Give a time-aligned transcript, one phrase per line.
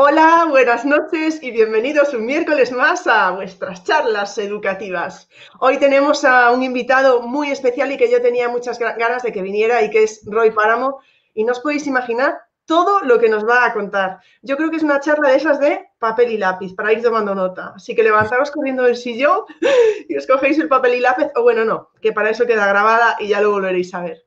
[0.00, 5.28] Hola, buenas noches y bienvenidos un miércoles más a vuestras charlas educativas.
[5.58, 9.42] Hoy tenemos a un invitado muy especial y que yo tenía muchas ganas de que
[9.42, 11.00] viniera y que es Roy Páramo
[11.34, 14.20] y no os podéis imaginar todo lo que nos va a contar.
[14.40, 17.34] Yo creo que es una charla de esas de papel y lápiz para ir tomando
[17.34, 17.72] nota.
[17.74, 19.46] Así que levantaros corriendo del sillón
[20.08, 23.16] y os cogéis el papel y lápiz, o bueno, no, que para eso queda grabada
[23.18, 24.22] y ya lo volveréis a ver.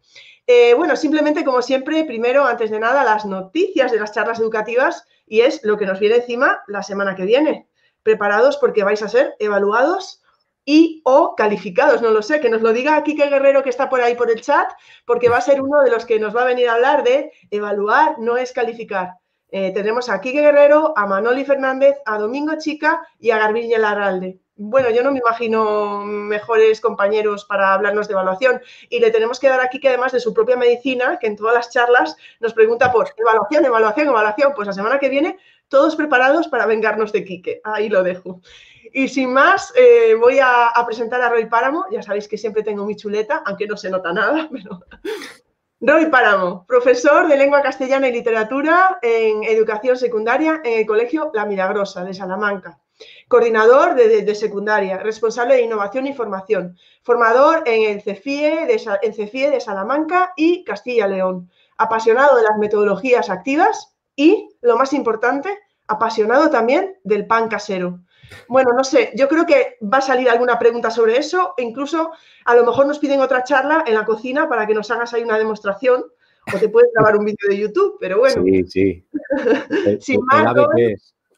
[0.47, 5.07] Eh, bueno, simplemente como siempre, primero, antes de nada, las noticias de las charlas educativas
[5.31, 7.69] y es lo que nos viene encima la semana que viene.
[8.03, 10.21] Preparados porque vais a ser evaluados
[10.65, 14.01] y o calificados, no lo sé, que nos lo diga Kike Guerrero que está por
[14.01, 14.69] ahí por el chat,
[15.05, 17.31] porque va a ser uno de los que nos va a venir a hablar de
[17.49, 19.13] evaluar no es calificar.
[19.47, 24.41] Eh, tenemos a Kike Guerrero, a Manoli Fernández, a Domingo Chica y a Garbiñe Larralde
[24.63, 28.61] bueno, yo no me imagino mejores compañeros para hablarnos de evaluación.
[28.89, 31.55] Y le tenemos que dar aquí que además de su propia medicina, que en todas
[31.55, 34.53] las charlas nos pregunta por evaluación, evaluación, evaluación.
[34.55, 37.61] Pues la semana que viene, todos preparados para vengarnos de Quique.
[37.63, 38.41] Ahí lo dejo.
[38.93, 41.85] Y sin más, eh, voy a, presentar a Roy Páramo.
[41.89, 44.81] Ya sabéis que siempre tengo mi chuleta, aunque no se nota nada, pero...
[45.83, 51.45] Roy Páramo, profesor de lengua castellana y literatura en educación secundaria en el Colegio La
[51.45, 52.80] Milagrosa de Salamanca
[53.27, 59.49] coordinador de, secundaria, responsable de innovación y formación, formador en el CEFIE de, en CEFIE
[59.49, 65.57] de Salamanca y Castilla-León, apasionado de las metodologías activas y, lo más importante,
[65.87, 67.99] apasionado también del pan casero.
[68.47, 72.11] Bueno, no sé, yo creo que va a salir alguna pregunta sobre eso, e incluso
[72.45, 75.23] a lo mejor nos piden otra charla en la cocina para que nos hagas ahí
[75.23, 76.05] una demostración,
[76.53, 78.43] o te puedes grabar un vídeo de YouTube, pero bueno.
[78.43, 79.05] Sí, sí.
[79.99, 80.55] Sin más,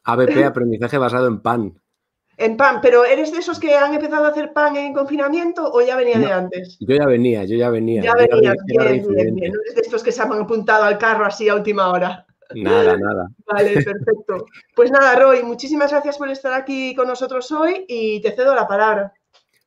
[0.04, 1.80] ABP, aprendizaje basado en pan.
[2.38, 5.82] En pan, pero ¿eres de esos que han empezado a hacer pan en confinamiento o
[5.82, 6.78] ya venía de antes?
[6.80, 8.02] Yo ya venía, yo ya venía.
[8.02, 9.54] Ya venía, bien, bien, bien.
[9.54, 12.26] No eres de estos que se han apuntado al carro así a última hora.
[12.56, 13.30] Nada, nada.
[13.46, 14.46] Vale, perfecto.
[14.76, 18.68] Pues nada, Roy, muchísimas gracias por estar aquí con nosotros hoy y te cedo la
[18.68, 19.14] palabra.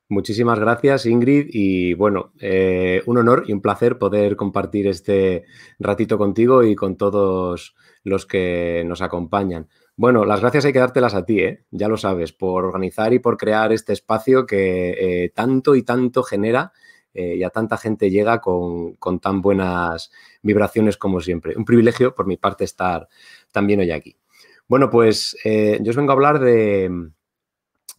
[0.09, 1.49] Muchísimas gracias, Ingrid.
[1.51, 5.45] Y bueno, eh, un honor y un placer poder compartir este
[5.79, 7.75] ratito contigo y con todos
[8.05, 9.69] los que nos acompañan.
[9.99, 11.65] Bueno, las gracias hay que dártelas a ti, ¿eh?
[11.71, 14.91] ya lo sabes, por organizar y por crear este espacio que
[15.25, 16.73] eh, tanto y tanto genera
[17.15, 20.13] eh, y a tanta gente llega con, tan buenas
[20.43, 21.57] vibraciones como siempre.
[21.57, 23.09] Un privilegio por mi parte estar
[23.51, 24.19] también hoy aquí.
[24.69, 26.91] Bueno, pues yo os vengo a hablar de,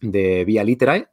[0.00, 1.08] de Vía Literae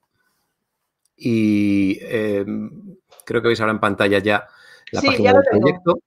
[1.18, 4.48] y creo que veis ahora en pantalla ya
[4.92, 6.00] la página del proyecto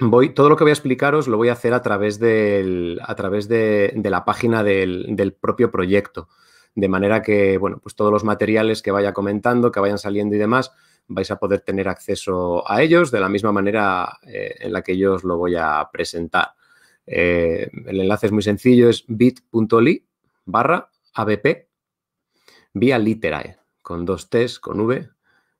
[0.00, 3.48] voy, todo lo que voy a explicaros lo voy a hacer a través, a través
[3.48, 6.28] de, la página del, propio proyecto.
[6.74, 10.38] De manera que, bueno, pues todos los materiales que vaya comentando, que vayan saliendo y
[10.38, 10.72] demás,
[11.06, 14.96] vais a poder tener acceso a ellos de la misma manera eh, en la que
[14.96, 16.54] yo os lo voy a presentar.
[17.06, 20.06] Eh, el enlace es muy sencillo, es bit.ly
[20.46, 21.68] barra abp
[22.72, 25.08] vía literae, con dos T's, con V,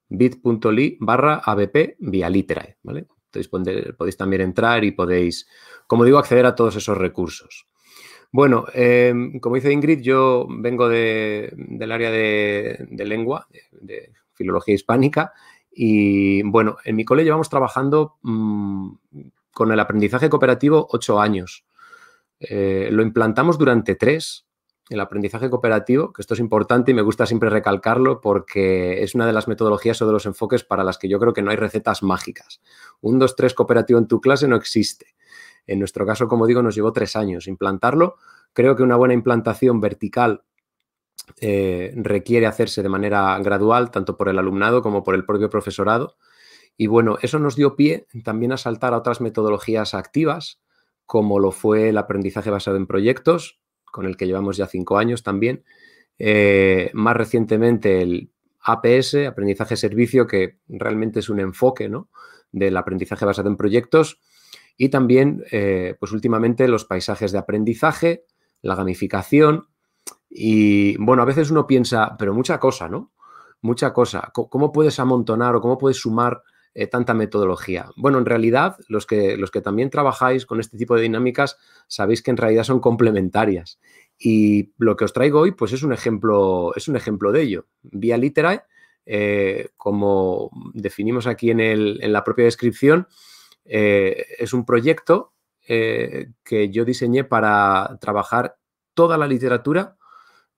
[0.09, 3.07] bit.ly barra abp vía literae, ¿vale?
[3.49, 5.47] Podéis también entrar y podéis,
[5.87, 7.67] como digo, acceder a todos esos recursos.
[8.33, 15.33] Bueno, em, como dice Ingrid, yo vengo del área de, lengua, de, filología hispánica,
[15.71, 18.91] y bueno, en mi cole llevamos trabajando mm,
[19.53, 21.65] con el aprendizaje cooperativo ocho años.
[22.41, 24.47] Eh, lo implantamos durante tres
[24.91, 29.27] el aprendizaje cooperativo, que esto es importante y me gusta siempre recalcarlo porque es una
[29.27, 31.57] de las metodologías o de los enfoques para las que yo creo que no hay
[31.57, 32.61] recetas mágicas.
[33.01, 35.15] Un 2-3 cooperativo en tu clase no existe.
[35.67, 38.17] En nuestro caso, como digo, nos llevó tres años implantarlo.
[38.53, 40.45] Creo que una buena implantación vertical
[41.41, 46.17] eh, requiere hacerse de manera gradual, tanto por el alumnado como por el propio profesorado.
[46.77, 50.61] Y bueno, eso nos dio pie también a saltar a otras metodologías activas,
[51.07, 53.61] como lo fue el aprendizaje basado en proyectos,
[53.95, 55.63] con el que llevamos ya cinco años también.
[56.19, 62.09] Eh, más recientemente el APS, aprendizaje servicio, que realmente es un enfoque ¿no?
[62.51, 64.21] del aprendizaje basado en proyectos.
[64.77, 68.25] Y también, eh, pues últimamente, los paisajes de aprendizaje,
[68.63, 69.69] la gamificación.
[70.29, 73.13] Y bueno, a veces uno piensa, pero mucha cosa, ¿no?
[73.61, 74.33] Mucha cosa.
[74.33, 76.43] ¿Cómo puedes amontonar o cómo puedes sumar
[76.75, 77.91] eh, tanta metodología?
[77.97, 82.23] Bueno, en realidad, los que, los que también trabajáis con este tipo de dinámicas, sabéis
[82.23, 83.79] que en realidad son complementarias.
[84.19, 87.67] Y lo que os traigo hoy, pues es un ejemplo, es un ejemplo de ello.
[87.83, 88.63] Vía Literae,
[89.07, 93.09] eh, como definimos aquí en, en la propia descripción,
[93.67, 95.33] es un proyecto
[95.67, 98.59] que yo diseñé para trabajar
[98.93, 99.97] toda la literatura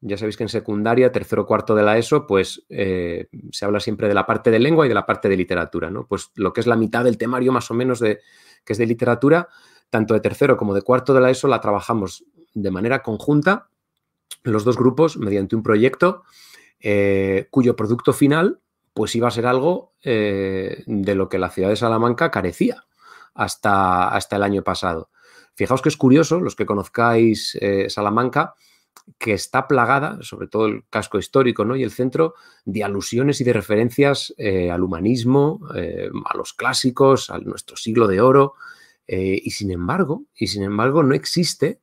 [0.01, 4.09] ya sabéis que en secundaria, tercero cuarto de la ESO, pues eh, se habla siempre
[4.09, 6.07] de la parte de lengua y de la parte de literatura, ¿no?
[6.07, 8.21] Pues lo que es la mitad del temario más o menos de,
[8.65, 9.49] que es de literatura,
[9.89, 13.69] tanto de tercero como de cuarto de la ESO la trabajamos de manera conjunta,
[14.43, 16.25] los dos grupos, mediante un proyecto
[16.81, 18.61] eh, cuyo producto final
[18.93, 22.87] pues iba a ser algo eh, de lo que la ciudad de Salamanca carecía
[23.35, 25.11] hasta, hasta el año pasado.
[25.55, 27.59] Fijaos que es curioso, los que conozcáis
[27.89, 28.55] Salamanca,
[29.19, 31.77] que está plagada, sobre todo el casco histórico ¿no?
[31.77, 37.31] y el centro, de alusiones y de referencias eh, al humanismo, eh, a los clásicos,
[37.31, 38.55] a nuestro siglo de oro.
[39.07, 41.81] Eh, y sin embargo, y sin embargo, no existe,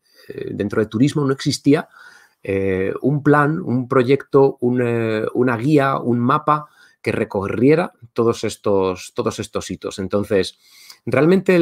[0.52, 1.90] dentro de turismo no existía
[3.02, 6.68] un plan, un proyecto, una guía, un mapa
[7.02, 10.00] que recorriera todos estos, todos estos hitos.
[10.00, 10.60] Entonces,
[11.06, 11.60] realmente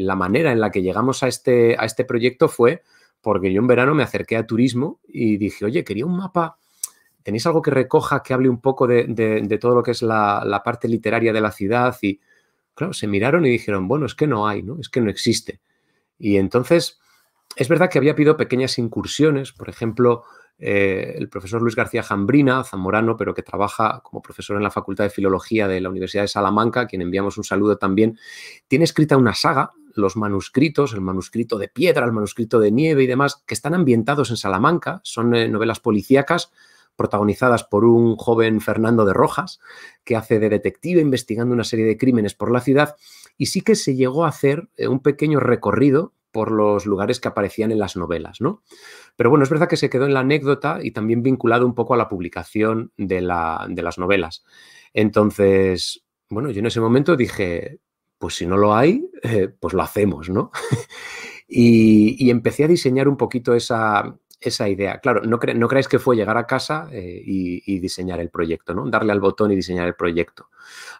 [0.00, 2.82] la manera en la que llegamos a este, a este proyecto fue
[3.24, 6.58] porque yo en verano me acerqué a turismo y dije, oye, quería un mapa,
[7.24, 10.86] ¿tenéis algo que recoja, que hable un poco de, todo lo que es la, parte
[10.86, 11.96] literaria de la ciudad?
[12.02, 12.20] Y
[12.74, 14.78] claro, se miraron y dijeron, bueno, es que no hay, ¿no?
[14.78, 15.60] Es que no existe.
[16.18, 17.00] Y entonces,
[17.56, 20.24] es verdad que había habido pequeñas incursiones, por ejemplo,
[20.58, 25.04] eh, el profesor Luis García Jambrina, zamorano, pero que trabaja como profesor en la Facultad
[25.04, 28.18] de Filología de la Universidad de Salamanca, a quien enviamos un saludo también,
[28.68, 33.06] tiene escrita una saga los manuscritos, el manuscrito de piedra, el manuscrito de nieve y
[33.06, 36.50] demás, que están ambientados en Salamanca, son eh, novelas policíacas
[36.96, 39.60] protagonizadas por un joven Fernando de Rojas,
[40.04, 42.96] que hace de detective investigando una serie de crímenes por la ciudad,
[43.36, 47.28] y sí que se llegó a hacer eh, un pequeño recorrido por los lugares que
[47.28, 48.64] aparecían en las novelas, ¿no?
[49.14, 51.94] Pero bueno, es verdad que se quedó en la anécdota y también vinculado un poco
[51.94, 54.44] a la publicación de, la, de las novelas.
[54.92, 57.78] Entonces, bueno, yo en ese momento dije,
[58.18, 60.50] pues si no lo hay, eh, pues lo hacemos, ¿no?
[61.46, 64.18] y, empecé a diseñar un poquito esa,
[64.68, 64.98] idea.
[64.98, 68.88] Claro, no, no, creáis que fue llegar a casa eh, y, diseñar el proyecto, ¿no?
[68.88, 70.48] Darle al botón y diseñar el proyecto.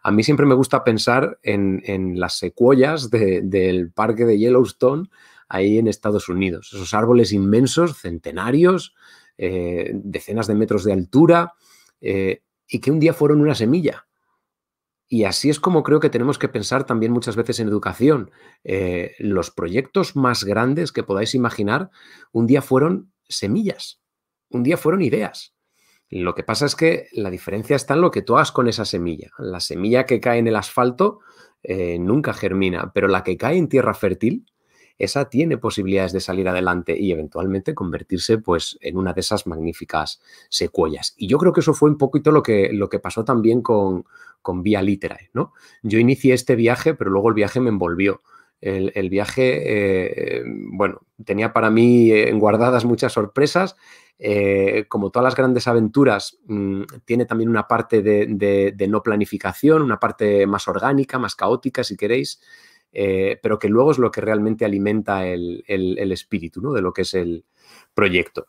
[0.03, 5.09] A mí siempre me gusta pensar en, las secuoyas del parque de Yellowstone
[5.49, 6.71] ahí en Estados Unidos.
[6.73, 8.95] Esos árboles inmensos, centenarios,
[9.39, 11.55] eh, decenas de metros de altura,
[12.01, 14.07] y que un día fueron una semilla
[15.15, 18.33] y así es como creo que tenemos que pensar también muchas veces en educación.
[18.65, 21.91] Eh, los proyectos más grandes que podáis imaginar,
[22.33, 24.01] un día fueron semillas,
[24.51, 25.55] un día fueron ideas.
[26.11, 28.85] Lo que pasa es que la diferencia está en lo que tú hagas con esa
[28.85, 29.31] semilla.
[29.39, 31.21] La semilla que cae en el asfalto
[31.63, 34.47] eh, nunca germina, pero la que cae en tierra fértil,
[34.99, 40.21] esa tiene posibilidades de salir adelante y eventualmente convertirse pues, en una de esas magníficas
[40.51, 41.15] secuoyas.
[41.17, 44.05] Y yo creo que eso fue un poquito lo que, lo que pasó también con,
[44.41, 45.31] con Vía Literae.
[45.33, 45.53] ¿no?
[45.83, 48.23] Yo inicié este viaje, pero luego el viaje me envolvió.
[48.67, 53.77] El, viaje, eh, bueno, tenía para mí guardadas muchas sorpresas.
[54.19, 60.01] Eh, como todas las grandes aventuras, mm, tiene también una parte de, no planificación, una
[60.01, 62.41] parte más orgánica, más caótica, si queréis.
[62.91, 66.73] Eh, pero que luego es lo que realmente alimenta el, espíritu ¿no?
[66.73, 67.45] de lo que es el
[67.93, 68.47] proyecto.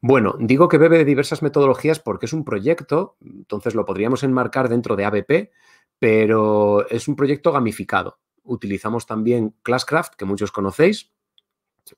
[0.00, 4.68] Bueno, digo que bebe de diversas metodologías porque es un proyecto, entonces lo podríamos enmarcar
[4.70, 5.50] dentro de ABP,
[5.98, 8.18] pero es un proyecto gamificado.
[8.48, 11.12] Utilizamos también Classcraft, que muchos conocéis,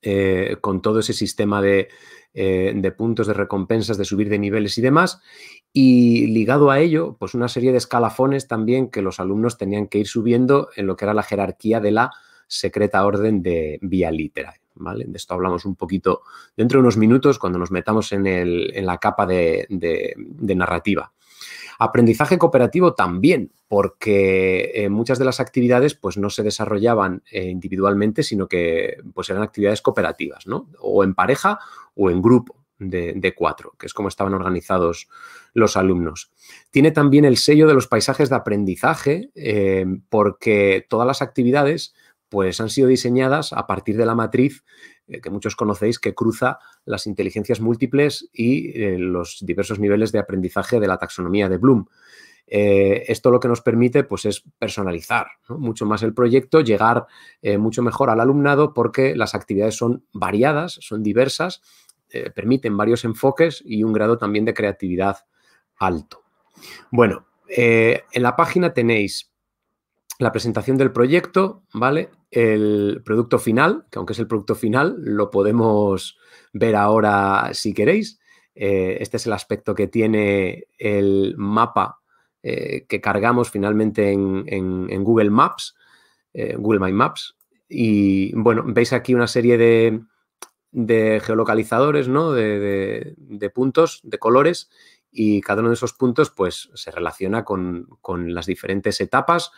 [0.03, 1.89] eh, con todo ese sistema de,
[2.33, 5.21] eh, de, puntos de recompensas, de subir de niveles y demás.
[5.73, 9.99] Y ligado a ello, pues una serie de escalafones también que los alumnos tenían que
[9.99, 12.11] ir subiendo en lo que era la jerarquía de la
[12.47, 14.61] secreta orden de vía literaria.
[14.75, 15.05] ¿Vale?
[15.07, 16.23] De esto hablamos un poquito
[16.57, 19.67] dentro de unos minutos cuando nos metamos en, la capa de,
[20.57, 21.13] narrativa.
[21.83, 28.23] Aprendizaje cooperativo también, porque eh, muchas de las actividades pues, no se desarrollaban eh, individualmente,
[28.23, 30.69] sino que pues, eran actividades cooperativas, ¿no?
[30.79, 31.59] O en pareja
[31.95, 35.09] o en grupo de, cuatro, que es como estaban organizados
[35.55, 36.31] los alumnos.
[36.71, 41.95] Tiene también el sello de los paisajes de aprendizaje, eh, porque todas las actividades
[42.29, 44.65] pues han sido diseñadas a partir de la matriz
[45.11, 50.21] eh, que muchos conocéis que cruza las inteligencias múltiples y eh, los diversos niveles de
[50.21, 51.87] aprendizaje de la taxonomía de Bloom.
[52.47, 57.07] Eh, esto lo que nos permite pues, es personalizar mucho más el proyecto, llegar
[57.59, 61.63] mucho mejor al alumnado porque las actividades son variadas, son diversas,
[62.35, 65.19] permiten varios enfoques y un grado también de creatividad
[65.77, 66.25] alto.
[66.91, 69.30] Bueno, en la página tenéis
[70.21, 72.11] la presentación del proyecto, ¿vale?
[72.31, 76.19] El producto final, que aunque es el producto final, lo podemos
[76.53, 78.21] ver ahora si queréis.
[78.55, 82.01] Eh, este es el aspecto que tiene el mapa
[82.43, 85.75] eh, que cargamos finalmente en, Google Maps,
[86.35, 87.37] eh, Google My Maps.
[87.67, 92.33] Y bueno, veis aquí una serie de, geolocalizadores, ¿no?
[92.33, 94.69] De, de, puntos, de colores,
[95.11, 99.51] y cada uno de esos puntos pues se relaciona con, con, las diferentes etapas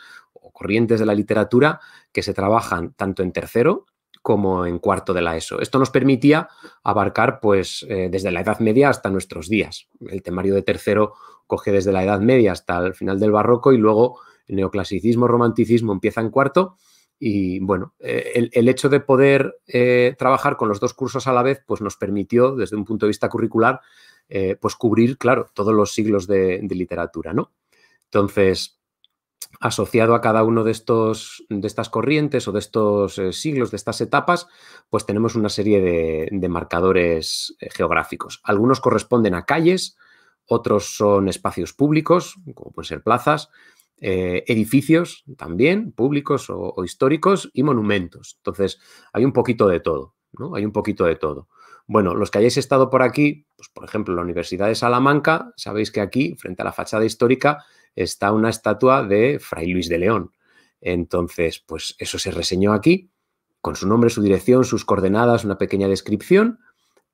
[0.43, 1.79] o corrientes de la literatura
[2.11, 3.85] que se trabajan tanto en tercero
[4.21, 5.59] como en cuarto de la ESO.
[5.59, 6.47] Esto nos permitía
[6.83, 9.89] abarcar pues eh, desde la Edad Media hasta nuestros días.
[10.07, 11.13] El temario de tercero
[11.45, 15.91] coge desde la Edad Media hasta el final del barroco y luego el neoclasicismo, romanticismo
[15.91, 16.77] empieza en cuarto
[17.19, 21.43] y bueno, eh, el, hecho de poder eh, trabajar con los dos cursos a la
[21.43, 23.81] vez pues nos permitió desde un punto de vista curricular
[24.59, 27.51] pues cubrir, claro, todos los siglos de, de literatura, ¿no?
[28.05, 28.79] Entonces,
[29.59, 33.77] asociado a cada uno de, estos, de estas corrientes o de estos eh, siglos, de
[33.77, 34.47] estas etapas,
[34.89, 35.81] pues tenemos una serie
[36.31, 38.41] de, marcadores eh, geográficos.
[38.43, 39.97] Algunos corresponden a calles,
[40.45, 43.49] otros son espacios públicos, como pueden ser plazas,
[44.01, 48.35] eh, edificios también, públicos o, históricos, y monumentos.
[48.39, 48.79] Entonces,
[49.13, 50.55] hay un poquito de todo, ¿no?
[50.55, 51.47] Hay un poquito de todo.
[51.87, 55.91] Bueno, los que hayáis estado por aquí, pues por ejemplo, la Universidad de Salamanca, sabéis
[55.91, 60.31] que aquí, frente a la fachada histórica, está una estatua de Fray Luis de León.
[60.81, 63.09] Entonces, pues eso se reseñó aquí,
[63.61, 66.59] con su nombre, su dirección, sus coordenadas, una pequeña descripción.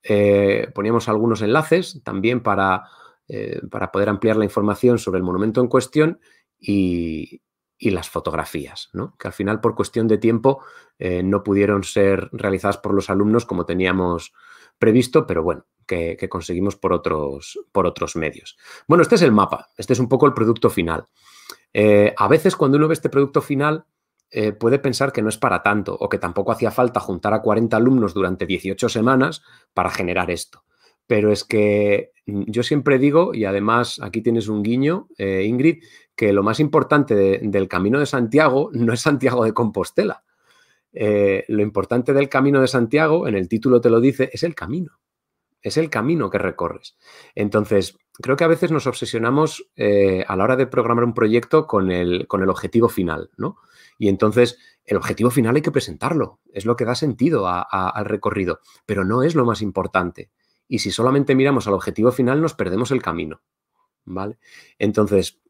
[0.02, 2.86] Eh, poníamos algunos enlaces también para,
[3.28, 6.20] eh, para, poder ampliar la información sobre el monumento en cuestión
[6.60, 7.42] y,
[7.80, 9.16] las fotografías, ¿no?
[9.18, 10.64] que al final por cuestión de tiempo
[10.98, 14.34] eh, no pudieron ser realizadas por los alumnos como teníamos
[14.80, 18.58] previsto, pero bueno, que, conseguimos por otros, por otros medios.
[18.88, 21.06] Bueno, este es el mapa, este es un poco el producto final.
[21.74, 23.86] Eh, a veces cuando uno ve este producto final
[24.32, 27.42] eh, puede pensar que no es para tanto o que tampoco hacía falta juntar a
[27.42, 29.42] 40 alumnos durante 18 semanas
[29.74, 30.64] para generar esto.
[31.08, 35.84] Pero es que mm, yo siempre digo, y además aquí tienes un guiño, eh, Ingrid,
[36.16, 40.24] que lo más importante del Camino de Santiago no es Santiago de Compostela.
[40.92, 45.00] Lo importante del Camino de Santiago, en el título te lo dice, es el camino
[45.62, 46.98] es el camino que recorres.
[47.36, 51.68] Entonces, creo que a veces nos obsesionamos eh, a la hora de programar un proyecto
[51.68, 53.58] con el, con el, objetivo final, ¿no?
[53.98, 58.60] Y entonces, el objetivo final hay que presentarlo, es lo que da sentido al recorrido,
[58.86, 60.32] pero no es lo más importante.
[60.68, 63.42] Y si solamente miramos al objetivo final, nos perdemos el camino,
[64.06, 64.40] ¿vale?
[64.78, 65.42] Entonces,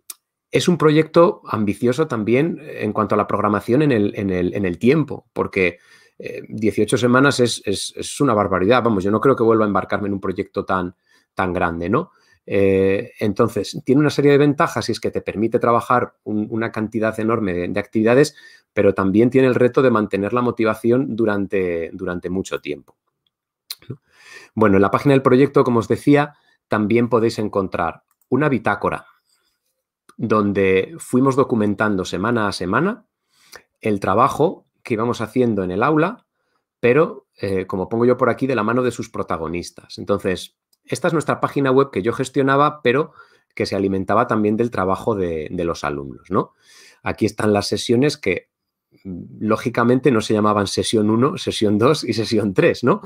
[0.52, 4.66] es un proyecto ambicioso también en cuanto a la programación en el, en el, en
[4.66, 5.80] el tiempo, porque
[6.20, 8.84] 18 eh, semanas es, una barbaridad.
[8.84, 10.96] Vamos, yo no creo que vuelva a embarcarme en un proyecto tan,
[11.34, 12.12] tan grande, ¿no?
[12.46, 17.18] Eh, entonces, tiene una serie de ventajas y es que te permite trabajar una cantidad
[17.20, 18.36] enorme de, actividades,
[18.74, 22.98] pero también tiene el reto de mantener la motivación durante, durante mucho tiempo.
[24.56, 26.36] Bueno, en la página del proyecto, como os decía,
[26.68, 29.06] también podéis encontrar una bitácora
[30.22, 33.06] donde fuimos documentando semana a semana
[33.80, 36.26] el trabajo que íbamos haciendo en el aula,
[36.82, 39.98] pero eh, como pongo yo por aquí, de la mano de sus protagonistas.
[39.98, 43.14] Entonces, esta es nuestra página web que yo gestionaba, pero
[43.56, 46.54] que se alimentaba también del trabajo de, los alumnos, ¿no?
[47.02, 48.49] Aquí están las sesiones que
[49.04, 53.02] lógicamente no se llamaban sesión 1, sesión 2 y sesión 3, ¿no?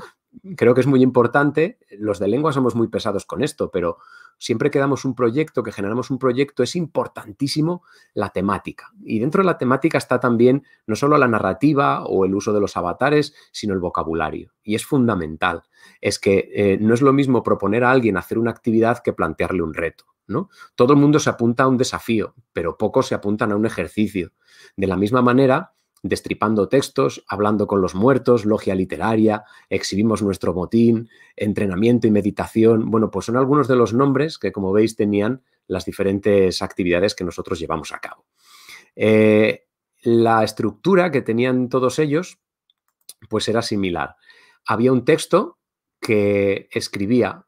[0.56, 3.98] Creo que es muy importante, los de lengua somos muy pesados con esto, pero
[4.38, 7.82] siempre que damos un proyecto, que generamos un proyecto, es importantísimo
[8.14, 8.92] la temática.
[9.04, 12.60] Y dentro de la temática está también no solo la narrativa o el uso de
[12.60, 14.52] los avatares, sino el vocabulario.
[14.62, 15.62] Y es fundamental.
[16.00, 19.62] Es que eh, no es lo mismo proponer a alguien hacer una actividad que plantearle
[19.62, 20.04] un reto.
[20.26, 20.48] ¿no?
[20.74, 24.32] Todo el mundo se apunta a un desafío, pero pocos se apuntan a un ejercicio.
[24.76, 25.74] De la misma manera,
[26.04, 32.90] destripando textos, hablando con los muertos, logia literaria, exhibimos nuestro botín, entrenamiento y meditación.
[32.90, 37.24] Bueno, pues son algunos de los nombres que, como veis, tenían las diferentes actividades que
[37.24, 38.26] nosotros llevamos a cabo.
[38.94, 39.64] Eh,
[40.02, 42.38] la estructura que tenían todos ellos,
[43.30, 44.16] pues era similar.
[44.66, 45.58] Había un texto
[46.00, 47.46] que escribía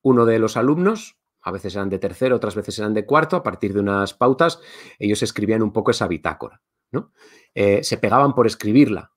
[0.00, 3.42] uno de los alumnos, a veces eran de tercero, otras veces eran de cuarto, a
[3.42, 4.58] partir de unas pautas,
[4.98, 6.62] ellos escribían un poco esa bitácora.
[6.90, 7.12] ¿No?
[7.54, 9.12] Eh, se pegaban por escribirla,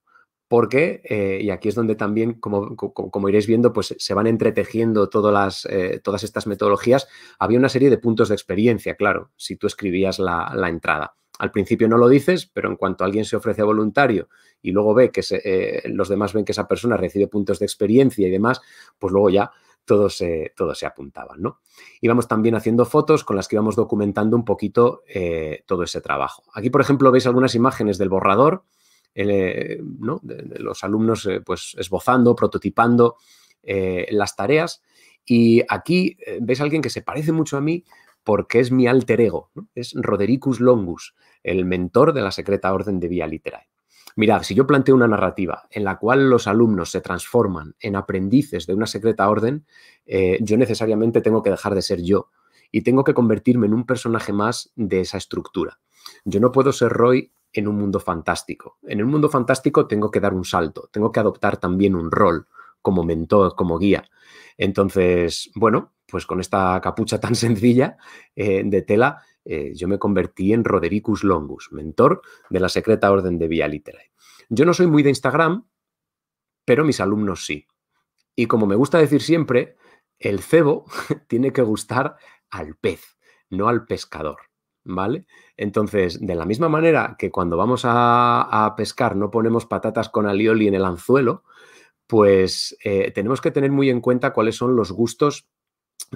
[0.48, 5.10] porque, eh, y aquí es donde también, como, como, iréis viendo, pues se van entretejiendo
[5.10, 7.08] todas, las, eh, todas estas metodologías,
[7.40, 11.16] había una serie de puntos de experiencia, claro, si tú escribías la, entrada.
[11.40, 14.30] Al principio no lo dices, pero en cuanto alguien se ofrece voluntario
[14.62, 18.32] y luego ve que los demás ven que esa persona recibe puntos de experiencia y
[18.32, 18.62] demás,
[19.00, 19.52] pues luego ya
[19.86, 20.54] todos se,
[20.86, 21.60] apuntaban, ¿no?
[22.02, 26.44] Íbamos también haciendo fotos con las que íbamos documentando un poquito eh, todo ese trabajo.
[26.54, 28.64] Aquí, por ejemplo, veis algunas imágenes del borrador,
[29.16, 29.80] de,
[30.60, 33.18] los alumnos pues esbozando, prototipando
[33.64, 34.82] las tareas.
[35.26, 37.84] Y aquí veis a alguien que se parece mucho a mí
[38.24, 43.10] porque es mi alter ego, es Rodericus Longus, el mentor de la secreta orden de
[43.10, 43.73] Vía Literae.
[44.16, 48.68] Mirad, si yo planteo una narrativa en la cual los alumnos se transforman en aprendices
[48.68, 49.66] de una secreta orden,
[50.06, 52.30] eh, yo necesariamente tengo que dejar de ser yo
[52.72, 55.80] y tengo que convertirme en un personaje más de esa estructura.
[56.26, 58.78] Yo no puedo ser Roy en un mundo fantástico.
[58.84, 62.48] En un mundo fantástico tengo que dar un salto, tengo que adoptar también un rol
[62.82, 64.04] como mentor, como guía.
[64.58, 67.98] Entonces, bueno, pues con esta capucha tan sencilla
[68.36, 73.38] eh, de tela, eh, yo me convertí en Rodericus Longus, mentor de la secreta orden
[73.38, 74.12] de Vía Literae.
[74.50, 75.68] Yo no soy muy de Instagram,
[76.66, 77.68] pero mis alumnos sí.
[78.36, 79.78] Y como me gusta decir siempre,
[80.20, 80.86] el cebo
[81.28, 82.18] tiene que gustar
[82.50, 83.18] al pez,
[83.50, 84.38] no al pescador.
[84.86, 85.26] ¿Vale?
[85.56, 90.68] Entonces, de la misma manera que cuando vamos a, pescar no ponemos patatas con alioli
[90.68, 91.46] en el anzuelo,
[92.06, 95.48] pues eh, tenemos que tener muy en cuenta cuáles son los gustos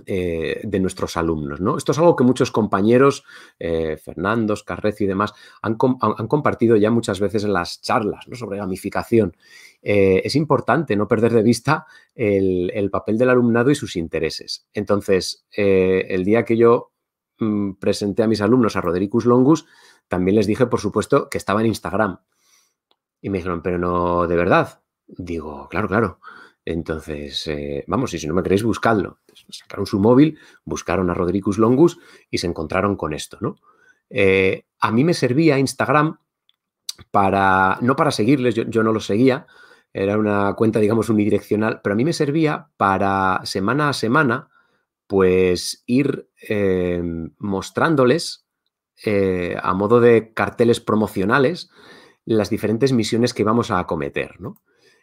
[0.06, 1.60] eh, de nuestros alumnos.
[1.60, 1.78] ¿no?
[1.78, 3.24] Esto es algo que muchos compañeros,
[3.60, 9.36] eh, Fernando, Carrez y demás, han, compartido ya muchas veces en las charlas sobre gamificación.
[9.82, 11.86] Eh, es importante no perder de vista
[12.16, 14.68] el, papel del alumnado y sus intereses.
[14.74, 16.92] Entonces, el día que yo
[17.40, 19.66] mm, presenté a mis alumnos a Rodericus Longus,
[20.08, 22.20] también les dije, por supuesto, que estaba en Instagram.
[23.22, 24.82] Y me dijeron, pero no, de verdad.
[25.08, 26.20] Digo, claro, claro.
[26.70, 29.20] Entonces, eh, vamos, y si no me queréis, buscadlo.
[29.50, 31.98] sacaron su móvil, buscaron a Rodericus Longus
[32.30, 33.56] y se encontraron con esto, ¿no?
[34.10, 36.18] Eh, a mí me servía Instagram
[37.10, 39.48] para, no para seguirles, yo, no lo seguía,
[39.94, 44.50] era una cuenta, digamos, unidireccional, pero a mí me servía para semana a semana,
[45.08, 47.02] pues ir eh,
[47.38, 48.46] mostrándoles
[49.62, 51.70] a modo de carteles promocionales
[52.26, 54.58] las diferentes misiones que íbamos a acometer, ¿no?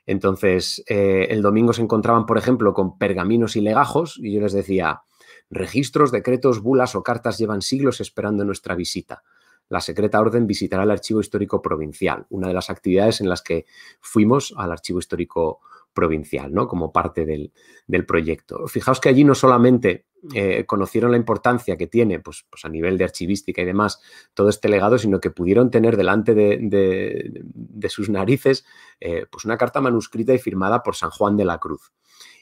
[0.07, 4.53] Entonces, eh, el domingo se encontraban, por ejemplo, con pergaminos y legajos y yo les
[4.53, 5.03] decía,
[5.51, 9.23] registros, decretos, bulas o cartas llevan siglos esperando nuestra visita.
[9.69, 13.65] La secreta orden visitará el Archivo Histórico Provincial, una de las actividades en las que
[14.01, 15.61] fuimos al Archivo Histórico
[15.95, 16.69] Provincial, ¿no?
[16.69, 17.53] Como parte del,
[17.87, 18.67] del proyecto.
[18.67, 22.97] Fijaos que allí no solamente eh, conocieron la importancia que tiene, pues, pues, a nivel
[22.97, 24.01] de archivística y demás,
[24.33, 28.65] todo este legado, sino que pudieron tener delante de, sus narices
[29.01, 31.93] eh, pues una carta manuscrita y firmada por San Juan de la Cruz.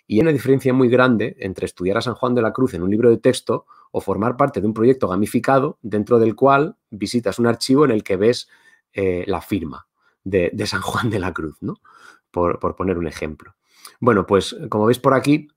[0.07, 2.83] Y hay una diferencia muy grande entre estudiar a San Juan de la Cruz en
[2.83, 7.39] un libro de texto o formar parte de un proyecto gamificado dentro del cual visitas
[7.39, 8.49] un archivo en el que ves
[8.93, 9.87] eh, la firma
[10.25, 11.75] de, San Juan de la Cruz, ¿no?
[12.31, 13.55] Por, por poner un ejemplo.
[14.01, 15.49] Bueno, pues como veis por aquí,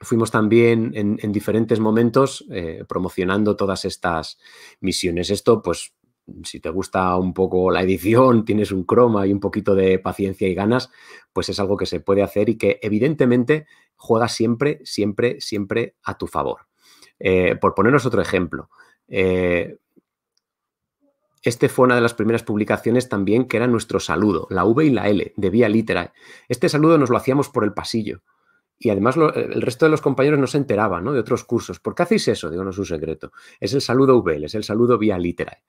[0.00, 4.38] fuimos también en, diferentes momentos eh, promocionando todas estas
[4.80, 5.30] misiones.
[5.30, 5.92] Esto, pues,
[6.44, 10.48] si te gusta un poco la edición, tienes un croma y un poquito de paciencia
[10.48, 10.90] y ganas,
[11.32, 16.16] pues es algo que se puede hacer y que evidentemente juega siempre, siempre, siempre a
[16.16, 16.66] tu favor.
[17.18, 18.70] Eh, por ponernos otro ejemplo,
[19.08, 19.78] eh,
[21.42, 24.90] este fue una de las primeras publicaciones también que era nuestro saludo, la V y
[24.90, 26.12] la L, de Vía Litera.
[26.48, 28.22] Este saludo nos lo hacíamos por el pasillo
[28.78, 31.12] y además el resto de los compañeros no se enteraban ¿no?
[31.12, 31.80] de otros cursos.
[31.80, 32.48] ¿Por qué hacéis eso?
[32.48, 33.32] Digo, no es un secreto.
[33.58, 35.64] Es el saludo VL, es el saludo vía literae.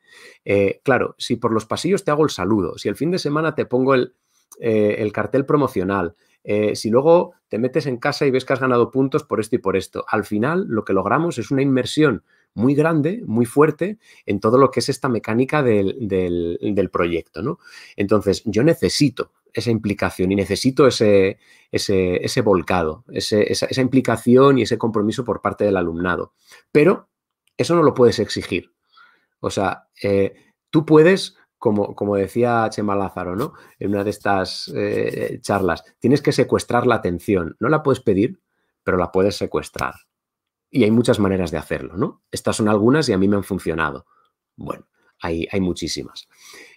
[0.45, 3.55] Eh, claro, si por los pasillos te hago el saludo, si el fin de semana
[3.55, 4.13] te pongo el,
[4.59, 8.91] eh, cartel promocional, eh, si luego te metes en casa y ves que has ganado
[8.91, 12.75] puntos por esto y por esto, al final lo que logramos es una inmersión muy
[12.75, 17.41] grande, muy fuerte en todo lo que es esta mecánica del, del proyecto.
[17.41, 17.59] ¿no?
[17.95, 21.39] Entonces, yo necesito esa implicación y necesito ese,
[21.71, 26.33] ese, volcado, esa, implicación y ese compromiso por parte del alumnado.
[26.71, 27.09] Pero
[27.57, 28.71] eso no lo puedes exigir.
[29.39, 30.33] O sea, eh,
[30.69, 33.53] tú puedes, como, como, decía Chema Lázaro, ¿no?
[33.79, 37.55] En una de estas eh, charlas, tienes que secuestrar la atención.
[37.59, 38.41] No la puedes pedir,
[38.83, 39.95] pero la puedes secuestrar.
[40.69, 42.21] Y hay muchas maneras de hacerlo, ¿no?
[42.31, 44.05] Estas son algunas y a mí me han funcionado.
[44.55, 44.87] Bueno,
[45.21, 46.27] hay, hay muchísimas.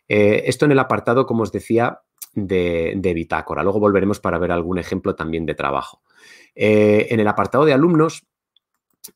[0.08, 2.01] Eh, esto en el apartado, como os decía,
[2.34, 3.62] de, bitácora.
[3.62, 6.02] Luego volveremos para ver algún ejemplo también de trabajo.
[6.54, 8.24] Eh, en el apartado de alumnos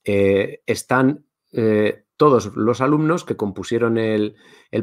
[0.05, 4.37] eh, están eh, todos los alumnos que compusieron el,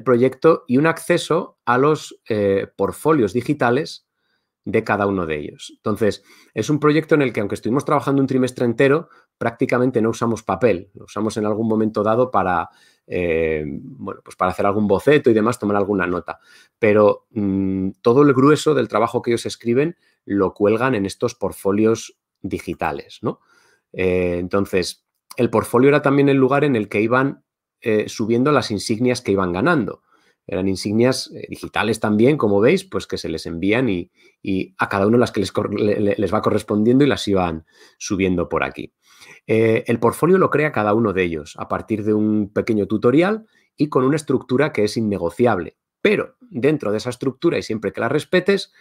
[0.04, 2.19] proyecto y un acceso a los
[2.76, 4.08] portfolios digitales
[4.65, 5.74] de cada uno de ellos.
[5.76, 9.10] Entonces, es un proyecto en el que, aunque estuvimos trabajando un trimestre entero,
[9.43, 12.69] prácticamente no usamos papel, lo usamos en algún momento dado para,
[13.06, 16.39] eh, bueno, pues para hacer algún boceto y demás, tomar alguna nota.
[16.79, 22.17] Pero mm, todo el grueso del trabajo que ellos escriben lo cuelgan en estos portfolios
[22.41, 23.41] digitales, ¿no?
[23.91, 27.43] Eh, entonces, el portfolio era también el lugar en el que iban
[27.82, 30.03] eh, subiendo las insignias que iban ganando.
[30.47, 34.10] Eran insignias digitales también, como veis, pues que se les envían y,
[34.77, 35.51] a cada uno las que les,
[36.17, 37.65] les, va correspondiendo y las iban
[37.97, 38.93] subiendo por aquí.
[39.46, 43.90] El portfolio lo crea cada uno de ellos a partir de un pequeño tutorial y
[43.90, 45.78] con una estructura que es innegociable.
[46.02, 48.74] Pero dentro de esa estructura y siempre que la respetes,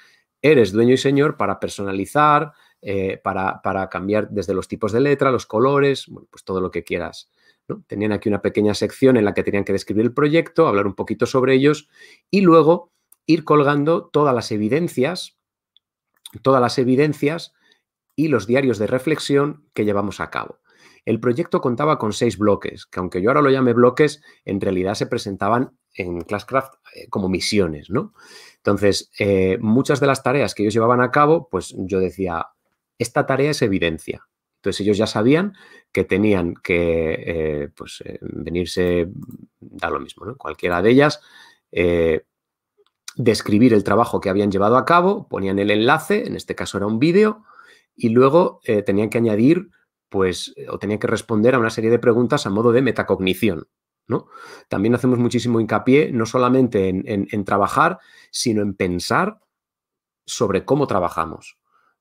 [0.42, 5.46] eres dueño y señor para personalizar, eh, para, cambiar desde los tipos de letra, los
[5.46, 7.30] colores, pues todo lo que quieras.
[7.86, 10.96] Tenían aquí una pequeña sección en la que tenían que describir el proyecto, hablar un
[10.96, 11.88] poquito sobre ellos
[12.28, 12.90] y luego
[13.24, 15.38] ir colgando todas las evidencias,
[16.42, 17.54] todas las evidencias
[18.14, 20.60] y los diarios de reflexión que llevamos a cabo.
[21.04, 24.94] El proyecto contaba con seis bloques, que aunque yo ahora lo llame bloques, en realidad
[24.94, 28.14] se presentaban en Classcraft eh, como misiones, ¿no?
[28.56, 32.46] Entonces, eh, muchas de las tareas que ellos llevaban a cabo, pues yo decía,
[32.98, 34.28] esta tarea es evidencia.
[34.56, 35.54] Entonces ellos ya sabían
[35.90, 39.08] que tenían que eh, pues, venirse,
[39.58, 40.36] da lo mismo, ¿no?
[40.36, 41.20] Cualquiera de ellas,
[43.16, 46.86] describir el trabajo que habían llevado a cabo, ponían el enlace, en este caso era
[46.86, 47.42] un vídeo,
[47.94, 49.70] y luego tenían que añadir,
[50.08, 53.68] pues, o tenían que responder a una serie de preguntas a modo de metacognición.
[54.06, 54.28] ¿no?
[54.68, 57.98] También hacemos muchísimo hincapié no solamente en, trabajar,
[58.30, 59.38] sino en pensar
[60.24, 61.58] sobre cómo trabajamos.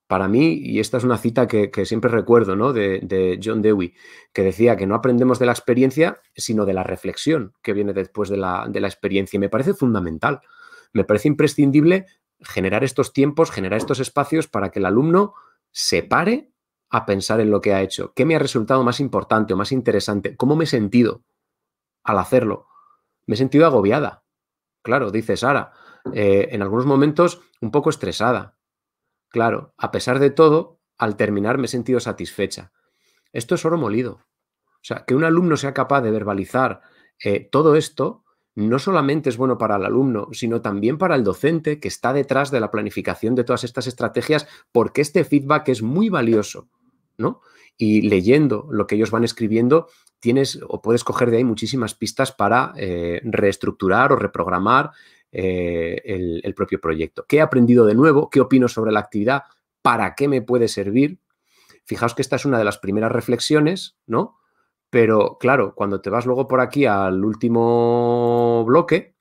[0.07, 2.73] Para mí, y esta es una cita que, siempre recuerdo ¿no?
[2.73, 3.93] de, John Dewey,
[4.33, 8.29] que decía que no aprendemos de la experiencia, sino de la reflexión que viene después
[8.29, 9.37] de la, de la experiencia.
[9.37, 10.41] Y me parece fundamental,
[10.91, 12.07] me parece imprescindible
[12.41, 15.33] generar estos tiempos, generar estos espacios para que el alumno
[15.71, 16.51] se pare
[16.89, 18.13] a pensar en lo que ha hecho.
[18.13, 20.35] ¿Qué me ha resultado más importante o más interesante?
[20.35, 21.23] ¿Cómo me he sentido?
[22.03, 22.67] al hacerlo.
[23.25, 24.23] Me he sentido agobiada.
[24.81, 25.73] Claro, dice Sara,
[26.13, 28.57] eh, en algunos momentos un poco estresada.
[29.29, 32.71] Claro, a pesar de todo, al terminar me he sentido satisfecha.
[33.31, 34.19] Esto es oro molido.
[34.65, 36.81] O sea, que un alumno sea capaz de verbalizar
[37.23, 41.79] eh, todo esto no solamente es bueno para el alumno, sino también para el docente
[41.79, 46.09] que está detrás de la planificación de todas estas estrategias, porque este feedback es muy
[46.09, 46.67] valioso,
[47.17, 47.41] ¿no?
[47.77, 49.87] Y leyendo lo que ellos van escribiendo,
[50.19, 54.91] tienes o puedes coger de ahí muchísimas pistas para eh, reestructurar o reprogramar
[55.31, 57.25] eh, el, propio proyecto.
[57.27, 58.29] ¿Qué he aprendido de nuevo?
[58.29, 59.43] ¿Qué opino sobre la actividad?
[59.81, 61.19] ¿Para qué me puede servir?
[61.85, 64.40] Fijaos que esta es una de las primeras reflexiones, ¿no?
[64.91, 69.15] Pero claro, cuando te vas luego por aquí al último bloque,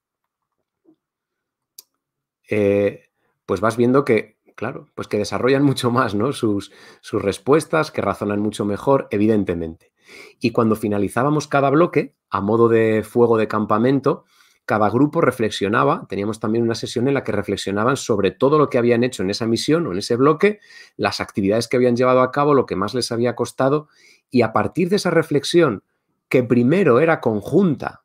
[2.50, 3.04] eh,
[3.46, 6.32] pues vas viendo que, claro, pues que desarrollan mucho más, ¿no?
[6.32, 9.92] Sus, sus respuestas, que razonan mucho mejor, evidentemente.
[10.40, 14.24] Y cuando finalizábamos cada bloque, a modo de fuego de campamento,
[14.64, 18.78] cada grupo reflexionaba, teníamos también una sesión en la que reflexionaban sobre todo lo que
[18.78, 20.58] habían hecho en esa misión o en ese bloque,
[20.96, 23.88] las actividades que habían llevado a cabo, lo que más les había costado,
[24.30, 25.82] y a partir de esa reflexión,
[26.28, 28.04] que primero era conjunta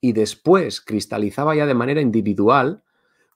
[0.00, 2.84] y después cristalizaba ya de manera individual,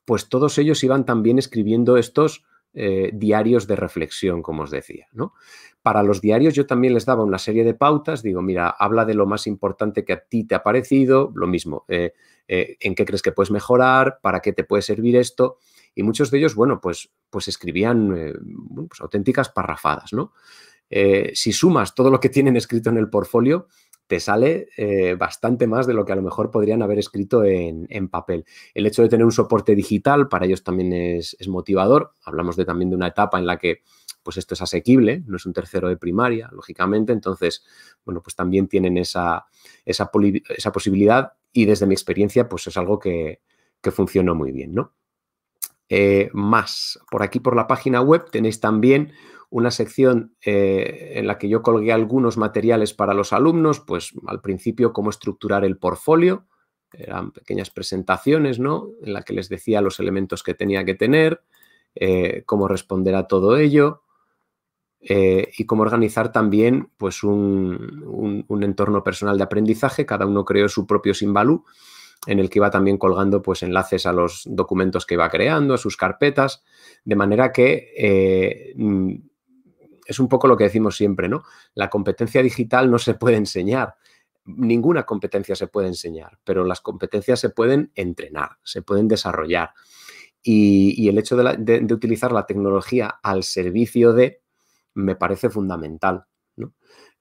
[0.04, 2.44] pues todos ellos iban también escribiendo estos
[2.74, 5.06] eh, diarios de reflexión, como os decía.
[5.12, 5.32] ¿no?
[5.80, 9.14] Para los diarios yo también les daba una serie de pautas, digo, mira, habla de
[9.14, 12.12] lo más importante que a ti te ha parecido, lo mismo, eh,
[12.48, 15.56] eh, en qué crees que puedes mejorar, para qué te puede servir esto.
[15.94, 18.34] Y muchos de ellos, bueno, pues, pues escribían
[18.88, 20.34] pues auténticas parrafadas, ¿no?
[20.88, 23.68] Si sumas todo lo que tienen escrito en el portfolio,
[24.06, 24.68] te sale
[25.18, 28.44] bastante más de lo que a lo mejor podrían haber escrito en, papel.
[28.72, 32.12] El hecho de tener un soporte digital para ellos también es, es motivador.
[32.24, 33.82] Hablamos de, también de una etapa en la que
[34.26, 37.64] pues esto es asequible, no es un tercero de primaria, lógicamente, entonces,
[38.04, 39.46] bueno, pues también tienen esa,
[39.84, 43.40] esa, posibilidad y desde mi experiencia, pues es algo que,
[43.80, 44.94] que funcionó muy bien, ¿no?
[45.88, 49.12] Eh, más, por aquí por la página web tenéis también
[49.50, 54.40] una sección eh, en la que yo colgué algunos materiales para los alumnos, pues al
[54.40, 56.46] principio cómo estructurar el portfolio,
[56.92, 58.90] eran pequeñas presentaciones, ¿no?
[59.02, 61.42] En la que les decía los elementos que tenía que tener,
[61.94, 64.02] eh, cómo responder a todo ello,
[65.08, 70.04] eh, y cómo organizar también pues, un, entorno personal de aprendizaje.
[70.04, 71.64] Cada uno creó su propio Simbalú,
[72.26, 75.78] en el que iba también colgando pues, enlaces a los documentos que iba creando, a
[75.78, 76.64] sus carpetas,
[77.04, 78.72] de manera que
[80.06, 81.42] es un poco lo que decimos siempre, ¿no?
[81.74, 83.96] La competencia digital no se puede enseñar.
[84.44, 89.70] Ninguna competencia se puede enseñar, pero las competencias se pueden entrenar, se pueden desarrollar.
[90.42, 94.42] Y, el hecho de utilizar la tecnología al servicio de,
[94.94, 96.26] me parece fundamental.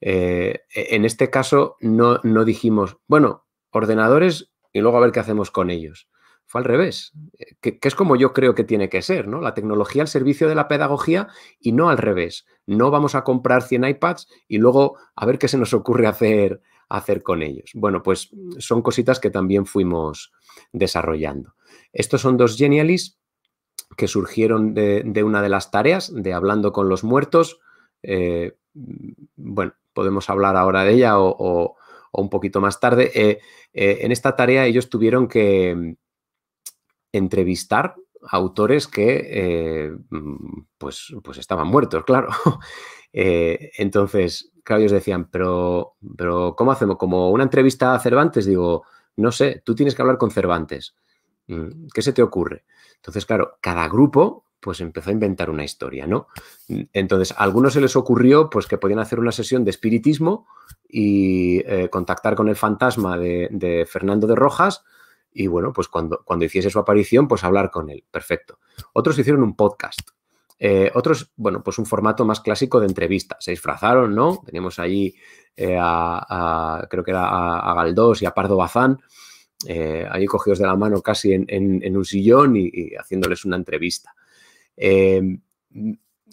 [0.01, 5.19] Eh, e, en este caso no, no dijimos, bueno, ordenadores y luego a ver qué
[5.19, 6.09] hacemos con ellos.
[6.47, 9.41] Fue al revés, eh, que, es como yo creo que tiene que ser, ¿no?
[9.41, 11.27] La tecnología al servicio de la pedagogía
[11.59, 12.45] y no al revés.
[12.65, 16.61] No vamos a comprar 100 iPads y luego a ver qué se nos ocurre hacer,
[16.87, 17.71] hacer con ellos.
[17.73, 18.29] Bueno, pues
[18.59, 20.31] son cositas que también fuimos
[20.71, 21.55] desarrollando.
[21.93, 23.17] Estos son dos Genialis
[23.97, 27.59] que surgieron de, una de las tareas de Hablando con los Muertos.
[28.03, 28.55] Eh,
[29.35, 31.75] bueno, podemos hablar ahora de ella o,
[32.11, 33.11] un poquito más tarde.
[33.13, 33.39] Eh,
[33.73, 35.97] en esta tarea ellos tuvieron que
[37.17, 37.95] entrevistar
[38.29, 42.29] autores que eh, mm, pues, pues estaban muertos, claro.
[43.17, 46.97] Eh, entonces, claro, ellos decían, pero, pero ¿cómo hacemos?
[46.97, 48.83] Como una entrevista a Cervantes, digo,
[49.15, 50.97] no sé, tú tienes que hablar con Cervantes.
[51.47, 52.65] Mm, ¿Qué se te ocurre?
[52.97, 56.27] Entonces, claro, cada grupo pues empezó a inventar una historia, ¿no?
[56.91, 60.45] Entonces, a algunos se les ocurrió pues que podían hacer una sesión de espiritismo
[60.89, 64.83] y eh, contactar con el fantasma de Fernando de Rojas
[65.37, 68.05] y bueno, pues cuando, cuando hiciese su aparición, pues hablar con él.
[68.09, 68.59] Perfecto.
[68.93, 69.99] Otros hicieron un podcast.
[70.57, 73.35] Eh, otros, bueno, pues un formato más clásico de entrevista.
[73.41, 74.41] Se disfrazaron, ¿no?
[74.45, 75.13] Teníamos allí
[75.57, 79.01] eh, a, creo que era a, Galdós y a Pardo Bazán,
[79.67, 84.15] eh, allí cogidos de la mano casi en, un sillón y, haciéndoles una entrevista.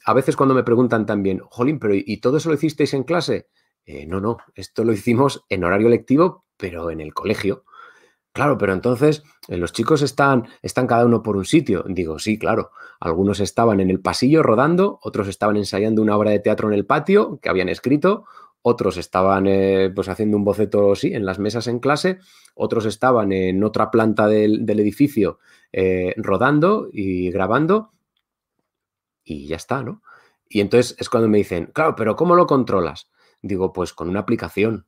[0.05, 3.49] a veces cuando me preguntan también, Jolín, pero ¿y todo eso lo hicisteis en clase?
[4.07, 7.65] no, no, esto lo hicimos en horario lectivo, pero en el colegio.
[8.33, 11.85] Claro, pero entonces eh, los chicos están, están cada uno por un sitio.
[11.87, 12.71] Digo, sí, claro.
[12.99, 16.87] Algunos estaban en el pasillo rodando, otros estaban ensayando una obra de teatro en el
[16.87, 18.25] patio que habían escrito,
[18.63, 22.21] otros estaban eh, pues haciendo un boceto, sí, en las mesas en clase,
[22.55, 25.39] otros estaban en otra planta del, edificio
[25.73, 27.93] eh, rodando y grabando
[29.25, 30.03] y ya está, ¿no?
[30.49, 33.11] Y entonces es cuando me dicen, claro, pero ¿cómo lo controlas?
[33.43, 34.87] Digo, pues con una aplicación.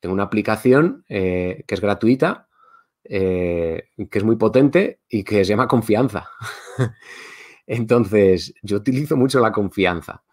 [0.00, 2.48] Tengo una aplicación que es gratuita,
[3.06, 6.28] eh, que es muy potente y que se llama confianza.
[7.66, 10.24] Entonces, yo utilizo mucho la confianza.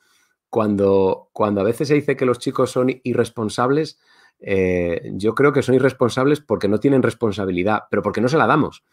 [0.49, 3.99] Cuando, cuando a veces se dice que los chicos son irresponsables,
[4.39, 8.47] eh, yo creo que son irresponsables porque no tienen responsabilidad, pero porque no se la
[8.47, 8.83] damos.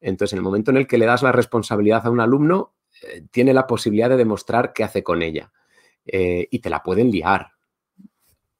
[0.00, 3.26] Entonces, en el momento en el que le das la responsabilidad a un alumno, eh,
[3.30, 5.50] tiene la posibilidad de demostrar qué hace con ella.
[6.06, 7.52] y te la pueden liar.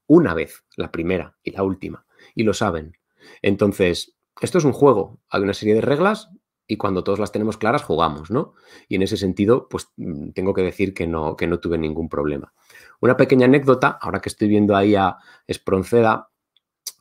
[0.07, 2.07] Una vez, la primera y la última.
[2.35, 2.97] Y lo saben.
[3.43, 6.31] Entonces, esto es un juego, hay una serie de reglas
[6.67, 8.55] y cuando todos las tenemos claras jugamos, ¿no?
[8.89, 12.09] Y en ese sentido, pues mm, tengo que decir que no, que no tuve ningún
[12.09, 12.53] problema.
[13.01, 15.17] Una pequeña anécdota, ahora que estoy viendo ahí a
[15.47, 16.31] Espronceda,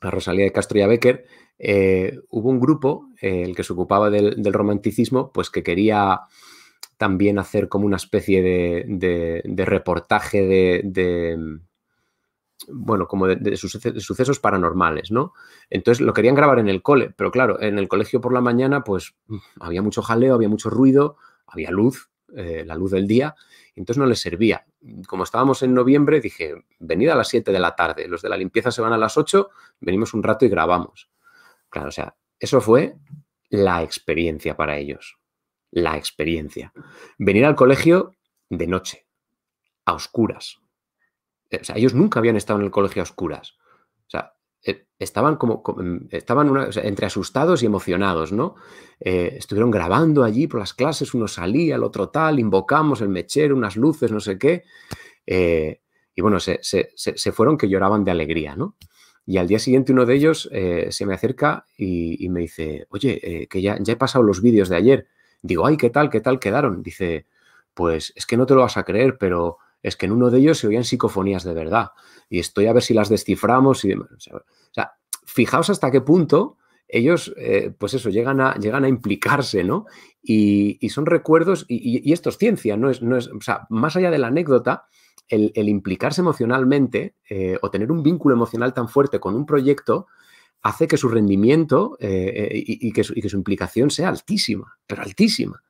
[0.00, 1.26] a Rosalía de Castro y a Becker,
[1.58, 6.20] eh, hubo un grupo, eh, el que se ocupaba del, romanticismo, pues que quería
[6.98, 10.42] también hacer como una especie de, reportaje
[10.82, 11.58] de
[12.68, 15.32] bueno, como de, sucesos paranormales, ¿no?
[15.70, 18.84] Entonces lo querían grabar en el cole, pero claro, en el colegio por la mañana,
[18.84, 23.34] pues mm, había mucho jaleo, había mucho ruido, había luz, eh, la luz del día,
[23.74, 24.66] entonces no les servía.
[25.06, 28.36] Como estábamos en noviembre, dije, venid a las 7 de la tarde, los de la
[28.36, 31.10] limpieza se van a las 8, venimos un rato y grabamos.
[31.68, 32.96] Claro, o sea, eso fue
[33.50, 35.18] la experiencia para ellos,
[35.70, 36.72] la experiencia.
[37.18, 38.14] Venir al colegio
[38.48, 39.06] de noche,
[39.84, 40.60] a oscuras,
[41.62, 43.54] sea, ellos nunca habían estado en el colegio a oscuras.
[44.06, 46.50] O sea, eh, estaban como, mm, estaban
[46.82, 48.54] entre asustados y emocionados, ¿no?
[49.00, 53.56] Eh, estuvieron grabando allí por las clases, uno salía, el otro tal, invocamos el mechero,
[53.56, 54.64] unas luces, no sé qué.
[56.16, 56.62] y bueno, se,
[57.32, 58.76] fueron que lloraban de alegría, ¿no?
[59.26, 60.50] Y al día siguiente uno de ellos
[60.90, 64.76] se me acerca y, me dice, oye, que ya, ya he pasado los vídeos de
[64.76, 65.08] ayer.
[65.42, 66.10] Digo, ay, ¿qué tal?
[66.10, 66.82] ¿Qué tal quedaron?
[66.82, 67.26] Dice,
[67.74, 70.38] pues es que no te lo vas a creer, pero es que en uno de
[70.38, 71.90] ellos se oían psicofonías de verdad.
[72.30, 74.06] Y estoy a ver si las desciframos y O
[74.70, 74.94] sea,
[75.26, 76.56] fijaos hasta qué punto
[76.88, 79.84] ellos, eh, pues eso, llegan a, llegan a implicarse, ¿no?
[80.22, 84.10] Y, son recuerdos, y, esto es ciencia, no es, no es, o sea, más allá
[84.10, 84.86] de la anécdota,
[85.28, 90.06] el, implicarse emocionalmente eh, o tener un vínculo emocional tan fuerte con un proyecto
[90.62, 95.62] hace que su rendimiento eh, y que su implicación sea altísima, pero altísima.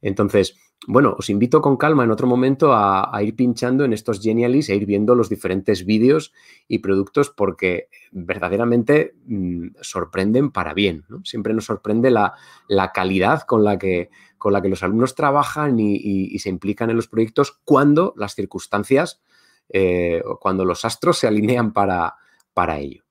[0.00, 4.70] Entonces, bueno, os invito con calma en otro momento a, ir pinchando en estos Genialis
[4.70, 6.32] e ir viendo los diferentes vídeos
[6.68, 11.04] y productos porque verdaderamente mm, sorprenden para bien.
[11.24, 12.34] Siempre nos sorprende la,
[12.94, 17.08] calidad con la, que, con la que los alumnos trabajan y, se implican en los
[17.08, 19.20] proyectos cuando las circunstancias,
[19.68, 22.14] eh, cuando los astros se alinean para,
[22.54, 23.04] para ello.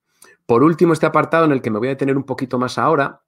[0.47, 3.21] Por último, este apartado en el que me voy a detener un poquito más ahora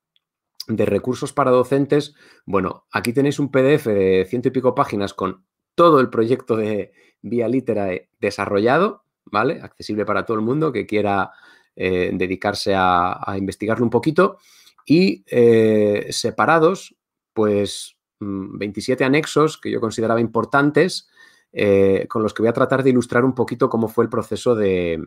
[0.68, 2.14] de recursos para docentes,
[2.46, 5.46] bueno, aquí tenéis un PDF de ciento y pico páginas con
[5.76, 9.62] todo el proyecto de Vía Literae desarrollado, ¿vale?
[9.62, 11.32] Accesible para todo el mundo que quiera
[11.76, 14.38] eh, dedicarse a, investigarlo un poquito.
[14.86, 16.96] y eh, separados,
[17.34, 21.10] pues 27 mm, anexos que yo consideraba importantes,
[21.54, 24.56] eh, con los que voy a tratar de ilustrar un poquito cómo fue el proceso
[24.56, 25.04] de,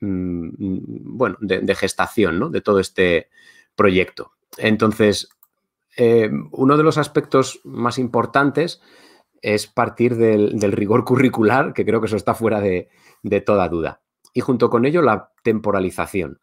[0.00, 0.48] mm,
[1.16, 3.28] bueno, de, gestación de todo este
[3.74, 4.35] proyecto.
[4.58, 5.28] Entonces,
[5.96, 8.80] eh, uno de los aspectos más importantes
[9.42, 12.88] es partir del, rigor curricular, que creo que eso está fuera de,
[13.44, 14.02] toda duda.
[14.32, 16.40] Y junto con ello, la temporalización.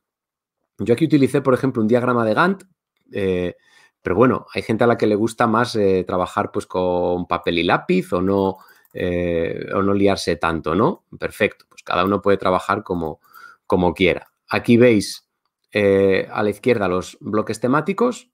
[0.80, 2.63] Yo aquí utilicé, por ejemplo, un diagrama de Gantt,
[3.12, 3.56] eh,
[4.02, 7.60] pero bueno, hay gente a la que le gusta más eh, trabajar pues, con papel
[7.60, 8.58] y lápiz o no,
[8.96, 11.06] o no liarse tanto, ¿no?
[11.20, 13.20] Perfecto, pues cada uno puede trabajar como,
[13.66, 14.28] como quiera.
[14.50, 15.28] Aquí veis
[15.73, 18.29] a la izquierda los bloques temáticos,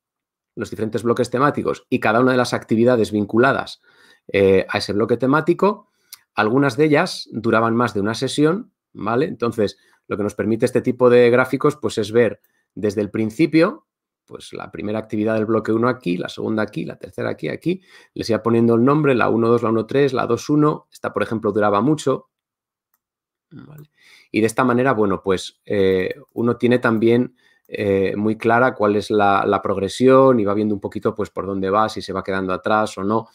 [0.56, 3.82] los diferentes bloques temáticos y cada una de las actividades vinculadas
[4.28, 5.90] eh, a ese bloque temático.
[6.36, 9.26] Algunas de ellas duraban más de una sesión, ¿vale?
[9.26, 12.42] Entonces, lo que nos permite este tipo de gráficos, pues es ver
[12.76, 13.88] desde el principio,
[14.26, 17.82] pues la primera actividad del bloque 1 aquí, la segunda aquí, la tercera aquí, aquí,
[18.14, 21.14] les iba poniendo el nombre, la 1, 2, la 1, 3, la 2, 1, esta,
[21.14, 22.30] por ejemplo, duraba mucho,
[24.32, 27.36] Y de esta manera, bueno, pues eh, uno tiene también
[27.68, 31.70] eh, muy clara cuál es la, progresión y va viendo un poquito pues por dónde
[31.70, 33.28] va, si se va quedando atrás o no.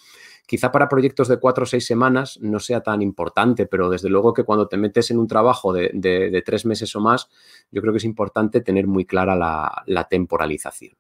[0.47, 4.35] Quizá para proyectos de cuatro o seis semanas no sea tan importante, pero desde luego
[4.35, 7.29] que cuando te metes en un trabajo de, tres meses o más,
[7.71, 10.97] yo creo que es importante tener muy clara la, temporalización.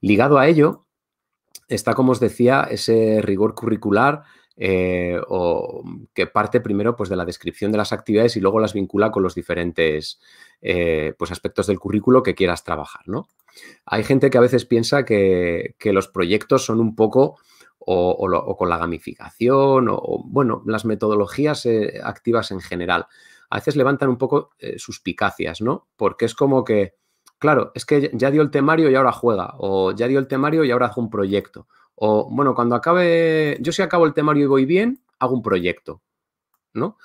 [0.00, 0.86] Ligado a ello,
[1.66, 4.22] está, como os decía, ese rigor curricular
[4.60, 8.72] eh, o que parte primero pues, de la descripción de las actividades y luego las
[8.72, 10.18] vincula con los diferentes
[10.60, 13.02] eh, pues, aspectos del currículo que quieras trabajar.
[13.06, 13.28] ¿no?
[13.86, 17.38] Hay gente que a veces piensa que, los proyectos son un poco
[17.78, 23.06] o, con la gamificación o, bueno, las metodologías eh, activas en general.
[23.50, 25.86] A veces levantan un poco suspicacias, ¿no?
[25.96, 26.96] Porque es como que,
[27.38, 30.64] claro, es que ya dio el temario y ahora juega, o ya dio el temario
[30.64, 31.66] y ahora hace un proyecto,
[32.00, 36.00] o, bueno, cuando acabe, yo si acabo el temario y voy bien, hago un proyecto,
[36.72, 36.96] ¿no?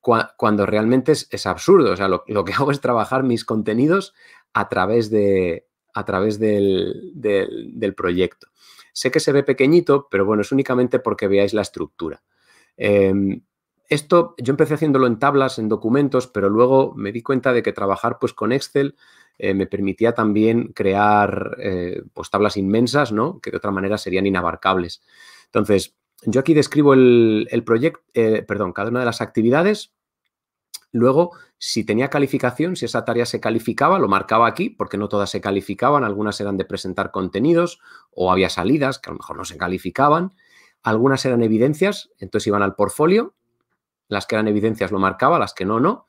[0.00, 4.14] Cuando realmente es, absurdo, o sea, lo, que hago es trabajar mis contenidos
[4.54, 8.48] a través, de, a través del, proyecto.
[8.94, 12.22] Sé que se ve pequeñito, pero bueno, es únicamente porque veáis la estructura.
[12.78, 13.42] Em,
[13.88, 17.72] esto yo empecé haciéndolo en tablas, en documentos, pero luego me di cuenta de que
[17.72, 18.96] trabajar pues con Excel
[19.38, 23.40] eh, me permitía también crear eh, pues, tablas inmensas, ¿no?
[23.40, 25.00] Que de otra manera serían inabarcables.
[25.46, 29.94] Entonces, yo aquí describo el, proyecto, eh, perdón, cada una de las actividades.
[30.90, 35.30] Luego, si tenía calificación, si esa tarea se calificaba, lo marcaba aquí, porque no todas
[35.30, 39.44] se calificaban, algunas eran de presentar contenidos o había salidas que a lo mejor no
[39.44, 40.32] se calificaban,
[40.82, 43.34] algunas eran evidencias, entonces iban al portfolio,
[44.08, 46.08] las que eran evidencias lo marcaba, las que no, no,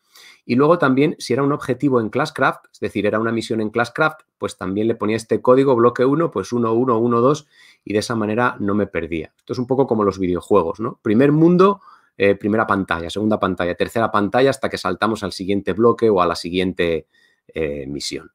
[0.49, 3.69] y luego también, si era un objetivo en Classcraft, es decir, era una misión en
[3.69, 7.47] Classcraft, pues también le ponía este código bloque 1, pues 1, 1, 1, 2,
[7.85, 9.31] y de esa manera no me perdía.
[9.38, 10.99] Esto es un poco como los videojuegos, ¿no?
[11.03, 11.81] Primer mundo,
[12.17, 16.25] eh, primera pantalla, segunda pantalla, tercera pantalla, hasta que saltamos al siguiente bloque o a
[16.25, 17.05] la siguiente
[17.53, 18.31] eh, misión.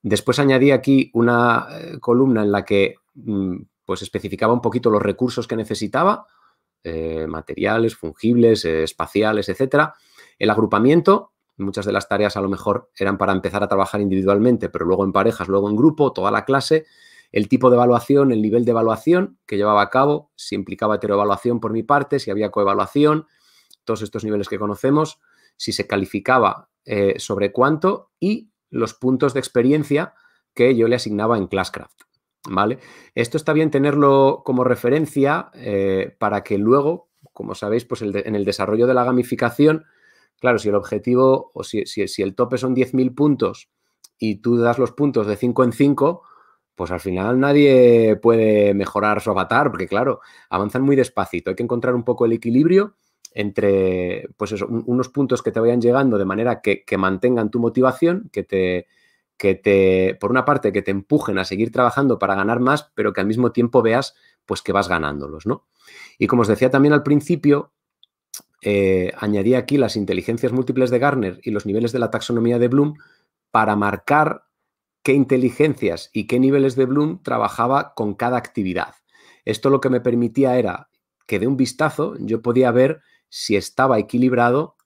[0.00, 5.02] Después añadí aquí una eh, columna en la que mm, pues especificaba un poquito los
[5.02, 6.26] recursos que necesitaba,
[7.28, 9.94] materiales, fungibles, espaciales, etcétera.
[10.38, 14.68] El agrupamiento, Muchas de las tareas a lo mejor eran para empezar a trabajar individualmente,
[14.68, 16.86] pero luego en parejas, luego en grupo, toda la clase.
[17.30, 21.60] El tipo de evaluación, el nivel de evaluación que llevaba a cabo, si implicaba heteroevaluación
[21.60, 23.26] por mi parte, si había coevaluación,
[23.84, 25.20] todos estos niveles que conocemos,
[25.56, 30.14] si se calificaba eh, sobre cuánto y los puntos de experiencia
[30.54, 32.02] que yo le asignaba en Classcraft.
[32.48, 32.78] ¿Vale?
[33.14, 38.44] Esto está bien tenerlo como referencia eh, para que luego, como sabéis, pues en el
[38.44, 39.86] desarrollo de la gamificación,
[40.42, 41.84] Claro, si el objetivo o si,
[42.18, 43.70] el tope son 10.000 puntos
[44.18, 46.22] y tú das los puntos de 5 en 5,
[46.74, 50.18] pues al final nadie puede mejorar su avatar, porque claro,
[50.50, 51.50] avanzan muy despacito.
[51.50, 52.96] Hay que encontrar un poco el equilibrio
[53.30, 58.42] entre, pues unos puntos que te vayan llegando de manera que, mantengan tu motivación, que
[58.42, 58.88] te,
[59.42, 63.12] que te, por una parte, que te empujen a seguir trabajando para ganar más, pero
[63.12, 64.14] que al mismo tiempo veas,
[64.46, 65.66] pues que vas ganándolos, ¿no?
[66.16, 67.72] Y como os decía también al principio,
[68.60, 72.68] eh, añadí aquí las inteligencias múltiples de Garner y los niveles de la taxonomía de
[72.68, 72.94] Bloom
[73.50, 74.44] para marcar
[75.02, 78.94] qué inteligencias y qué niveles de Bloom trabajaba con cada actividad.
[79.44, 80.88] Esto lo que me permitía era
[81.26, 84.76] que de un vistazo yo podía ver si estaba equilibrado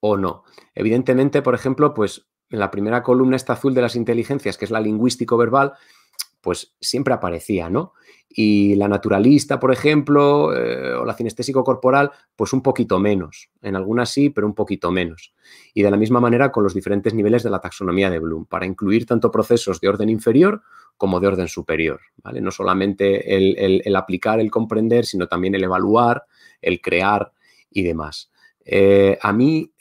[0.00, 0.44] o no.
[0.74, 4.70] Evidentemente, por ejemplo, pues en la primera columna esta azul de las inteligencias, que es
[4.70, 5.72] la lingüístico-verbal,
[6.42, 7.94] pues siempre aparecía, ¿no?
[8.28, 13.50] Y la naturalista, por ejemplo, eh, o la cinestésico corporal, pues un poquito menos.
[13.62, 15.34] En algunas sí, pero un poquito menos.
[15.72, 18.66] Y de la misma manera con los diferentes niveles de la taxonomía de Bloom, para
[18.66, 20.62] incluir tanto procesos de orden inferior
[20.96, 22.40] como de orden superior, ¿vale?
[22.40, 26.24] No solamente el, aplicar, el comprender, sino también el evaluar,
[26.60, 27.32] el crear
[27.70, 28.30] y demás.
[28.64, 29.72] Eh, a mí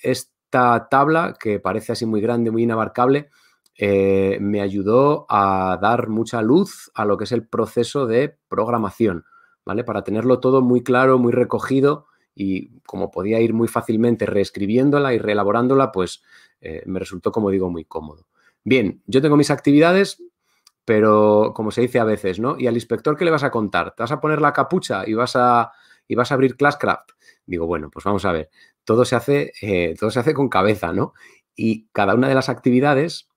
[0.52, 3.30] esta tabla, que parece así muy grande, muy inabarcable,
[3.78, 9.24] eh, me ayudó a dar mucha luz a lo que es el proceso de programación,
[9.66, 9.86] ¿vale?
[9.86, 15.20] Para tenerlo todo muy claro, muy recogido y como podía ir muy fácilmente reescribiéndola y
[15.20, 16.22] reelaborándola, pues
[16.60, 18.28] eh, me resultó, como digo, muy cómodo.
[18.66, 20.22] Bien, yo tengo mis actividades,
[20.84, 22.60] pero como se dice a veces, ¿no?
[22.60, 23.96] ¿Y al inspector qué le vas a contar?
[23.96, 25.72] ¿Te vas a poner la capucha y vas a,
[26.10, 27.12] y vas a abrir Classcraft?
[27.46, 28.50] Digo, bueno, pues vamos a ver,
[28.86, 31.14] todo se hace, eh, todo se hace con cabeza, ¿no?
[31.56, 33.30] Y cada una de las actividades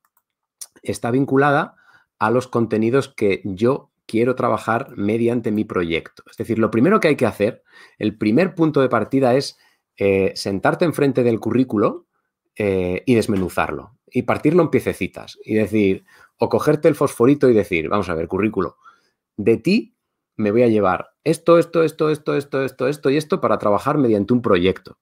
[0.82, 1.76] está vinculada
[2.18, 6.22] a los contenidos que yo quiero trabajar mediante mi proyecto.
[6.30, 7.62] Es decir, lo primero que hay que hacer,
[7.98, 9.58] el primer punto de partida es
[9.96, 12.06] eh, sentarte enfrente del currículo
[12.56, 16.04] eh, y desmenuzarlo y partirlo en piececitas y decir,
[16.38, 18.76] o cogerte el fosforito y decir, vamos a ver, currículo,
[19.36, 19.96] de ti
[20.36, 23.98] me voy a llevar esto, esto, esto, esto, esto, esto, esto y esto para trabajar
[23.98, 24.98] mediante un proyecto.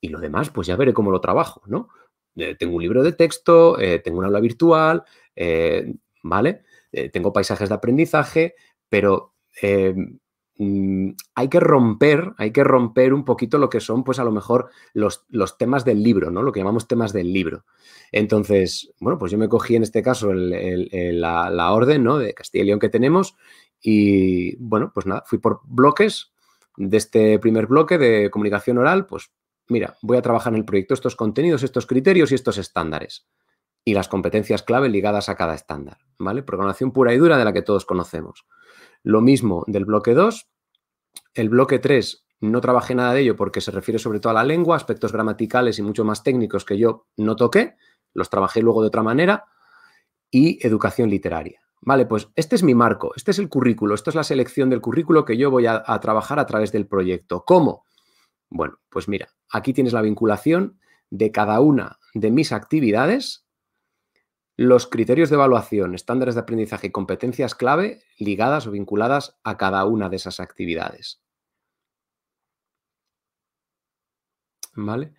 [0.00, 1.88] Y lo demás, pues ya veré cómo lo trabajo, ¿no?
[2.36, 5.04] Eh, tengo un libro de texto, tengo un aula virtual,
[5.36, 6.62] eh, ¿vale?
[6.92, 8.54] Eh, tengo paisajes de aprendizaje,
[8.88, 9.94] pero eh,
[10.56, 14.32] mm, hay que romper, hay que romper un poquito lo que son, pues a lo
[14.32, 16.42] mejor los, los, temas del libro, ¿no?
[16.42, 17.64] Lo que llamamos temas del libro.
[18.12, 22.18] Entonces, bueno, pues yo me cogí en este caso la, la, orden, ¿no?
[22.18, 23.36] De Castilla y León que tenemos
[23.80, 26.32] y, bueno, pues nada, fui por bloques
[26.76, 29.30] de este primer bloque de comunicación oral, pues
[29.70, 33.26] mira, voy a trabajar en el proyecto estos contenidos, estos criterios y estos estándares
[33.84, 36.42] y las competencias clave ligadas a cada estándar, ¿vale?
[36.42, 38.46] Programación pura y dura de la que todos conocemos.
[39.02, 40.48] Lo mismo del bloque 2.
[41.34, 44.44] El bloque 3 no trabajé nada de ello porque se refiere sobre todo a la
[44.44, 47.76] lengua, aspectos gramaticales y mucho más técnicos que yo no toqué,
[48.12, 49.46] los trabajé luego de otra manera,
[50.30, 51.60] y educación literaria.
[51.80, 54.82] Vale, pues este es mi marco, este es el currículo, esto es la selección del
[54.82, 57.44] currículo que yo voy a trabajar a través del proyecto.
[57.46, 57.84] ¿Cómo?
[58.50, 60.78] Bueno, pues mira, aquí tienes la vinculación
[61.08, 63.46] de cada una de mis actividades
[64.60, 69.86] los criterios de evaluación, estándares de aprendizaje y competencias clave ligadas o vinculadas a cada
[69.86, 71.22] una de esas actividades.
[74.74, 75.14] ¿Vale?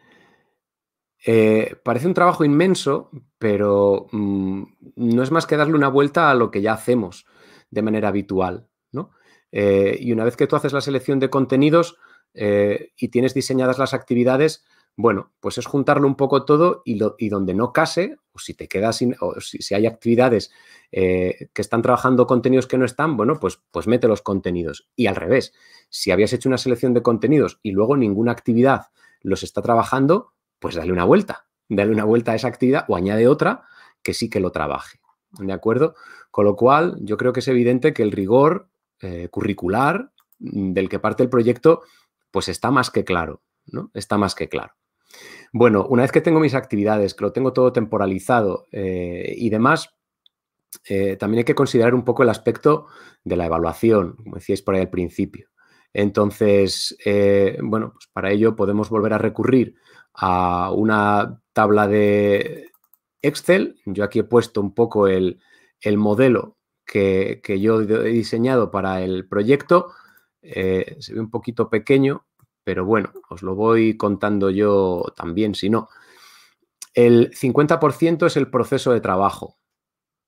[1.26, 3.10] Eh, parece un trabajo inmenso,
[3.40, 4.64] pero mm,
[4.98, 7.26] no es más que darle una vuelta a lo que ya hacemos
[7.72, 8.68] de manera habitual.
[8.92, 9.10] ¿no?
[9.52, 11.98] Eh, y una vez que tú haces la selección de contenidos
[12.34, 14.64] eh, y tienes diseñadas las actividades,
[14.96, 16.98] bueno, pues es juntarlo un poco todo y,
[17.30, 20.52] donde no case, o si te quedas sin, o si, hay actividades
[20.92, 24.90] eh, que están trabajando contenidos que no están, bueno, pues, pues mete los contenidos.
[24.96, 25.54] Y al revés,
[25.90, 28.88] si habías hecho una selección de contenidos y luego ninguna actividad
[29.22, 33.28] los está trabajando, pues dale una vuelta, dale una vuelta a esa actividad o añade
[33.28, 33.64] otra
[34.04, 35.00] que sí que lo trabaje.
[35.40, 35.96] ¿De acuerdo?
[36.30, 38.68] Con lo cual, yo creo que es evidente que el rigor
[39.02, 41.84] eh, curricular del que parte el proyecto,
[42.32, 43.92] pues está más que claro, ¿no?
[43.94, 44.74] Está más que claro.
[45.54, 49.90] Bueno, una vez que tengo mis actividades, que lo tengo todo temporalizado eh, y demás,
[50.86, 52.88] eh, también hay que considerar un poco el aspecto
[53.24, 55.50] de la evaluación, como decíais por ahí al principio.
[55.94, 59.76] Entonces, eh, bueno, pues para ello podemos volver a recurrir
[60.14, 62.72] a una tabla de
[63.22, 63.80] Excel.
[63.86, 65.40] Yo aquí he puesto un poco el,
[65.98, 69.92] modelo que, yo he diseñado para el proyecto.
[70.42, 72.26] Se ve un poquito pequeño,
[72.64, 75.90] pero bueno, os lo voy contando yo también, si no.
[76.94, 79.58] El 50% es el proceso de trabajo,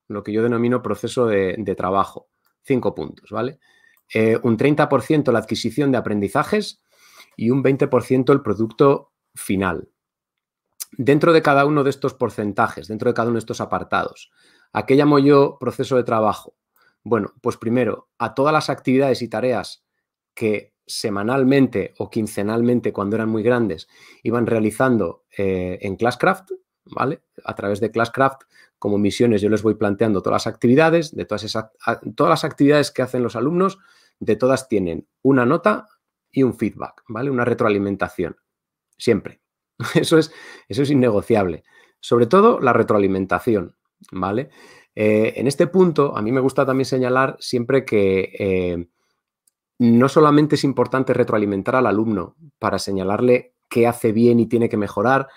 [0.08, 2.30] lo que yo denomino proceso de, trabajo.
[2.64, 3.60] Cinco puntos, ¿vale?
[4.14, 6.82] Eh, un 30% la adquisición de aprendizajes
[7.36, 9.90] y un 20% el producto final.
[10.92, 14.32] Dentro de cada uno de estos porcentajes, dentro de cada uno de estos apartados,
[14.72, 16.56] ¿a qué llamo yo proceso de trabajo?
[17.04, 19.83] Bueno, pues primero, a todas las actividades y tareas
[20.34, 23.88] que semanalmente o quincenalmente, cuando eran muy grandes,
[24.22, 26.52] iban realizando eh, en Classcraft,
[26.86, 27.22] ¿vale?
[27.46, 28.44] A través de Classcraft,
[28.78, 31.72] como misiones, yo les voy planteando todas las actividades, de todas esas,
[32.16, 33.80] todas las actividades que hacen los alumnos,
[34.20, 35.88] de todas tienen una nota
[36.32, 37.30] y un feedback, ¿vale?
[37.30, 38.38] Una retroalimentación,
[38.98, 39.42] siempre.
[39.96, 40.32] Eso es,
[40.70, 41.64] eso es innegociable.
[42.00, 43.76] Sobre todo la retroalimentación,
[44.12, 44.50] ¿vale?
[44.96, 48.88] Eh, en este punto, a mí me gusta también señalar siempre que eh,
[49.84, 54.78] no solamente es importante retroalimentar al alumno para señalarle qué hace bien y tiene que
[54.78, 55.28] mejorar,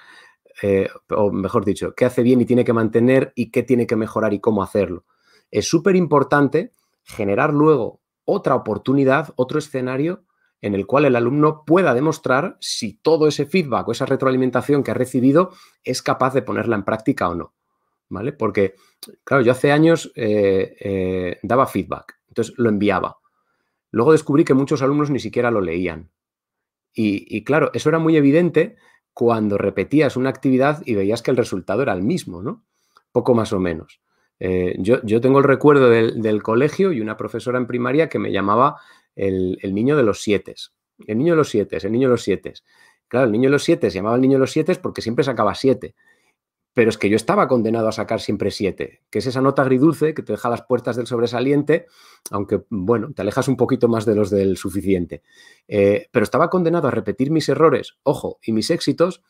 [0.63, 3.97] eh, o mejor dicho, qué hace bien y tiene que mantener y qué tiene que
[3.97, 5.05] mejorar y cómo hacerlo.
[5.51, 6.73] es súper importante
[7.03, 10.25] generar luego otra oportunidad, otro escenario
[10.61, 14.93] en el cual el alumno pueda demostrar si todo ese feedback o esa retroalimentación que
[14.93, 15.51] ha recibido
[15.85, 17.55] es capaz de ponerla en práctica o no.
[18.09, 18.33] ¿Vale?
[18.33, 18.75] Porque,
[19.25, 23.19] claro, yo hace años eh, eh, daba feedback, entonces lo enviaba.
[23.97, 26.11] Luego descubrí que muchos alumnos ni siquiera lo leían.
[26.93, 28.77] Y, claro, eso era muy evidente
[29.15, 32.63] cuando repetías una actividad y veías que el resultado era el mismo, ¿no?
[33.11, 34.03] Poco más o menos.
[34.39, 38.77] Eh, yo, tengo el recuerdo del, colegio y una profesora en primaria que me llamaba
[39.15, 40.55] el, niño de los siete.
[41.07, 42.53] El niño de los siete, el niño de los siete.
[43.09, 45.25] Claro, el niño de los siete se llamaba el niño de los siete porque siempre
[45.25, 45.95] sacaba siete.
[46.77, 50.13] Pero es que yo estaba condenado a sacar siempre siete, que es esa nota agridulce
[50.13, 51.87] que te deja las puertas del sobresaliente,
[52.31, 55.23] aunque, bueno, te alejas un poquito más de los del suficiente.
[55.69, 59.23] Eh, pero estaba condenado a repetir mis errores, ojo, y mis éxitos,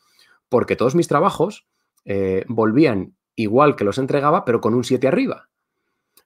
[0.49, 1.69] porque todos mis trabajos
[2.03, 5.47] eh, volvían igual que los entregaba, pero con un 7 arriba.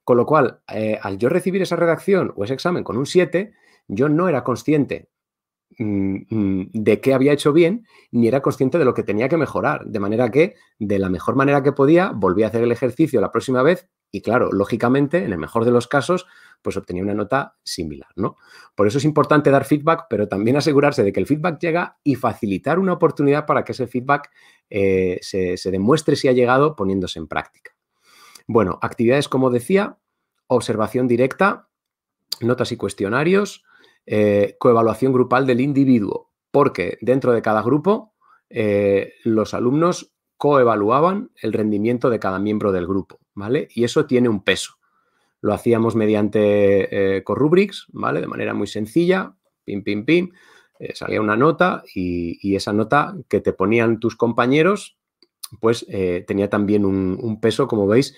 [0.03, 3.53] Con lo cual, eh, al yo recibir esa redacción o ese examen con un 7,
[3.87, 5.10] yo no era consciente
[5.77, 9.85] de qué había hecho bien, ni era consciente de lo que tenía que mejorar.
[9.85, 13.31] De manera que, de la mejor manera que podía, volví a hacer el ejercicio la
[13.31, 16.27] próxima vez y, claro, lógicamente, en el mejor de los casos,
[16.61, 18.35] pues obtenía una nota similar, ¿no?
[18.75, 22.15] Por eso es importante dar feedback, pero también asegurarse de que el feedback llega y
[22.15, 24.29] facilitar una oportunidad para que ese feedback
[24.69, 27.71] eh, se, demuestre si ha llegado poniéndose en práctica.
[28.47, 29.97] Bueno, actividades como decía,
[30.47, 31.69] observación directa,
[32.41, 33.63] notas y cuestionarios,
[34.05, 38.11] eh, coevaluación grupal del individuo, porque dentro de cada grupo
[38.53, 43.69] eh, los alumnos coevaluaban el rendimiento de cada miembro del grupo, ¿vale?
[43.73, 44.73] Y eso tiene un peso.
[45.39, 48.19] Lo hacíamos mediante eh, Corrubrics, ¿vale?
[48.19, 50.31] De manera muy sencilla, pim, pim, pim,
[50.79, 54.97] eh, salía una nota y, esa nota que te ponían tus compañeros,
[55.59, 55.85] pues
[56.27, 58.15] tenía también un, peso, como veis,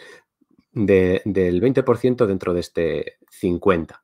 [0.72, 4.00] del 20% dentro de este 50%.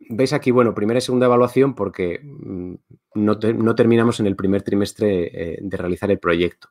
[0.00, 2.74] Veis aquí, bueno, primera y segunda evaluación porque mm,
[3.14, 6.68] no, no terminamos en el primer trimestre de realizar el proyecto.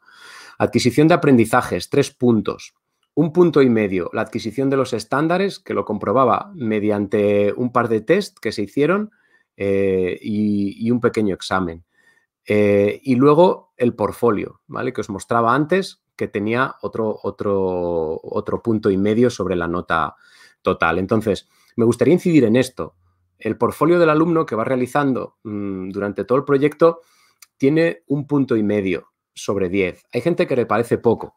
[0.58, 2.74] Adquisición de aprendizajes, tres puntos
[3.18, 7.90] un punto y medio la adquisición de los estándares, que lo comprobaba mediante un par
[7.90, 9.10] de test que se hicieron
[9.58, 11.84] eh, y, un pequeño examen.
[12.46, 14.94] Eh, y luego el portfolio, ¿vale?
[14.94, 20.16] Que os mostraba antes que tenía otro, otro, otro punto y medio sobre la nota
[20.62, 21.00] total.
[21.00, 22.94] Entonces, me gustaría incidir en esto.
[23.40, 27.02] El portfolio del alumno que va realizando mm, durante todo el proyecto
[27.58, 30.06] tiene un punto y medio sobre 10.
[30.14, 31.36] Hay gente que le parece poco.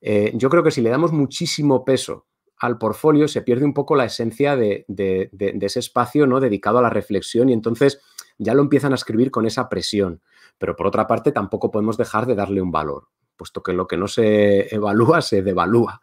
[0.00, 2.26] Eh, yo creo que si le damos muchísimo peso
[2.56, 4.84] al portfolio, se pierde un poco la esencia de,
[5.60, 6.40] ese espacio ¿no?
[6.40, 8.00] dedicado a la reflexión y entonces
[8.38, 10.22] ya lo empiezan a escribir con esa presión.
[10.58, 13.96] Pero por otra parte, tampoco podemos dejar de darle un valor, puesto que lo que
[13.96, 16.02] no se evalúa se devalúa.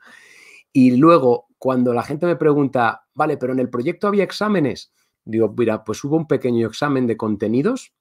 [0.74, 4.94] Y luego, cuando la gente me pregunta, vale, pero en el proyecto había exámenes,
[5.28, 7.94] digo, mira, pues hubo un pequeño examen de contenidos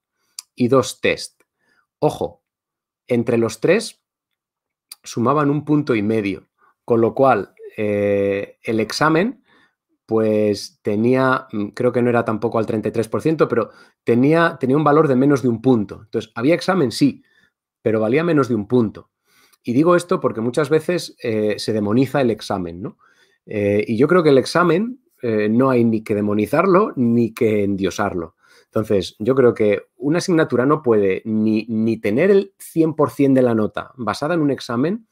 [0.54, 1.42] y dos test.
[1.98, 2.42] Ojo,
[3.06, 4.02] entre los tres
[5.02, 6.48] sumaban un punto y medio,
[6.84, 9.42] con lo cual eh, el examen
[10.06, 13.70] pues tenía, mm, creo que no era tampoco al 33%, pero
[14.04, 16.02] tenía, tenía un valor de menos de un punto.
[16.04, 17.24] Entonces, había examen, sí,
[17.82, 19.10] pero valía menos de un punto.
[19.64, 22.98] Y digo esto porque muchas veces eh, se demoniza el examen, ¿no?
[23.46, 25.00] Eh, y yo creo que el examen
[25.50, 28.36] no hay ni que demonizarlo ni que endiosarlo.
[28.76, 33.92] Entonces, yo creo que una asignatura no puede ni, tener el 100% de la nota
[33.96, 35.08] basada en un examen,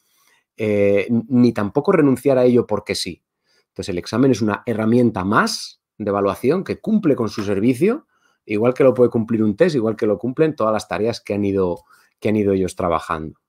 [0.58, 3.24] eh, ni tampoco renunciar a ello porque sí.
[3.68, 8.06] Entonces, el examen es una herramienta más de evaluación que cumple con su servicio,
[8.44, 11.32] igual que lo puede cumplir un test, igual que lo cumplen todas las tareas que
[11.32, 11.84] han ido,
[12.20, 13.40] que han ido ellos trabajando.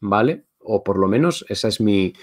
[0.00, 0.46] ¿Vale?
[0.64, 2.14] O por lo menos esa es mi,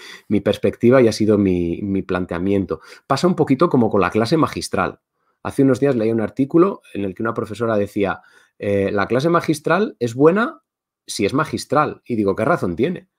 [0.43, 2.81] perspectiva y ha sido mi, mi planteamiento.
[3.07, 4.99] Pasa un poquito como con la clase magistral.
[5.43, 8.21] Hace unos días leí un artículo en el que una profesora decía,
[8.57, 10.61] eh, la clase magistral es buena
[11.07, 12.01] si es magistral.
[12.05, 13.09] Y digo, ¿qué razón tiene?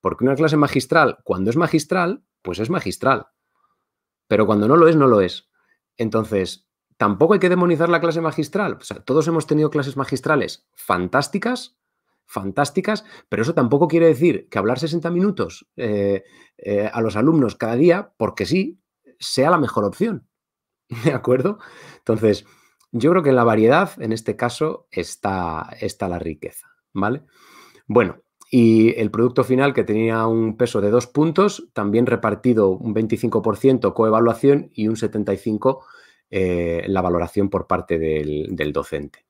[0.00, 3.28] Porque una clase magistral, cuando es magistral, pues es magistral.
[4.26, 5.48] Pero cuando no lo es, no lo es.
[5.96, 8.74] Entonces, tampoco hay que demonizar la clase magistral.
[8.74, 11.78] O sea, todos hemos tenido clases magistrales fantásticas,
[12.30, 16.22] fantásticas, pero eso tampoco quiere decir que hablar 60 minutos eh,
[16.58, 18.80] eh, a los alumnos cada día, porque sí,
[19.18, 20.28] sea la mejor opción.
[21.04, 21.58] ¿De acuerdo?
[21.98, 22.46] Entonces,
[22.92, 27.22] yo creo que en la variedad, en este caso, está, está la riqueza, ¿vale?
[27.86, 32.94] Bueno, y el producto final que tenía un peso de dos puntos, también repartido un
[32.94, 35.80] 25% coevaluación y un 75%
[36.32, 39.26] eh, la valoración por parte del, docente.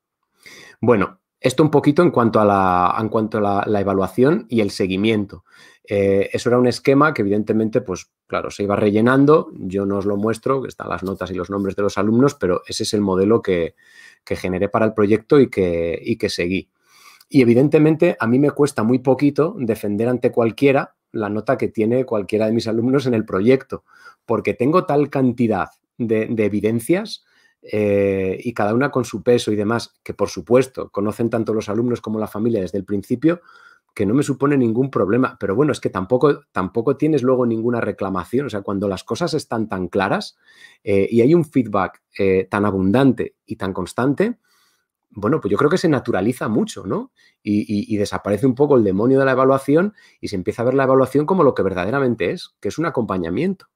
[0.83, 4.71] Bueno, Esto un poquito en cuanto a la, en cuanto a la, evaluación y el
[4.71, 5.45] seguimiento.
[5.89, 9.51] Eh, eso era un esquema que evidentemente, pues claro, se iba rellenando.
[9.55, 12.35] Yo no os lo muestro, que están las notas y los nombres de los alumnos,
[12.35, 13.75] pero ese es el modelo que,
[14.27, 16.69] generé para el proyecto y que, y que seguí.
[17.31, 22.05] Y evidentemente a mí me cuesta muy poquito defender ante cualquiera la nota que tiene
[22.05, 23.85] cualquiera de mis alumnos en el proyecto,
[24.27, 27.25] porque tengo tal cantidad de, de evidencias
[27.63, 31.69] eh, y cada una con su peso y demás, que por supuesto conocen tanto los
[31.69, 33.43] alumnos como la familia desde el principio,
[33.95, 35.37] que no me supone ningún problema.
[35.39, 38.47] Pero bueno, es que tampoco, tampoco tienes luego ninguna reclamación.
[38.47, 40.39] O sea, cuando las cosas están tan claras
[40.85, 44.39] eh, y hay un feedback eh, tan abundante y tan constante,
[45.11, 47.11] bueno, pues yo creo que se naturaliza mucho, ¿no?
[47.43, 50.85] y, desaparece un poco el demonio de la evaluación y se empieza a ver la
[50.85, 53.67] evaluación como lo que verdaderamente es, que es un acompañamiento.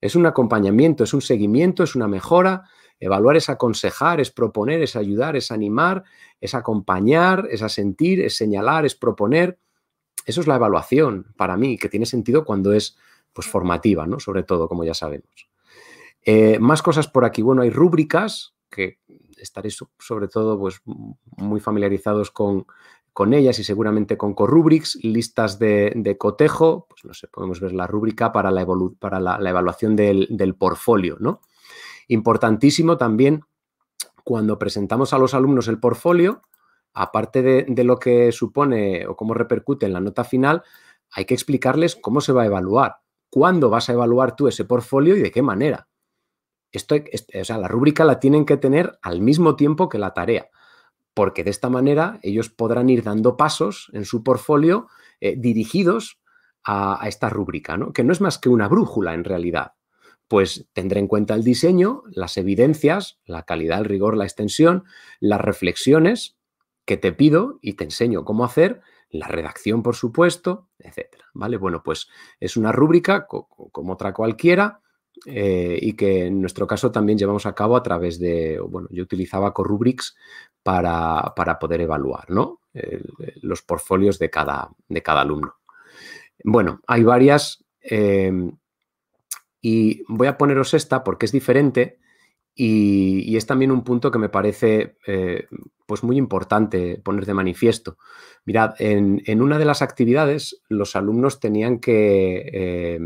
[0.00, 2.64] Es un acompañamiento, es un seguimiento, es una mejora,
[3.02, 6.04] Evaluar es aconsejar, es proponer, es ayudar, es animar,
[6.40, 9.58] es acompañar, es asentir, es señalar, es proponer.
[10.24, 12.96] Eso es la evaluación para mí, que tiene sentido cuando es
[13.32, 14.20] pues, formativa, ¿no?
[14.20, 15.48] Sobre todo, como ya sabemos.
[16.24, 17.42] Eh, más cosas por aquí.
[17.42, 19.00] Bueno, hay rúbricas que
[19.36, 22.66] estaréis sobre todo pues, muy familiarizados con,
[23.12, 27.88] con ellas y seguramente con Corrubrics, listas de, cotejo, pues no sé, podemos ver la
[27.88, 28.64] rúbrica para la,
[29.40, 31.40] la, evaluación del, del portfolio, ¿no?
[32.12, 33.46] Importantísimo también
[34.22, 36.42] cuando presentamos a los alumnos el portfolio,
[36.92, 40.62] aparte de, lo que supone o cómo repercute en la nota final,
[41.10, 42.96] hay que explicarles cómo se va a evaluar,
[43.30, 45.88] cuándo vas a evaluar tú ese portfolio y de qué manera.
[46.70, 50.50] Esto, o sea, la rúbrica la tienen que tener al mismo tiempo que la tarea,
[51.14, 54.86] porque de esta manera ellos podrán ir dando pasos en su portfolio
[55.18, 56.20] eh, dirigidos
[56.62, 57.94] a, a, esta rúbrica, ¿no?
[57.94, 59.72] que no es más que una brújula en realidad
[60.28, 64.84] pues tendré en cuenta el diseño, las evidencias, la calidad, el rigor, la extensión,
[65.20, 66.36] las reflexiones
[66.84, 71.26] que te pido y te enseño cómo hacer, la redacción, por supuesto, etcétera.
[71.34, 71.58] ¿Vale?
[71.58, 72.08] Bueno, pues
[72.40, 74.80] es una rúbrica como otra cualquiera
[75.26, 79.02] eh, y que en nuestro caso también llevamos a cabo a través de, bueno, yo
[79.02, 80.16] utilizaba Corrubrics
[80.62, 82.60] para, para poder evaluar, ¿no?
[83.42, 85.56] los portfolios de cada, de cada alumno.
[86.42, 87.62] Bueno, hay varias.
[87.82, 88.32] Eh,
[89.62, 91.98] y voy a poneros esta porque es diferente
[92.54, 95.46] y, es también un punto que me parece eh,
[95.86, 97.96] pues muy importante poner de manifiesto.
[98.44, 103.00] Mirad, en, una de las actividades los alumnos tenían que, eh,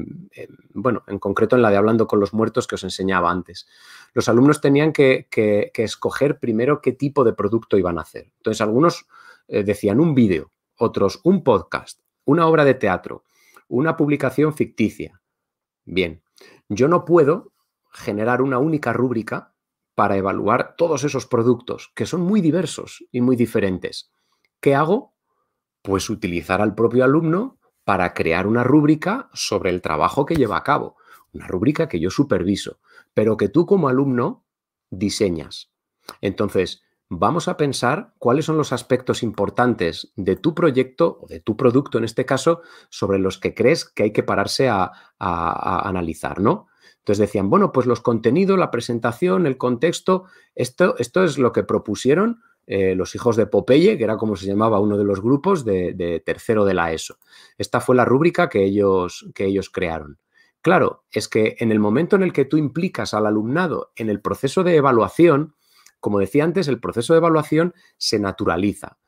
[0.73, 3.69] bueno, en concreto en la de hablando con los muertos que os enseñaba antes,
[4.15, 5.29] los alumnos tenían que,
[5.75, 8.33] escoger primero qué tipo de producto iban a hacer.
[8.39, 9.07] Entonces, algunos
[9.47, 13.25] eh, decían un vídeo, otros un podcast, una obra de teatro,
[13.69, 15.21] una publicación ficticia.
[15.85, 16.23] Bien,
[16.69, 17.53] yo no puedo
[17.91, 19.55] generar una única rúbrica
[19.95, 24.13] para evaluar todos esos productos, que son muy diversos y muy diferentes.
[24.61, 25.15] ¿Qué hago?
[25.83, 30.65] Pues utilizar al propio alumno para crear una rúbrica sobre el trabajo que lleva a
[30.65, 30.97] cabo,
[31.33, 32.81] una rúbrica que yo superviso,
[33.15, 34.45] pero que tú como alumno
[34.91, 35.71] diseñas.
[36.21, 41.57] Entonces, vamos a pensar cuáles son los aspectos importantes de tu proyecto o de tu
[41.57, 46.69] producto en este caso sobre los que crees que hay que pararse a, analizar, ¿no?
[46.99, 51.63] Entonces decían, bueno, pues los contenidos, la presentación, el contexto, esto, esto es lo que
[51.63, 55.65] propusieron eh, los hijos de Popeye, que era como se llamaba uno de los grupos
[55.65, 57.19] de, tercero de la ESO.
[57.59, 60.19] Esta fue la rúbrica que ellos, que ellos crearon.
[60.63, 64.21] Claro, es que en el momento en el que tú implicas al alumnado en el
[64.21, 65.55] proceso de evaluación,
[66.01, 68.99] como decía antes, el proceso de evaluación se naturaliza.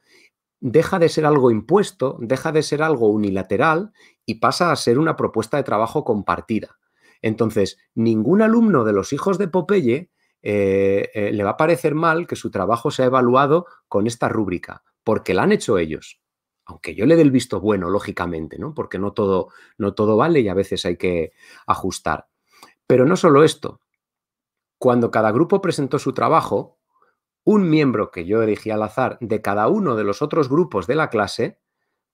[0.61, 3.93] Deja de ser algo impuesto, deja de ser algo unilateral
[4.27, 6.79] y pasa a ser una propuesta de trabajo compartida.
[7.23, 10.11] Entonces, ningún alumno de los hijos de Popeye
[10.43, 14.83] eh, eh, le va a parecer mal que su trabajo sea evaluado con esta rúbrica,
[15.05, 16.21] porque la han hecho ellos.
[16.65, 18.75] Aunque yo le dé el visto bueno, lógicamente, ¿no?
[18.75, 21.33] Porque no todo, no todo vale y a veces hay que
[21.67, 22.29] ajustar.
[22.87, 23.81] Pero no solo esto.
[24.79, 26.78] Cuando cada grupo presentó su trabajo,
[27.45, 30.95] un miembro que yo elegí al azar de cada uno de los otros grupos de
[30.95, 31.59] la clase,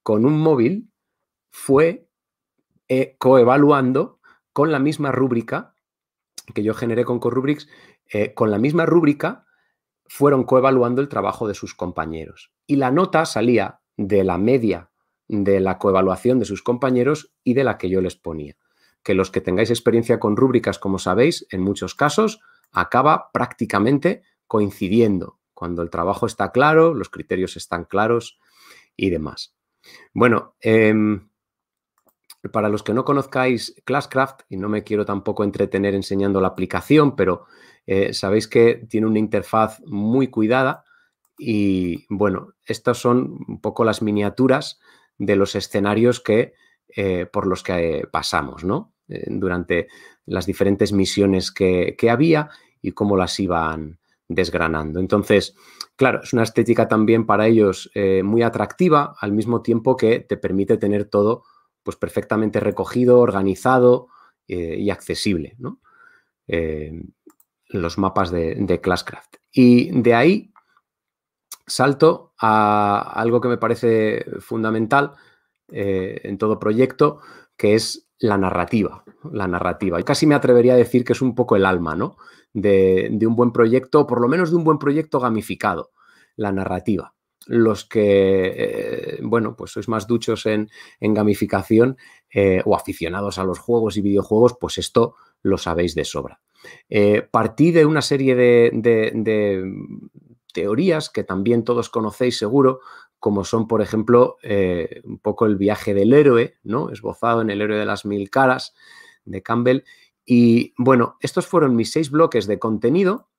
[0.02, 0.90] con un móvil,
[1.50, 2.08] fue
[2.88, 4.20] eh, coevaluando
[4.52, 5.74] con la misma rúbrica
[6.52, 7.68] que yo generé con Corrubrics,
[8.12, 9.46] eh, con la misma rúbrica
[10.06, 12.52] fueron coevaluando el trabajo de sus compañeros.
[12.66, 14.90] Y la nota salía de la media
[15.28, 18.56] de la coevaluación de sus compañeros y de la que yo les ponía.
[19.02, 22.40] Que los que tengáis experiencia con rúbricas, como sabéis, en muchos casos
[22.72, 28.38] acaba prácticamente coincidiendo, cuando el trabajo está claro, los criterios están claros
[28.96, 29.54] y demás.
[30.12, 31.28] Bueno, em,
[32.52, 37.16] para los que no conozcáis Classcraft, y no me quiero tampoco entretener enseñando la aplicación,
[37.16, 37.46] pero
[37.86, 40.84] eh, sabéis que tiene una interfaz muy cuidada
[41.36, 44.78] Y bueno, estas son un poco las miniaturas
[45.18, 46.54] de los escenarios que,
[46.96, 48.92] eh, por los que pasamos, ¿no?
[49.06, 49.88] durante
[50.26, 53.98] las diferentes misiones que, había y cómo las iban
[54.34, 55.00] desgranando.
[55.00, 55.54] Entonces,
[55.96, 57.90] claro, es una estética también para ellos
[58.22, 61.44] muy atractiva, al mismo tiempo que te permite tener todo
[61.84, 64.08] pues perfectamente recogido, organizado
[64.48, 65.56] eh, y accesible.
[66.48, 66.92] Eh,
[67.68, 69.36] los mapas de, Classcraft.
[69.52, 70.52] Y de ahí
[71.66, 75.12] salto a algo que me parece fundamental
[75.68, 77.20] eh, en todo proyecto,
[77.64, 79.04] que es la narrativa.
[79.32, 79.98] La narrativa.
[79.98, 82.18] Y casi me atrevería a decir que es un poco el alma, ¿no?
[82.52, 85.92] De, de un buen proyecto, por lo menos de un buen proyecto gamificado,
[86.36, 87.14] la narrativa
[87.46, 91.96] los que, eh, bueno, pues sois más duchos en, gamificación
[92.32, 96.40] eh, o aficionados a los juegos y videojuegos, pues esto lo sabéis de sobra.
[96.88, 99.62] Eh, partí de una serie de,
[100.54, 102.80] teorías que también todos conocéis seguro,
[103.24, 104.36] como son, por ejemplo,
[105.04, 106.90] un poco el viaje del héroe, ¿no?
[106.90, 108.74] Esbozado en El héroe de las mil caras
[109.24, 109.84] de Campbell.
[110.26, 113.30] Y bueno, estos fueron mis seis bloques de contenido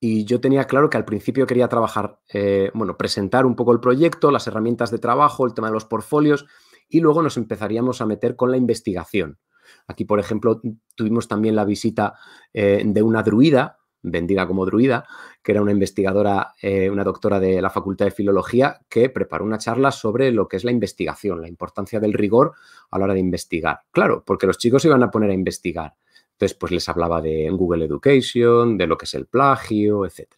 [0.00, 3.80] y yo tenía claro que al principio quería trabajar, eh, bueno, presentar un poco el
[3.80, 6.44] proyecto, las herramientas de trabajo, el tema de los portfolios
[6.90, 9.38] y luego nos empezaríamos a meter con la investigación.
[9.86, 10.60] Aquí, por ejemplo,
[10.94, 12.18] tuvimos también la visita
[12.52, 15.06] eh, de una druida, vendida como druida,
[15.42, 19.58] que era una investigadora, eh, una doctora de la Facultad de Filología, que preparó una
[19.58, 22.52] charla sobre lo que es la investigación, la importancia del rigor
[22.90, 23.80] a la hora de investigar.
[23.90, 25.94] Claro, porque los chicos iban a poner a investigar.
[26.32, 30.34] Entonces, pues les hablaba de Google Education, de lo que es el plagio, etc.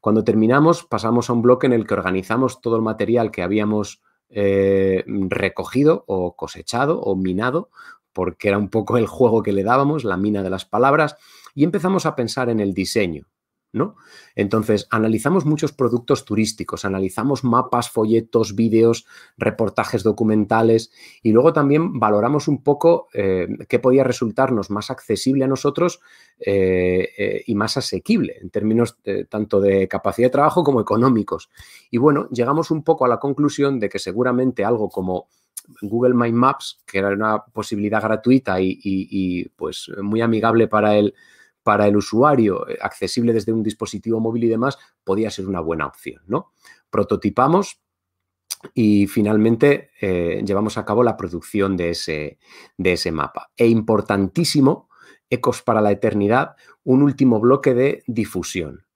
[0.00, 4.02] Cuando terminamos, pasamos a un bloque en el que organizamos todo el material que habíamos
[4.30, 7.70] eh, recogido o cosechado o minado,
[8.12, 11.16] porque era un poco el juego que le dábamos, la mina de las palabras,
[11.54, 13.26] y empezamos a pensar en el diseño.
[13.72, 13.96] ¿No?
[14.34, 19.06] Entonces, analizamos muchos productos turísticos, analizamos mapas, folletos, vídeos,
[19.36, 20.90] reportajes documentales
[21.22, 26.00] y luego también valoramos un poco eh, qué podía resultarnos más accesible a nosotros
[26.40, 28.96] eh, eh, y más asequible en términos
[29.28, 31.50] tanto de capacidad de trabajo como económicos.
[31.90, 35.28] Y bueno, llegamos un poco a la conclusión de que seguramente algo como
[35.82, 41.14] Google My Maps, que era una posibilidad gratuita y, y pues muy amigable para el
[41.68, 45.84] para el usuario, eh, accesible desde un dispositivo móvil y demás, podía ser una buena
[45.86, 46.54] opción, ¿no?
[46.88, 47.82] Prototipamos
[48.72, 52.38] y finalmente eh, llevamos a cabo la producción de ese,
[52.78, 53.50] de ese mapa.
[53.54, 54.88] E importantísimo,
[55.28, 58.86] Ecos para la Eternidad, un último bloque de difusión.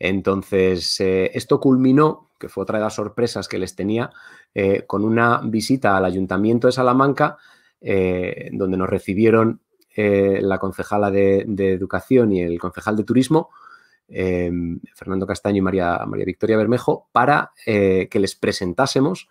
[0.00, 4.10] Entonces, eh, esto culminó, que fue otra de las sorpresas que les tenía,
[4.88, 7.36] con una visita al Ayuntamiento de Salamanca,
[7.80, 9.60] donde nos recibieron
[9.98, 13.48] eh, la concejala de, Educación y el concejal de Turismo,
[14.08, 14.52] eh,
[14.94, 19.28] Fernando Castaño y María, María Victoria Bermejo, para eh, que les presentásemos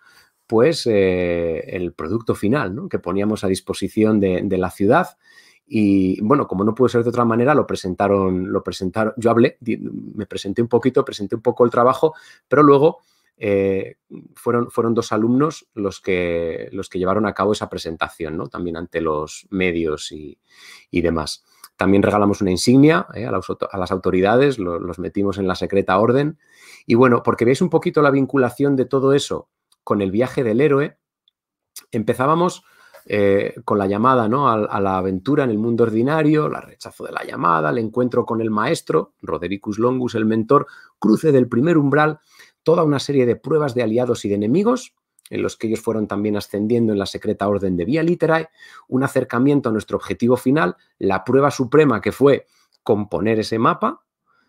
[0.48, 5.18] pues el producto final que poníamos a disposición de, la ciudad.
[5.66, 9.58] Y bueno, como no pudo ser de otra manera, lo presentaron, lo presentaron, yo hablé,
[9.60, 12.14] me presenté un poquito, presenté un poco el trabajo,
[12.46, 13.00] pero luego
[13.38, 13.96] eh,
[14.34, 18.48] fueron, fueron, dos alumnos los que, los que llevaron a cabo esa presentación, ¿no?
[18.48, 20.38] también ante los medios y,
[20.90, 21.44] demás.
[21.76, 26.38] También regalamos una insignia eh, a, las, autoridades, los metimos en la secreta orden.
[26.86, 29.50] Y bueno, porque veis un poquito la vinculación de todo eso
[29.84, 30.98] con el viaje del héroe,
[31.92, 32.64] empezábamos
[33.04, 34.48] eh, con la llamada ¿no?
[34.48, 38.24] a, a, la aventura en el mundo ordinario, la rechazo de la llamada, el encuentro
[38.24, 40.66] con el maestro, Rodericus Longus, el mentor,
[40.98, 42.18] cruce del primer umbral
[42.66, 44.92] toda una serie de pruebas de aliados y de enemigos,
[45.30, 48.48] en los que ellos fueron también ascendiendo en la secreta orden de Vía Literae,
[48.88, 52.48] un acercamiento a nuestro objetivo final, la prueba suprema que fue
[52.82, 54.02] componer ese mapa,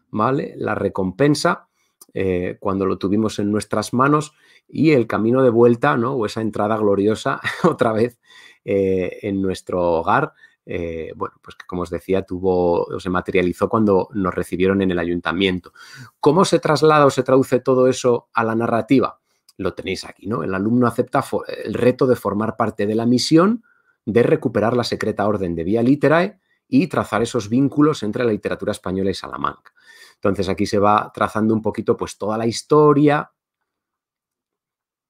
[0.09, 0.55] ¿vale?
[0.57, 1.67] La recompensa
[2.15, 4.33] eh, cuando lo tuvimos en nuestras manos
[4.67, 6.13] y el camino de vuelta, ¿no?
[6.13, 8.19] O esa entrada gloriosa otra vez
[8.65, 10.33] eh, en nuestro hogar,
[10.69, 14.91] eh, bueno, pues que como os decía, tuvo o se materializó cuando nos recibieron en
[14.91, 15.71] el ayuntamiento.
[16.19, 19.21] ¿Cómo se traslada o se traduce todo eso a la narrativa?
[19.55, 20.43] Lo tenéis aquí, ¿no?
[20.43, 21.23] El alumno acepta
[21.63, 23.63] el reto de formar parte de la misión
[24.05, 28.73] de recuperar la secreta orden de Vía Literae y trazar esos vínculos entre la literatura
[28.73, 29.71] española y Salamanca.
[30.15, 33.31] Entonces aquí se va trazando un poquito pues toda la historia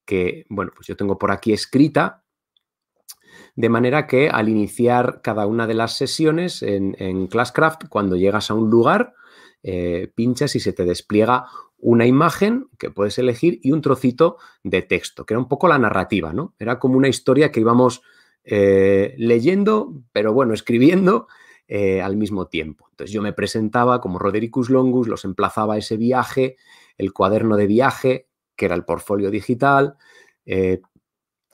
[0.05, 2.23] que, bueno, pues yo tengo por aquí escrita
[3.57, 8.53] de manera que al iniciar cada una de las sesiones en, Classcraft, cuando llegas a
[8.53, 9.15] un lugar,
[9.63, 11.47] eh, pinchas y se te despliega
[11.79, 15.79] una imagen que puedes elegir y un trocito de texto, que era un poco la
[15.79, 16.53] narrativa, ¿no?
[16.59, 18.03] Era como una historia que íbamos
[18.43, 21.27] eh, leyendo, pero bueno, escribiendo
[21.67, 22.85] eh, al mismo tiempo.
[22.91, 26.57] Entonces yo me presentaba como Rodericus Longus, los emplazaba a ese viaje,
[26.99, 29.97] el cuaderno de viaje, que era el portfolio digital,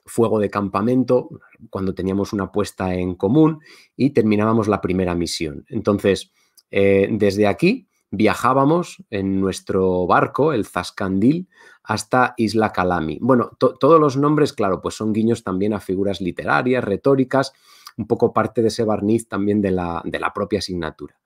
[0.06, 1.30] fuego de campamento,
[1.70, 3.60] cuando teníamos una puesta en común
[3.96, 5.66] y terminábamos la primera misión.
[5.70, 6.32] Entonces,
[6.72, 11.48] eh, desde aquí viajábamos en nuestro barco, el Zascandil,
[11.84, 13.18] hasta Isla Calami.
[13.22, 17.54] Bueno, todos los nombres, claro, pues son guiños también a figuras literarias, retóricas,
[17.98, 21.20] un poco parte de ese barniz también de la, de la propia asignatura.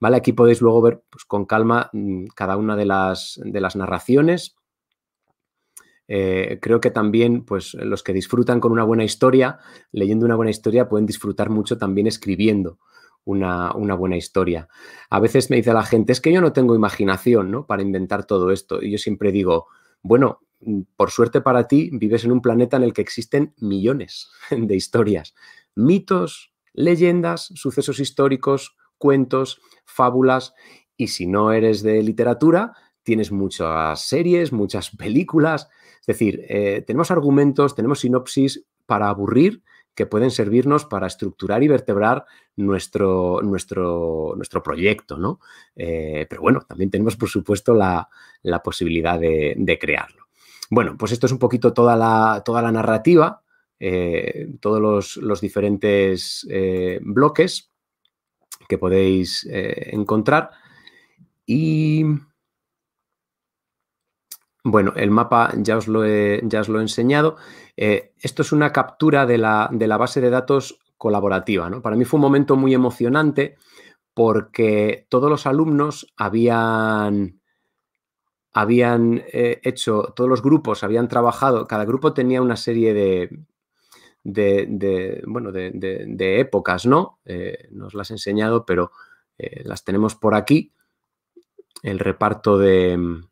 [0.00, 0.16] ¿Vale?
[0.16, 4.56] Aquí podéis luego ver pues, con calma mm, cada una de las, de las narraciones
[6.12, 9.60] eh, creo que también, pues, los que disfrutan con una buena historia,
[9.92, 12.80] leyendo una buena historia, pueden disfrutar mucho también escribiendo
[13.24, 14.68] una, buena historia.
[15.08, 17.64] A veces me dice la gente, es que yo no tengo imaginación, ¿no?
[17.64, 18.82] Para inventar todo esto.
[18.82, 19.68] Y yo siempre digo,
[20.02, 20.40] bueno,
[20.96, 25.36] por suerte para ti, vives en un planeta en el que existen millones de historias,
[25.76, 30.54] mitos, leyendas, sucesos históricos, cuentos, fábulas.
[30.96, 32.72] Y si no eres de literatura,
[33.04, 35.68] tienes muchas series, muchas películas,
[36.00, 39.62] es decir, eh, tenemos argumentos, tenemos sinopsis para aburrir
[39.94, 42.24] que pueden servirnos para estructurar y vertebrar
[42.56, 45.40] nuestro, nuestro, nuestro proyecto, ¿no?
[45.76, 48.08] Eh, pero bueno, también tenemos, por supuesto, la,
[48.64, 50.28] posibilidad de, crearlo.
[50.70, 53.42] Bueno, pues esto es un poquito toda la, toda la narrativa,
[53.78, 56.46] eh, todos los, los diferentes
[57.02, 57.70] bloques
[58.68, 60.50] que podéis encontrar.
[61.44, 62.04] Y
[64.62, 67.36] bueno, el mapa ya os lo he, ya os lo he enseñado.
[67.76, 71.70] Eh, esto es una captura de la, base de datos colaborativa.
[71.70, 71.80] ¿no?
[71.80, 73.56] Para mí fue un momento muy emocionante
[74.12, 77.40] porque todos los alumnos habían,
[78.52, 83.30] habían eh, hecho, todos los grupos habían trabajado, cada grupo tenía una serie de,
[84.24, 87.18] de, bueno, de, épocas, ¿no?
[87.24, 88.90] Eh, nos las he enseñado, pero
[89.64, 90.74] las tenemos por aquí.
[91.82, 93.22] El reparto de,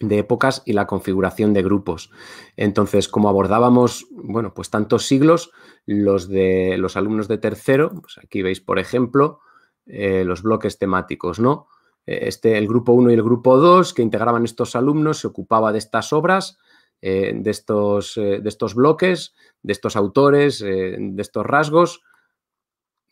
[0.00, 2.10] de épocas y la configuración de grupos.
[2.56, 5.52] Entonces, como abordábamos, bueno, pues tantos siglos,
[5.86, 9.40] los de los alumnos de tercero, pues aquí veis, por ejemplo,
[9.86, 11.68] eh, los bloques temáticos, ¿no?
[12.06, 15.70] Eh, este, el grupo 1 y el grupo 2 que integraban estos alumnos se ocupaba
[15.70, 16.58] de estas obras,
[17.02, 22.02] eh, de, estos, de estos bloques, de estos autores, de estos rasgos,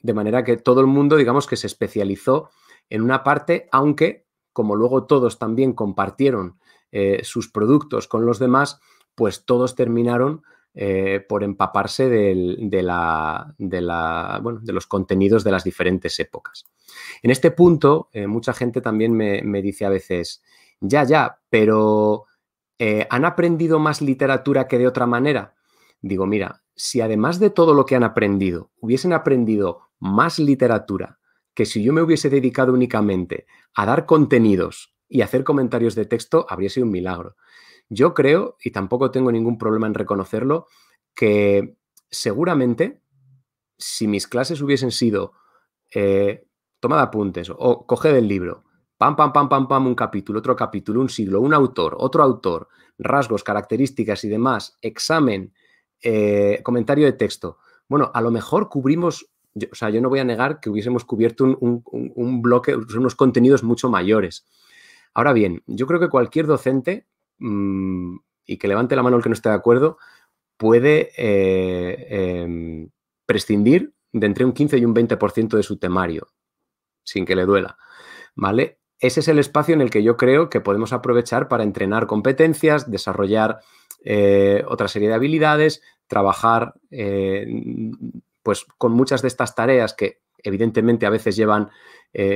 [0.01, 2.51] de manera que todo el mundo, digamos, que se especializó
[2.91, 6.59] en una parte, aunque como luego todos también compartieron
[6.91, 8.80] eh, sus productos con los demás,
[9.14, 10.43] pues todos terminaron
[10.74, 12.34] eh, por empaparse de,
[14.66, 16.64] los contenidos de las diferentes épocas.
[17.22, 20.43] En este punto, eh, mucha gente también me, dice a veces,
[20.80, 22.24] ya, ya, pero
[23.11, 25.55] ¿han aprendido más literatura que de otra manera?
[26.01, 31.18] Digo, mira, si además de todo lo que han aprendido, hubiesen aprendido más literatura
[31.55, 36.46] que si yo me hubiese dedicado únicamente a dar contenidos y hacer comentarios de texto
[36.48, 37.36] habría sido un milagro.
[37.88, 40.66] Yo creo, y tampoco tengo ningún problema en reconocerlo,
[41.14, 41.76] que
[42.11, 43.00] seguramente
[43.78, 45.32] si mis clases hubiesen sido
[45.94, 46.46] eh,
[46.80, 48.64] tomad apuntes o coge del libro,
[48.98, 52.68] pam, pam, pam, pam, pam, un capítulo, otro capítulo, un siglo, un autor, otro autor,
[52.98, 55.54] rasgos, características y demás, examen,
[56.02, 57.59] eh, comentario de texto.
[57.88, 59.30] Bueno, a lo mejor cubrimos,
[59.70, 63.88] o sea, yo no voy a negar que hubiésemos cubierto un bloque, unos contenidos mucho
[63.88, 64.44] mayores.
[65.14, 67.06] Ahora bien, yo creo que cualquier docente,
[67.38, 69.98] mm, y que levante la mano el que no esté de acuerdo,
[70.56, 72.90] puede eh, em,
[73.26, 76.28] prescindir de entre un 15 y un 20% de su temario,
[77.04, 77.78] sin que le duela.
[78.34, 78.78] ¿Vale?
[78.98, 82.90] Ese es el espacio en el que yo creo que podemos aprovechar para entrenar competencias,
[82.90, 83.61] desarrollar
[84.04, 87.46] eh, otra serie de habilidades, trabajar eh,
[88.42, 91.70] pues con muchas de estas tareas que evidentemente a veces llevan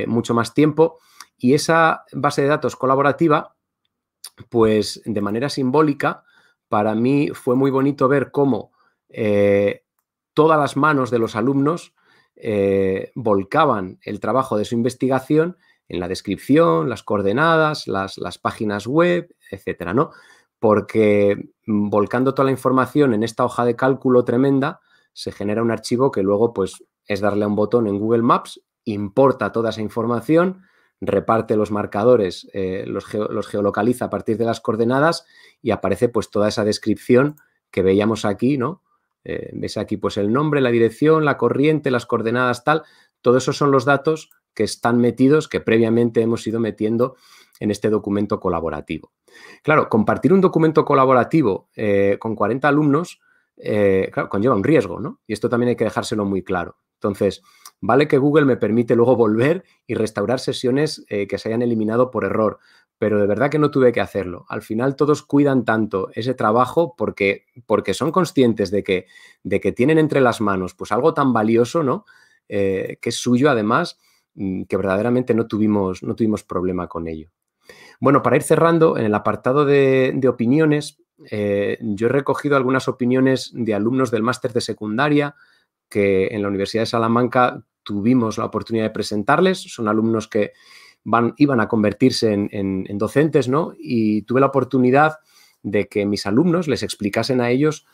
[0.06, 0.98] mucho más tiempo
[1.42, 3.56] y esa base de datos colaborativa,
[4.48, 6.22] pues de manera simbólica,
[6.68, 8.70] para mí fue muy bonito ver cómo
[9.08, 9.82] eh,
[10.34, 11.94] todas las manos de los alumnos
[12.36, 15.56] eh, volcaban el trabajo de su investigación
[15.88, 20.12] en la descripción, las coordenadas, las, las páginas web, etcétera, ¿no?
[20.60, 24.78] Porque volcando toda la información en esta hoja de cálculo tremenda,
[25.12, 28.62] se genera un archivo que luego, pues, es darle a un botón en Google Maps,
[28.84, 30.62] importa toda esa información,
[31.04, 35.26] reparte los marcadores, eh, los, geolocaliza a partir de las coordenadas
[35.60, 37.36] y aparece pues toda esa descripción
[37.72, 38.82] que veíamos aquí, ¿no?
[39.24, 42.84] Eh, ves aquí pues el nombre, la dirección, la corriente, las coordenadas, tal.
[43.20, 47.16] Todo eso son los datos que están metidos, que previamente hemos ido metiendo
[47.58, 49.12] en este documento colaborativo.
[49.64, 53.20] Claro, compartir un documento colaborativo eh, con 40 alumnos,
[54.28, 55.20] conlleva un riesgo, ¿no?
[55.26, 56.76] Y esto también hay que dejárselo muy claro.
[56.94, 57.42] Entonces,
[57.82, 62.10] Vale que Google me permite luego volver y restaurar sesiones eh, que se hayan eliminado
[62.10, 62.60] por error,
[62.96, 64.46] pero de verdad que no tuve que hacerlo.
[64.48, 69.06] Al final todos cuidan tanto ese trabajo porque, porque son conscientes de que,
[69.42, 72.06] de que tienen entre las manos pues algo tan valioso, ¿no?
[72.48, 73.98] Eh, que es suyo además,
[74.34, 77.30] mm, que verdaderamente no tuvimos, no tuvimos problema con ello.
[77.98, 80.98] Bueno, para ir cerrando, en el apartado de, opiniones,
[81.30, 85.34] eh, yo he recogido algunas opiniones de alumnos del máster de secundaria
[85.88, 89.60] que en la Universidad de Salamanca tuvimos la oportunidad de presentarles.
[89.60, 90.52] Son alumnos que
[91.04, 93.72] van, iban a convertirse en, docentes, ¿no?
[93.78, 95.18] Y tuve la oportunidad
[95.62, 97.86] de que mis alumnos les explicasen a ellos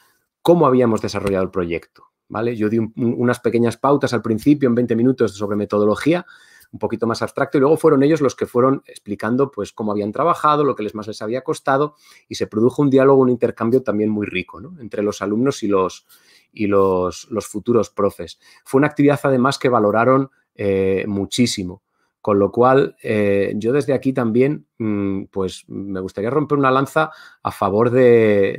[0.43, 2.57] cómo habíamos desarrollado el proyecto, ¿vale?
[2.57, 6.27] Yo di unas pequeñas pautas al principio, en 20 minutos, sobre metodología,
[6.71, 10.13] un poquito más abstracto y luego fueron ellos los que fueron explicando pues cómo habían
[10.13, 11.95] trabajado, lo que les más les había costado
[12.29, 16.07] y se produjo un diálogo, un intercambio también muy rico entre los alumnos y los,
[16.53, 18.39] y los, futuros profes.
[18.65, 21.83] Fue una actividad además que valoraron eh, muchísimo.
[22.21, 27.11] Con lo cual, eh, yo desde aquí también, mm, pues me gustaría romper una lanza
[27.43, 28.59] a favor de,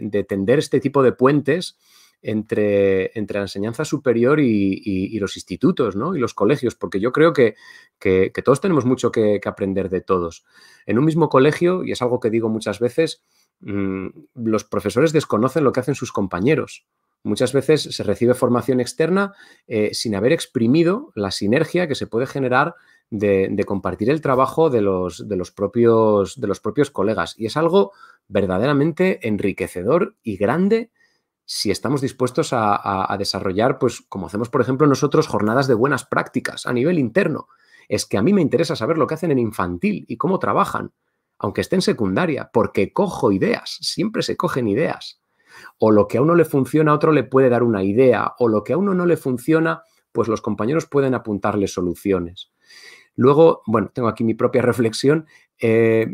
[0.00, 1.76] de tender este tipo de puentes
[2.24, 6.16] entre, entre la enseñanza superior y, los institutos ¿no?
[6.16, 7.54] y los colegios, porque yo creo que,
[8.44, 10.44] todos tenemos mucho que, aprender de todos.
[10.86, 13.22] En un mismo colegio, y es algo que digo muchas veces,
[13.60, 16.86] mm, los profesores desconocen lo que hacen sus compañeros.
[17.24, 19.32] Muchas veces se recibe formación externa
[19.66, 22.74] eh, sin haber exprimido la sinergia que se puede generar
[23.08, 27.34] de, compartir el trabajo de los, de, los propios, de los propios colegas.
[27.38, 27.92] Y es algo
[28.28, 30.90] verdaderamente enriquecedor y grande
[31.46, 36.66] si estamos dispuestos a, desarrollar, pues como hacemos, por ejemplo, nosotros, jornadas de buenas prácticas
[36.66, 37.48] a nivel interno.
[37.88, 40.92] Es que a mí me interesa saber lo que hacen en infantil y cómo trabajan,
[41.38, 45.20] aunque esté en secundaria, porque cojo ideas, siempre se cogen ideas.
[45.78, 48.48] O lo que a uno le funciona, a otro le puede dar una idea, o
[48.48, 49.82] lo que a uno no le funciona,
[50.12, 52.52] pues los compañeros pueden apuntarle soluciones.
[53.16, 55.26] Luego, bueno, tengo aquí mi propia reflexión.
[55.58, 56.06] Eh,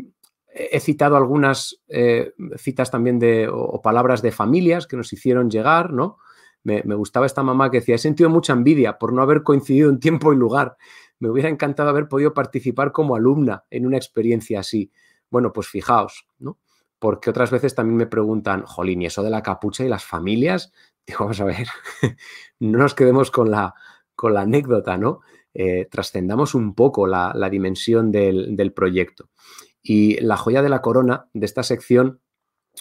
[0.53, 5.93] he citado algunas eh, citas también de, o, palabras de familias que nos hicieron llegar,
[5.93, 6.17] ¿no?
[6.63, 9.99] Me, gustaba esta mamá que decía, he sentido mucha envidia por no haber coincidido en
[9.99, 10.77] tiempo y lugar.
[11.19, 14.91] Me hubiera encantado haber podido participar como alumna en una experiencia así.
[15.31, 16.59] Bueno, pues fijaos, ¿no?
[17.01, 20.71] Porque otras veces también me preguntan, jolín, ¿y eso de la capucha y las familias?
[21.07, 21.67] Digo, vamos a ver,
[22.59, 23.73] no nos quedemos con la,
[24.15, 25.21] con la anécdota, ¿no?
[25.55, 29.31] Eh, trascendamos un poco la, dimensión del, del proyecto.
[29.81, 32.21] Y la joya de la corona de esta sección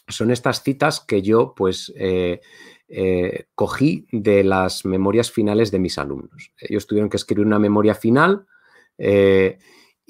[0.07, 2.43] son estas citas que yo pues eh,
[2.89, 6.53] eh, cogí de las memorias finales de mis alumnos.
[6.59, 8.47] Ellos tuvieron que escribir una memoria final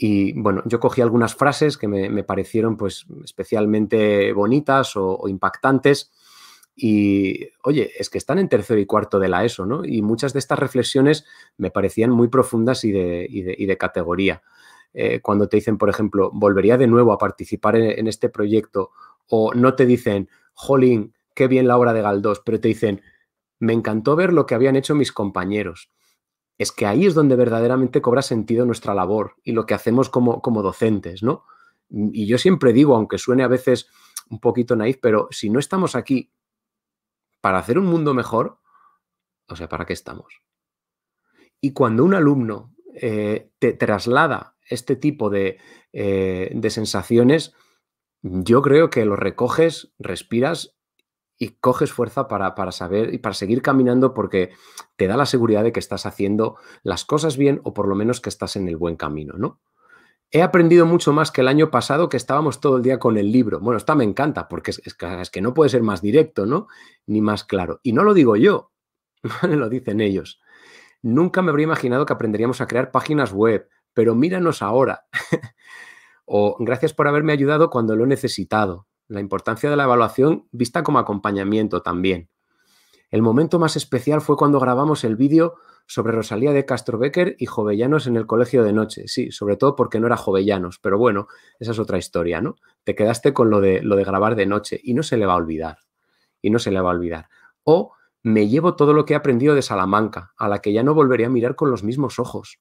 [0.03, 6.11] y bueno, yo cogí algunas frases que me, parecieron pues especialmente bonitas o, impactantes
[6.75, 9.85] y oye, es que están en tercero y cuarto de la ESO, ¿no?
[9.85, 11.27] Y muchas de estas reflexiones
[11.59, 14.43] me parecían muy profundas y de categoría.
[14.93, 18.91] Eh, cuando te dicen, por ejemplo, volvería de nuevo a participar en, este proyecto,
[19.29, 23.03] o no te dicen, jolín, qué bien la obra de Galdós, pero te dicen,
[23.61, 25.91] me encantó ver lo que habían hecho mis compañeros.
[26.61, 30.43] Es que ahí es donde verdaderamente cobra sentido nuestra labor y lo que hacemos como,
[30.43, 31.47] como docentes, ¿no?
[31.89, 33.89] Y yo siempre digo, aunque suene a veces
[34.29, 36.35] un poquito naif, pero si no estamos aquí
[37.41, 38.59] para hacer un mundo mejor,
[39.49, 40.43] o sea, ¿para qué estamos?
[41.63, 45.57] Y cuando un alumno eh, te traslada este tipo eh,
[45.93, 47.55] de, sensaciones,
[48.21, 50.77] yo creo que lo recoges, respiras
[51.43, 54.51] y coges fuerza para, para, saber y para seguir caminando porque
[54.97, 58.21] te da la seguridad de que estás haciendo las cosas bien o por lo menos
[58.21, 59.59] que estás en el buen camino, ¿no?
[60.31, 63.33] He aprendido mucho más que el año pasado que estábamos todo el día con el
[63.33, 63.59] libro.
[63.59, 66.69] Bueno, esta me encanta porque es, es que no puede ser más directo, ¿no?
[67.07, 67.81] Ni más claro.
[67.83, 68.71] Y no lo digo yo,
[69.43, 70.41] lo dicen ellos.
[71.01, 75.07] Nunca me habría imaginado que aprenderíamos a crear páginas web, pero míranos ahora.
[76.27, 78.87] o gracias por haberme ayudado cuando lo he necesitado.
[79.11, 82.31] La importancia de la evaluación vista como acompañamiento también.
[83.11, 85.57] El momento más especial fue cuando grabamos el vídeo
[85.87, 89.09] sobre Rosalía de Castro Becker y Jovellanos en el colegio de noche.
[89.09, 91.27] Sí, sobre todo porque no era Jovellanos, pero bueno,
[91.59, 92.55] esa es otra historia, ¿no?
[92.85, 95.33] Te quedaste con lo de, lo de grabar de noche y no se le va
[95.33, 95.79] a olvidar.
[96.41, 97.29] Y no se le va a olvidar.
[97.65, 100.95] O me llevo todo lo que he aprendido de Salamanca, a la que ya no
[100.95, 102.61] volveré a mirar con los mismos ojos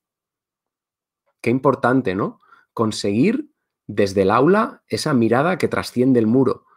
[1.42, 2.40] qué importante, ¿no?
[2.74, 3.50] Conseguir
[3.90, 6.68] desde el aula esa mirada que trasciende el muro,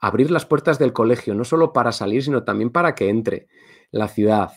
[0.00, 3.48] abrir las puertas del colegio, no solo para salir, sino también para que entre
[3.90, 4.52] la ciudad.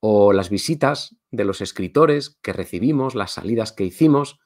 [0.00, 4.40] O las visitas de los escritores que recibimos, las salidas que hicimos,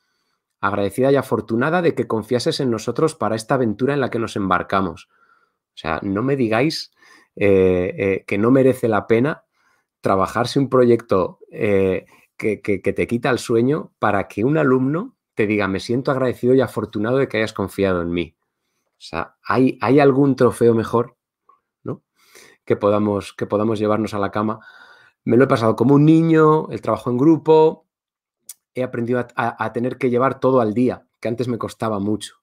[0.61, 4.35] agradecida y afortunada de que confiases en nosotros para esta aventura en la que nos
[4.35, 5.09] embarcamos.
[5.09, 6.91] O sea, no me digáis
[7.37, 9.45] eh, eh, que no merece la pena
[10.01, 12.05] trabajarse un proyecto eh,
[12.37, 16.63] que, te quita el sueño para que un alumno te diga, me siento agradecido y
[16.63, 18.37] afortunado de que hayas confiado en mí.
[18.89, 21.17] O sea, ¿hay, hay algún trofeo mejor
[21.85, 22.03] ¿no?
[22.65, 24.61] que, podamos, que podamos llevarnos a la cama?
[25.25, 27.87] Me lo he pasado como un niño, el trabajo en grupo,
[28.75, 32.37] he aprendido a, tener que llevar todo al día, que antes me costaba mucho.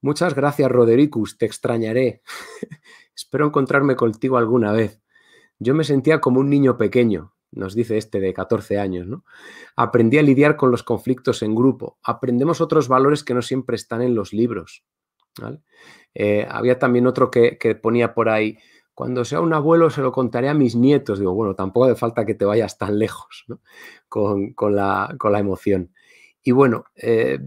[0.00, 2.22] Muchas gracias, Rodericus, te extrañaré.
[3.16, 5.02] Espero encontrarme contigo alguna vez.
[5.58, 9.24] Yo me sentía como un niño pequeño, nos dice este de 14 años, ¿no?
[9.76, 11.98] Aprendí a lidiar con los conflictos en grupo.
[12.02, 14.84] Aprendemos otros valores que no siempre están en los libros.
[16.14, 18.58] Eh, había también otro que, ponía por ahí,
[18.94, 21.18] cuando sea un abuelo se lo contaré a mis nietos.
[21.18, 23.46] Digo, bueno, tampoco hace falta que te vayas tan lejos
[24.08, 25.92] con, la, emoción.
[26.42, 27.38] Y bueno, eh,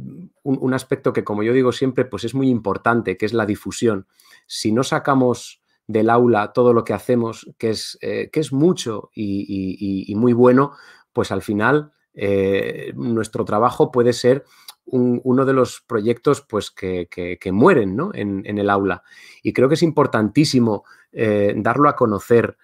[0.44, 4.08] un, aspecto que como yo digo siempre, pues es muy importante, que es la difusión.
[4.48, 9.10] Si no sacamos del aula todo lo que hacemos, que es, eh, que es mucho
[9.14, 10.74] y, muy bueno,
[11.14, 14.46] pues al final eh, nuestro trabajo puede ser
[14.86, 19.04] uno de los proyectos pues, que, mueren en, el aula.
[19.42, 22.58] Y creo que es importantísimo eh, darlo a conocer.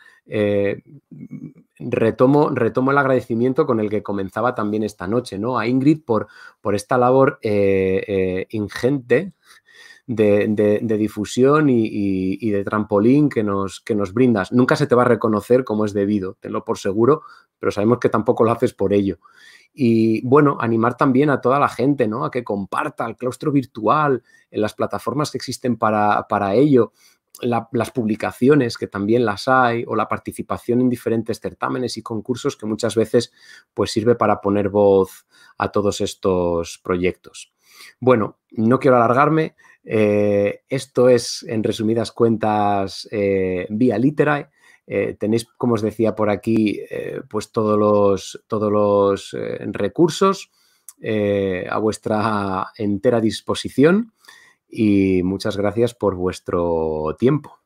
[1.80, 5.57] retomo, retomo el agradecimiento con el que comenzaba también esta noche, ¿no?
[5.57, 6.28] A Ingrid por,
[6.59, 7.39] por esta labor
[8.49, 9.32] ingente
[10.08, 14.51] de, difusión y, de trampolín que nos, que nos brindas.
[14.51, 17.24] Nunca se te va a reconocer como es debido, tenlo por seguro,
[17.60, 19.20] pero sabemos que tampoco lo haces por ello.
[19.74, 22.26] Y bueno, animar también a toda la gente ¿no?
[22.26, 26.93] a que comparta el claustro virtual en las plataformas que existen para, ello.
[27.41, 32.66] las publicaciones, que también las hay, o la participación en diferentes certámenes y concursos que
[32.66, 33.32] muchas veces
[33.74, 35.28] pues, sirve para poner voz
[35.58, 37.53] a todos estos proyectos.
[37.99, 39.55] Bueno, no quiero alargarme,
[39.90, 44.50] eh, esto es, en resumidas cuentas, eh, vía literae.
[44.86, 46.82] Eh, tenéis, como os decía por aquí,
[47.30, 49.36] pues todos los, todos los
[49.72, 50.50] recursos
[51.70, 54.14] a vuestra entera disposición
[54.70, 57.60] y muchas gracias por vuestro tiempo.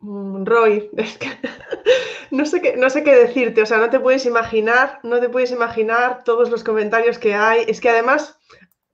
[0.00, 0.90] Mm, Roy,
[2.30, 5.28] no, sé qué, no sé qué decirte, o sea, no te puedes imaginar, no te
[5.28, 7.64] puedes imaginar todos los comentarios que hay.
[7.68, 8.40] Es que además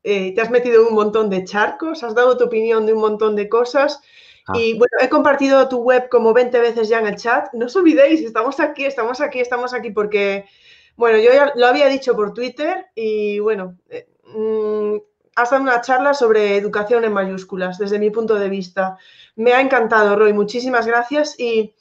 [0.09, 3.01] eh, te has metido en un montón de charcos, has dado tu opinión de un
[3.01, 4.01] montón de cosas.
[4.47, 4.53] Ah.
[4.57, 7.53] Y bueno, he compartido tu web como 20 veces ya en el chat.
[7.53, 10.45] No os olvidéis, estamos aquí, estamos aquí, estamos aquí, porque,
[10.97, 14.99] bueno, yo ya lo había dicho por Twitter y bueno, eh, mm,
[15.35, 18.97] has dado una charla sobre educación en mayúsculas, desde mi punto de vista.
[19.35, 21.75] Me ha encantado, Roy, muchísimas gracias y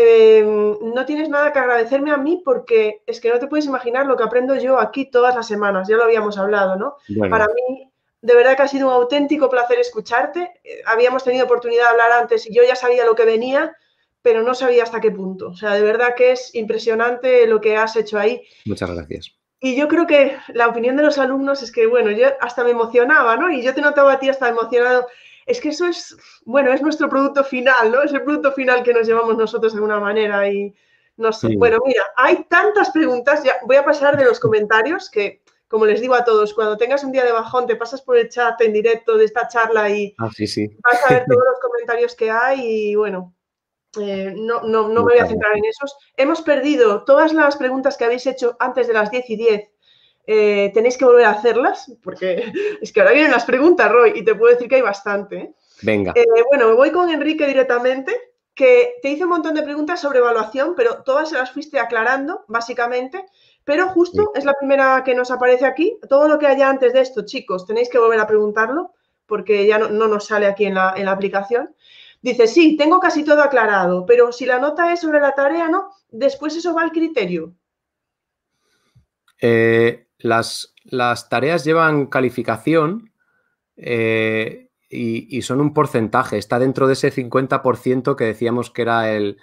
[0.00, 4.06] Em, no tienes nada que agradecerme a mí porque es que no te puedes imaginar
[4.06, 6.98] lo que aprendo yo aquí todas las semanas, ya lo habíamos hablado, ¿no?
[7.28, 7.90] Para mí,
[8.22, 10.52] de verdad que ha sido un auténtico placer escucharte.
[10.62, 13.76] Eh, habíamos tenido oportunidad de hablar antes y yo ya sabía lo que venía,
[14.22, 15.48] pero no sabía hasta qué punto.
[15.48, 18.42] O sea, de verdad que es impresionante lo que has hecho ahí.
[18.66, 19.34] Muchas gracias.
[19.58, 22.70] Y yo creo que la opinión de los alumnos es que, bueno, yo hasta me
[22.70, 23.50] emocionaba, ¿no?
[23.50, 25.08] Y yo te notaba a ti hasta emocionado
[25.48, 28.02] es que eso es, bueno, es nuestro producto final, ¿no?
[28.02, 30.74] Es el producto final que nos llevamos nosotros de alguna manera y
[31.16, 31.56] no sé.
[31.56, 36.02] Bueno, mira, hay tantas preguntas, ya voy a pasar de los comentarios que, como les
[36.02, 38.74] digo a todos, cuando tengas un día de bajón, te pasas por el chat en
[38.74, 40.68] directo de esta charla y ah, sí, sí.
[40.84, 43.34] vas a ver todos los comentarios que hay y bueno,
[43.98, 45.96] eh, no, no, no me voy a centrar en esos.
[46.14, 49.70] Hemos perdido todas las preguntas que habéis hecho antes de las 10 y 10
[50.30, 52.52] eh, tenéis que volver a hacerlas, porque
[52.82, 55.36] es que ahora vienen las preguntas, Roy, y te puedo decir que hay bastante.
[55.36, 55.54] ¿eh?
[55.80, 56.12] Venga.
[56.14, 58.14] Eh, bueno, me voy con Enrique directamente,
[58.54, 62.44] que te hice un montón de preguntas sobre evaluación, pero todas se las fuiste aclarando,
[62.46, 63.24] básicamente.
[63.64, 65.98] Pero justo es la primera que nos aparece aquí.
[66.10, 68.92] Todo lo que haya antes de esto, chicos, tenéis que volver a preguntarlo,
[69.24, 71.74] porque ya no, nos sale aquí en la, en la aplicación.
[72.20, 75.90] Dice, sí, tengo casi todo aclarado, pero si la nota es sobre la tarea, ¿no?
[76.10, 77.54] Después eso va al criterio.
[79.40, 83.12] Eh, las, tareas llevan calificación
[83.76, 89.38] eh, y, son un porcentaje, está dentro de ese 50% que decíamos que era el,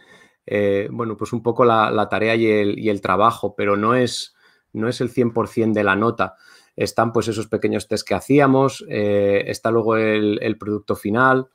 [0.46, 4.36] eh, bueno, pues un poco la, tarea y el, trabajo, pero no es,
[4.74, 6.36] no es el 100% de la nota.
[6.76, 11.48] Están pues esos pequeños test que hacíamos, eh, está luego el, producto final,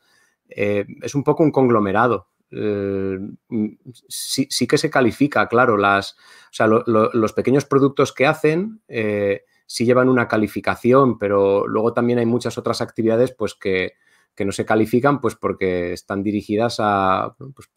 [0.49, 2.29] es un poco un conglomerado.
[2.51, 6.17] Sí, sí, que se califica, claro, las,
[6.59, 12.59] los pequeños productos que hacen eh, sí llevan una calificación, pero luego también hay muchas
[12.59, 13.95] otras actividades pues que,
[14.39, 17.69] no se califican pues porque están dirigidas a, pues,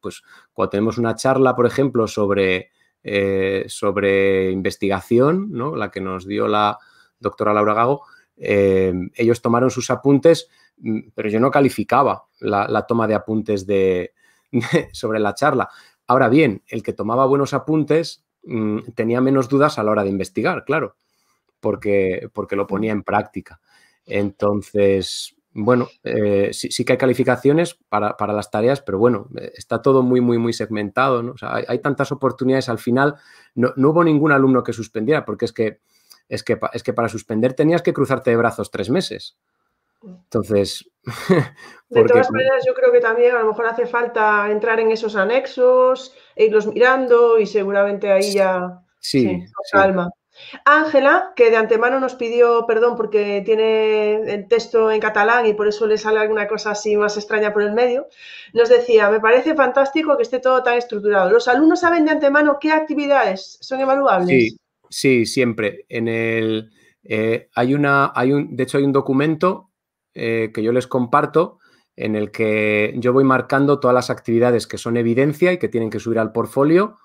[0.00, 0.22] pues,
[0.54, 2.70] cuando tenemos una charla, por ejemplo, sobre,
[3.02, 5.76] eh, sobre investigación, ¿no?
[5.76, 6.78] la que nos dio la
[7.20, 10.48] doctora Laura Gago, eh, ellos tomaron sus apuntes,
[10.78, 14.12] mm, pero yo no calificaba la, toma de apuntes de,
[14.92, 15.68] sobre la charla
[16.06, 20.10] Ahora bien, el que tomaba buenos apuntes mm, tenía menos dudas a la hora de
[20.10, 20.96] investigar, claro,
[21.60, 23.60] porque, porque lo ponía en práctica.
[24.04, 30.20] Entonces, bueno, eh, sí, que hay calificaciones para, las tareas, pero bueno, está todo muy,
[30.20, 31.36] muy, muy segmentado, ¿no?
[31.36, 33.16] Sea, hay, tantas oportunidades al final,
[33.54, 35.80] no, hubo ningún alumno que suspendiera, porque es que,
[36.28, 39.36] es, que, es que para suspender tenías que cruzarte de brazos tres meses.
[40.02, 40.88] Entonces...
[41.88, 45.14] de todas maneras, yo creo que también a lo mejor hace falta entrar en esos
[45.14, 50.10] anexos, e irlos mirando y seguramente ahí ya sí, calma.
[50.64, 55.66] Ángela, que de antemano nos pidió perdón porque tiene el texto en catalán y por
[55.66, 58.08] eso le sale alguna cosa así más extraña por el medio,
[58.52, 61.30] nos decía, me parece fantástico que esté todo tan estructurado.
[61.30, 64.28] ¿Los alumnos saben de antemano qué actividades son evaluables?
[64.28, 64.58] Sí,
[64.90, 65.86] sí siempre.
[65.88, 66.70] En el,
[67.02, 69.70] eh, hay una, hay un, de hecho, hay un documento
[70.18, 71.58] eh, que yo les comparto
[71.94, 75.90] en el que yo voy marcando todas las actividades que son evidencia y que tienen
[75.90, 76.96] que subir al portfolio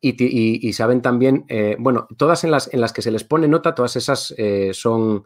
[0.00, 3.74] y, saben también, eh, bueno, todas en las, en las que se les pone nota,
[3.74, 5.24] todas esas eh, son,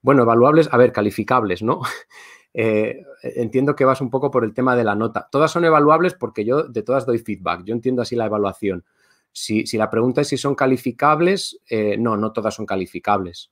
[0.00, 1.80] bueno, evaluables, a ver, calificables, ¿no?
[2.52, 5.28] Entiendo que vas un poco por el tema de la nota.
[5.32, 8.84] Todas son evaluables porque yo de todas doy feedback, yo entiendo así la evaluación.
[9.32, 11.60] Si, si la pregunta es si son calificables,
[11.98, 13.50] no, no todas son calificables.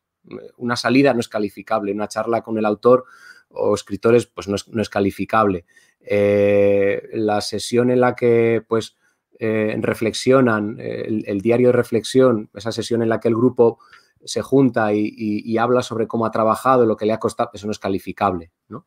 [0.57, 3.05] Una salida no es calificable, una charla con el autor
[3.51, 5.65] o escritores, pues no es, no es calificable.
[6.01, 8.97] la sesión en la que, pues,
[9.41, 13.79] eh, reflexionan, eh, el, diario de reflexión, esa sesión en la que el grupo
[14.25, 17.71] se junta y, habla sobre cómo ha trabajado, lo que le ha costado, eso no
[17.71, 18.51] es calificable.
[18.69, 18.87] ¿no?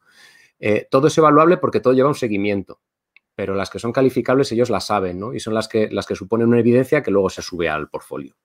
[0.59, 2.81] Eh, todo es evaluable porque todo lleva un seguimiento,
[3.33, 5.33] pero las que son calificables ellos las saben ¿no?
[5.33, 8.35] y son las que, las que suponen una evidencia que luego se sube al portfolio.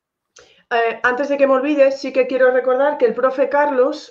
[1.03, 4.11] Antes de que me olvides, sí que quiero recordar que el profe Carlos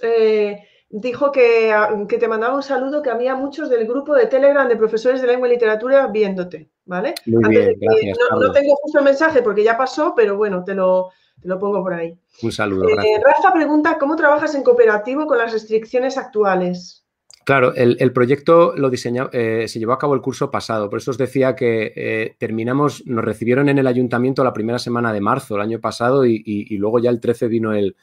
[0.90, 1.74] dijo que,
[2.08, 5.28] que, te mandaba un saludo, que había muchos del grupo de Telegram de profesores de
[5.28, 7.16] lengua y literatura viéndote, ¿vale?
[7.26, 11.12] Muy bien, gracias, no, tengo justo el mensaje porque ya pasó, pero bueno, te lo,
[11.42, 12.18] te lo pongo por ahí.
[12.42, 17.05] Un saludo, eh, Rafa pregunta, ¿cómo trabajas en cooperativo con las restricciones actuales?
[17.46, 21.18] Claro, el, proyecto lo eh, se llevó a cabo el curso pasado, por eso os
[21.18, 25.62] decía que eh, terminamos, nos recibieron en el ayuntamiento la primera semana de marzo el
[25.62, 27.96] año pasado y luego ya el 13 vino el,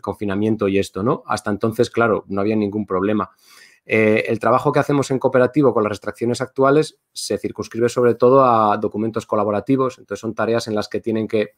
[0.00, 1.22] confinamiento y esto, ¿no?
[1.26, 3.30] Hasta entonces, claro, no había ningún problema.
[3.84, 8.44] Eh, el trabajo que hacemos en cooperativo con las restricciones actuales se circunscribe sobre todo
[8.44, 11.54] a documentos colaborativos, entonces son tareas en las que tienen que,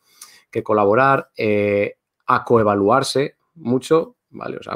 [0.63, 1.97] colaborar, eh,
[2.27, 4.59] a coevaluarse mucho, ¿vale?
[4.63, 4.75] Sea,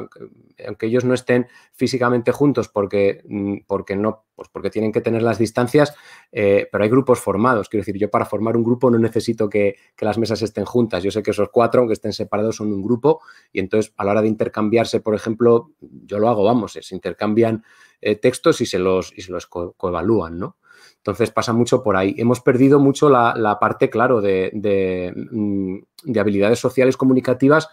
[0.67, 5.23] aunque, ellos no estén físicamente juntos porque, mm, porque, no, pues porque tienen que tener
[5.23, 5.95] las distancias,
[6.33, 7.69] eh, pero hay grupos formados.
[7.69, 11.03] Quiero decir, yo para formar un grupo no necesito que, las mesas estén juntas.
[11.03, 13.21] Yo sé que esos cuatro, aunque estén separados, son un grupo
[13.53, 17.65] y entonces a la hora de intercambiarse, por ejemplo, yo lo hago, vamos, se intercambian
[18.01, 20.57] eh, textos y se los, y se los coevalúan, ¿no?
[20.99, 22.15] Entonces pasa mucho por ahí.
[22.17, 27.69] Hemos perdido mucho la, parte, claro, de, de, mm, de habilidades sociales comunicativas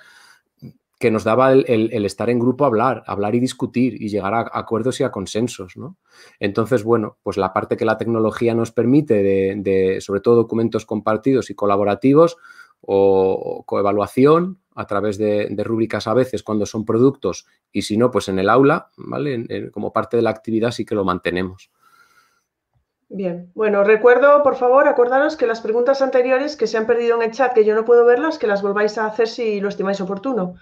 [1.05, 4.99] que nos daba el, estar en grupo hablar, hablar y discutir y llegar a acuerdos
[4.99, 5.97] y a consensos, ¿no?
[6.39, 11.51] Entonces, bueno, pues la parte que la tecnología nos permite de, sobre todo documentos compartidos
[11.51, 12.37] y colaborativos
[12.81, 18.27] o, coevaluación a través de, rúbricas a veces cuando son productos y si no, pues
[18.27, 19.69] en el aula, ¿vale?
[19.69, 21.69] como parte de la actividad sí que lo mantenemos.
[23.09, 27.29] Bien, bueno, recuerdo, por favor, acordaros que las preguntas anteriores que se han perdido en
[27.29, 30.01] el chat, que yo no puedo verlas, que las volváis a hacer si lo estimáis
[30.01, 30.55] oportuno.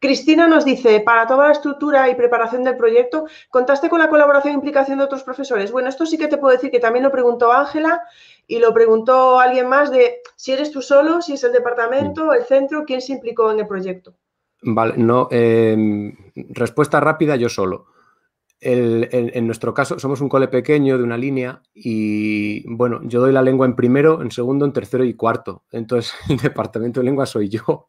[0.00, 4.52] Cristina nos dice, para toda la estructura y preparación del proyecto, ¿contaste con la colaboración
[4.52, 5.70] e implicación de otros profesores?
[5.70, 8.02] Bueno, esto sí que te puedo decir que también lo preguntó Ángela
[8.46, 12.44] y lo preguntó alguien más de si eres tú solo, si es el departamento, el
[12.44, 14.14] centro, quién se implicó en el proyecto.
[14.62, 17.86] Vale, no, em, respuesta rápida, yo solo.
[18.62, 23.40] en nuestro caso, somos un cole pequeño de una línea y, bueno, yo doy la
[23.40, 25.64] lengua en primero, en segundo, en tercero y cuarto.
[25.72, 27.88] Entonces, el departamento de lengua soy yo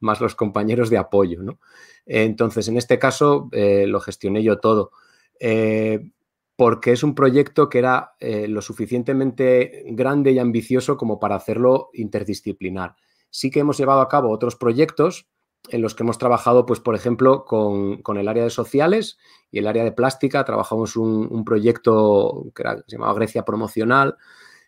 [0.00, 1.42] más los compañeros de apoyo.
[1.42, 1.58] ¿no?
[2.08, 4.92] Entonces, en este caso, eh, lo gestioné yo todo.
[5.38, 6.10] Eh,
[6.56, 11.90] porque es un proyecto que era eh, lo suficientemente grande y ambicioso como para hacerlo
[11.92, 12.96] interdisciplinar.
[13.30, 15.28] Sí que hemos llevado a cabo otros proyectos
[15.68, 19.18] en los que hemos trabajado, pues, por ejemplo, con, el área de sociales
[19.52, 20.44] y el área de plástica.
[20.44, 24.16] Trabajamos un, proyecto que, se llamaba Grecia Promocional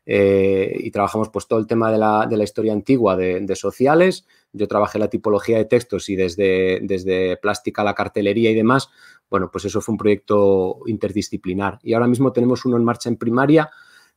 [0.04, 5.08] y trabajamos pues, todo el tema de la, historia antigua de sociales yo trabajé la
[5.08, 8.90] tipología de textos y desde, desde plástica a la cartelería y demás,
[9.28, 11.78] bueno, pues eso fue un proyecto interdisciplinar.
[11.82, 13.70] Y ahora mismo tenemos uno en marcha en primaria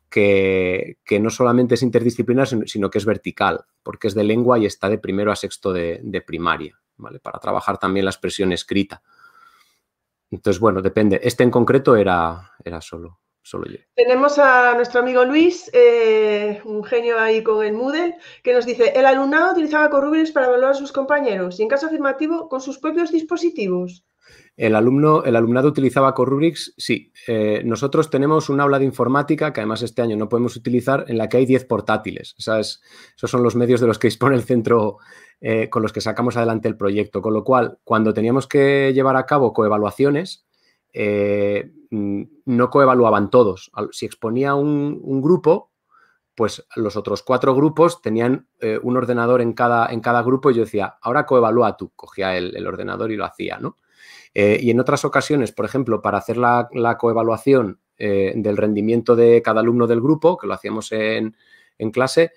[0.09, 4.89] que, no solamente es interdisciplinar, sino, que es vertical, porque es de lengua y está
[4.89, 7.19] de primero a sexto de, primaria, ¿vale?
[7.19, 9.01] Para trabajar también la expresión escrita.
[10.29, 11.19] Entonces, bueno, depende.
[11.23, 13.19] Este en concreto era, era solo.
[13.43, 13.77] Solo yo.
[13.95, 18.93] Tenemos a nuestro amigo Luis, eh, un genio ahí con el Moodle, que nos dice,
[18.95, 22.79] el alumnado utilizaba Corrubrics para evaluar a sus compañeros y en caso afirmativo con sus
[22.79, 24.05] propios dispositivos.
[24.55, 27.11] El, alumno, el alumnado utilizaba Corrubrics, sí.
[27.27, 31.17] Eh, nosotros tenemos un aula de informática que además este año no podemos utilizar en
[31.17, 32.35] la que hay 10 portátiles.
[32.37, 32.81] esos
[33.17, 34.97] son los medios de los que dispone el centro
[35.41, 37.21] eh, con los que sacamos adelante el proyecto.
[37.21, 40.45] Con lo cual, cuando teníamos que llevar a cabo coevaluaciones,
[40.93, 43.71] eh, no coevaluaban todos.
[43.91, 45.71] Si exponía un, grupo,
[46.35, 48.47] pues los otros cuatro grupos tenían
[48.81, 51.91] un ordenador en cada, en cada grupo y yo decía, ahora coevalúa tú.
[51.95, 53.77] Cogía el, ordenador y lo hacía, ¿no?
[54.33, 56.67] Eh, y en otras ocasiones, por ejemplo, para hacer la,
[56.99, 61.35] coevaluación eh, del rendimiento de cada alumno del grupo, que lo hacíamos en,
[61.91, 62.31] clase,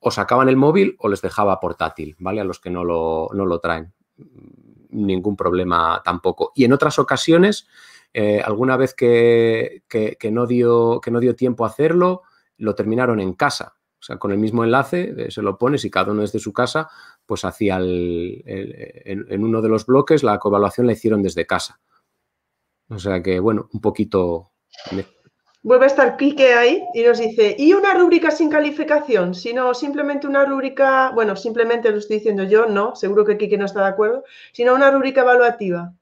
[0.00, 2.40] o sacaban el móvil o les dejaba portátil, ¿vale?
[2.40, 3.92] A los que no lo, traen.
[4.90, 6.52] Ningún problema tampoco.
[6.54, 7.68] Y en otras ocasiones,
[8.12, 9.82] eh, alguna vez que,
[10.30, 12.22] no dio, que no dio tiempo a hacerlo,
[12.56, 13.74] lo terminaron en casa.
[14.00, 16.88] O sea, con el mismo enlace, se lo pones y cada uno desde su casa,
[17.26, 21.80] pues hacía en, uno de los bloques la coevaluación la hicieron desde casa.
[22.88, 24.52] O sea que, bueno, un poquito...
[25.62, 29.34] Vuelve a estar Quique ahí y nos dice, ¿y una rúbrica sin calificación?
[29.34, 33.66] Sino simplemente una rúbrica, bueno, simplemente lo estoy diciendo yo, no, seguro que Quique no
[33.66, 35.92] está de acuerdo, sino una rúbrica evaluativa.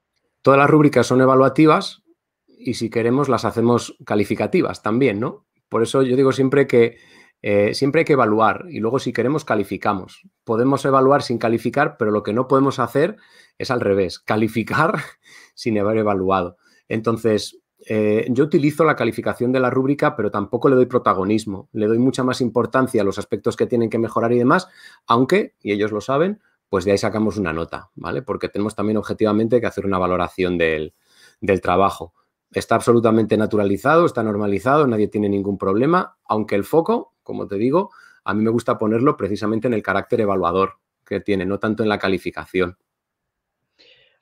[0.41, 2.03] Todas las rúbricas son evaluativas
[2.47, 5.45] y si queremos las hacemos calificativas también, ¿no?
[5.69, 6.97] Por eso yo digo siempre que
[7.41, 10.23] eh, siempre hay que evaluar y luego si queremos calificamos.
[10.43, 13.17] Podemos evaluar sin calificar, pero lo que no podemos hacer
[13.57, 14.95] es al revés, calificar
[15.53, 16.57] sin haber evaluado.
[16.87, 17.59] Entonces,
[17.89, 21.69] eh, yo utilizo la calificación de la rúbrica, pero tampoco le doy protagonismo.
[21.73, 24.67] Le doy mucha más importancia a los aspectos que tienen que mejorar y demás,
[25.05, 28.21] aunque, y ellos lo saben, pues de ahí sacamos una nota, ¿vale?
[28.21, 30.93] Porque tenemos también objetivamente que hacer una valoración del,
[31.41, 32.13] del trabajo.
[32.51, 37.91] Está absolutamente naturalizado, está normalizado, nadie tiene ningún problema, aunque el foco como te digo,
[38.23, 41.89] a mí me gusta ponerlo precisamente en el carácter evaluador que tiene, no tanto en
[41.89, 42.77] la calificación.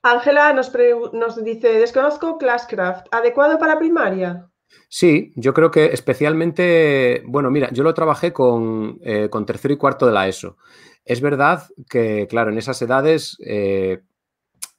[0.01, 4.49] Ángela nos, dice, desconozco Classcraft, ¿adecuado para primaria?
[4.89, 10.07] Sí, yo creo que especialmente, bueno, mira, yo lo trabajé con, eh, tercero y cuarto
[10.07, 10.57] de la ESO.
[11.06, 14.02] Es verdad que, claro, en esas edades eh,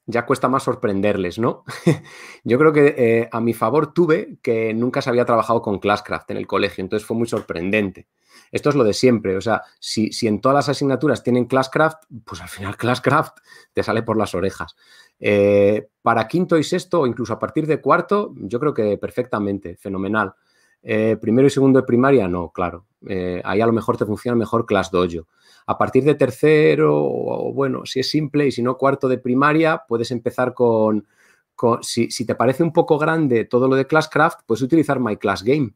[0.06, 1.64] ya cuesta más sorprenderles, ¿no?
[2.44, 6.32] Yo creo que eh, a mi favor tuve que nunca se había trabajado con Classcraft
[6.32, 8.08] en el colegio, entonces fue muy sorprendente.
[8.50, 12.40] Esto es lo de siempre, o sea, si, en todas las asignaturas tienen Classcraft, pues
[12.40, 13.38] al final Classcraft
[13.72, 14.76] te sale por las orejas.
[15.18, 19.76] Eh, para quinto y sexto, o incluso a partir de cuarto, yo creo que perfectamente,
[19.76, 20.34] fenomenal.
[21.20, 22.86] Primero y segundo de primaria, no, claro.
[23.42, 25.26] ahí a lo mejor te funciona mejor ClassDojo.
[25.66, 29.82] A partir de tercero, o bueno, si es simple y si no cuarto de primaria,
[29.88, 31.06] puedes empezar con,
[31.82, 35.72] si, te parece un poco grande todo lo de Classcraft, puedes utilizar My Class Game,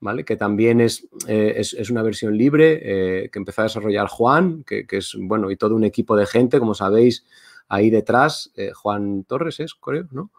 [0.00, 0.24] ¿vale?
[0.24, 4.86] Que también es, eh, es, una versión libre eh, que empezó a desarrollar Juan, que,
[4.90, 7.24] es, bueno, y todo un equipo de gente, como sabéis,
[7.68, 10.30] ahí detrás, eh, Juan Torres es, creo, ¿no?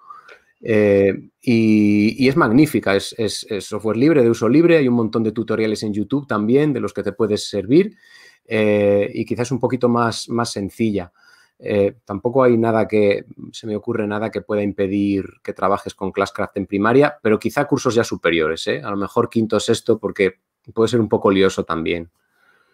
[0.63, 5.81] y, es magnífica, es, es, software libre, de uso libre, hay un montón de tutoriales
[5.81, 7.97] en YouTube también de los que te puedes servir
[8.45, 11.11] eh, y quizás un poquito más, más sencilla.
[11.63, 16.11] Eh, tampoco hay nada que, se me ocurre nada que pueda impedir que trabajes con
[16.11, 18.81] Classcraft en primaria, pero quizá cursos ya superiores, ¿eh?
[18.83, 20.39] a lo mejor quinto o sexto, porque
[20.73, 22.09] puede ser un poco lioso también.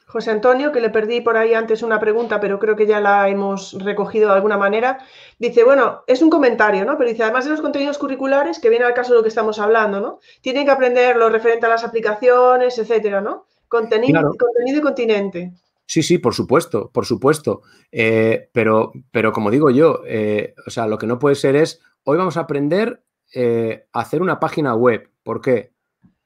[0.07, 3.27] José Antonio, que le perdí por ahí antes una pregunta, pero creo que ya la
[3.27, 4.99] hemos recogido de alguna manera.
[5.37, 6.97] Dice, bueno, es un comentario, ¿no?
[6.97, 9.59] Pero dice, además de los contenidos curriculares, que viene al caso de lo que estamos
[9.59, 10.19] hablando, ¿no?
[10.39, 13.47] Tienen que aprender lo referente a las aplicaciones, etcétera, ¿no?
[13.67, 15.53] Contenido, contenido y continente.
[15.87, 17.61] Sí, sí, por supuesto, por supuesto.
[17.91, 21.81] Eh, pero, pero como digo yo, eh, o sea, lo que no puede ser es,
[22.03, 23.03] hoy vamos a aprender
[23.33, 25.09] eh, a hacer una página web.
[25.23, 25.73] ¿Por qué?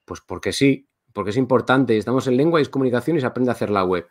[0.03, 1.95] Pues porque sí, porque es importante.
[1.95, 4.07] Estamos en lengua y es comunicación y se aprende a hacer la web.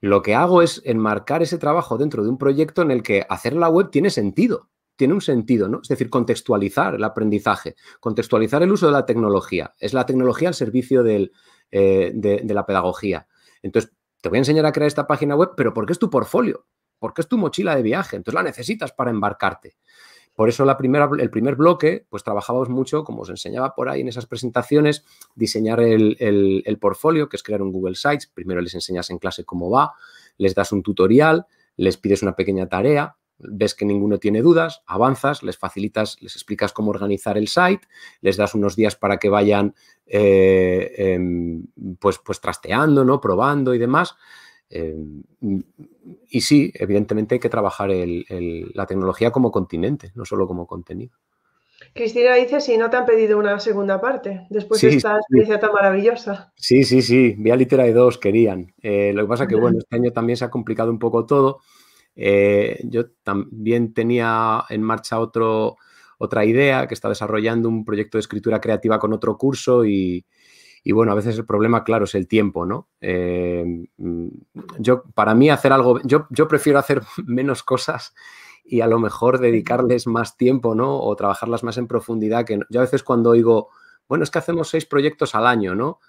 [0.00, 3.52] Lo que hago es enmarcar ese trabajo dentro de un proyecto en el que hacer
[3.52, 5.80] la web tiene sentido, tiene un sentido, ¿no?
[5.82, 9.74] Es decir, contextualizar el aprendizaje, contextualizar el uso de la tecnología.
[9.78, 11.30] Es la tecnología al servicio del,
[11.72, 13.26] eh, de, la pedagogía.
[13.62, 16.66] Entonces, te voy a enseñar a crear esta página web, pero porque es tu portfolio,
[16.98, 19.76] porque es tu mochila de viaje, entonces la necesitas para embarcarte.
[20.34, 24.26] Por eso el primer bloque, pues trabajamos mucho, como os enseñaba por ahí en esas
[24.26, 25.04] presentaciones,
[25.34, 28.28] diseñar el, el, portfolio, que es crear un Google Sites.
[28.32, 29.92] Primero les enseñas en clase cómo va,
[30.38, 31.46] les das un tutorial,
[31.76, 36.72] les pides una pequeña tarea, ves que ninguno tiene dudas, avanzas, les facilitas, les explicas
[36.72, 37.86] cómo organizar el site,
[38.20, 39.74] les das unos días para que vayan
[40.06, 41.66] eh, em,
[41.98, 43.20] pues, pues trasteando, ¿no?
[43.20, 44.16] probando y demás.
[44.70, 45.22] Em,
[46.28, 51.16] y sí, evidentemente hay que trabajar la tecnología como continente, no solo como contenido.
[51.94, 55.72] Cristina dice si no te han pedido una segunda parte después de esta experiencia tan
[55.72, 56.52] maravillosa.
[56.56, 57.34] Sí, sí, sí.
[57.38, 58.72] Vía Literae 2 querían.
[58.82, 61.60] Eh, lo que pasa que, bueno, este año también se ha complicado un poco todo.
[62.14, 65.76] Eh, yo también tenía en marcha otro,
[66.18, 70.24] otra idea que está desarrollando un proyecto de escritura creativa con otro curso y,
[70.92, 72.88] bueno, a veces el problema, claro, es el tiempo, ¿no?
[73.00, 73.64] Eh,
[73.96, 74.28] mm,
[74.78, 78.14] yo, para mí, hacer algo, yo, yo prefiero hacer menos cosas
[78.64, 80.98] y a lo mejor dedicarles más tiempo, ¿no?
[81.00, 82.44] O trabajarlas más en profundidad.
[82.44, 83.70] Que yo a veces cuando oigo,
[84.08, 86.00] bueno, es que hacemos seis proyectos al año, ¿no?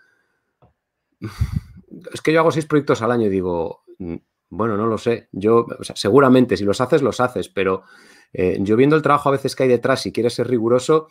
[2.11, 4.15] Es que yo hago seis proyectos al año y digo, mm,
[4.53, 5.29] bueno, no lo sé.
[5.31, 5.65] Yo,
[5.95, 7.83] seguramente, si los haces, los haces, pero
[8.31, 11.07] eh, yo viendo el trabajo a veces que hay detrás, si quieres ser riguroso,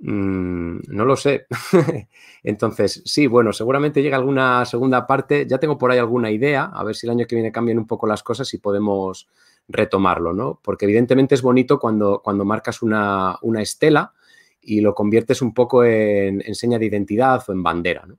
[0.00, 1.46] mm, no lo sé.
[2.42, 5.46] Entonces, sí, bueno, seguramente llega alguna segunda parte.
[5.46, 7.86] Ya tengo por ahí alguna idea, a ver si el año que viene cambian un
[7.86, 9.28] poco las cosas y podemos
[9.68, 10.60] retomarlo, ¿no?
[10.62, 14.14] Porque evidentemente es bonito cuando, cuando marcas una, estela
[14.60, 18.18] y lo conviertes un poco en, en, seña de identidad o en bandera, ¿no?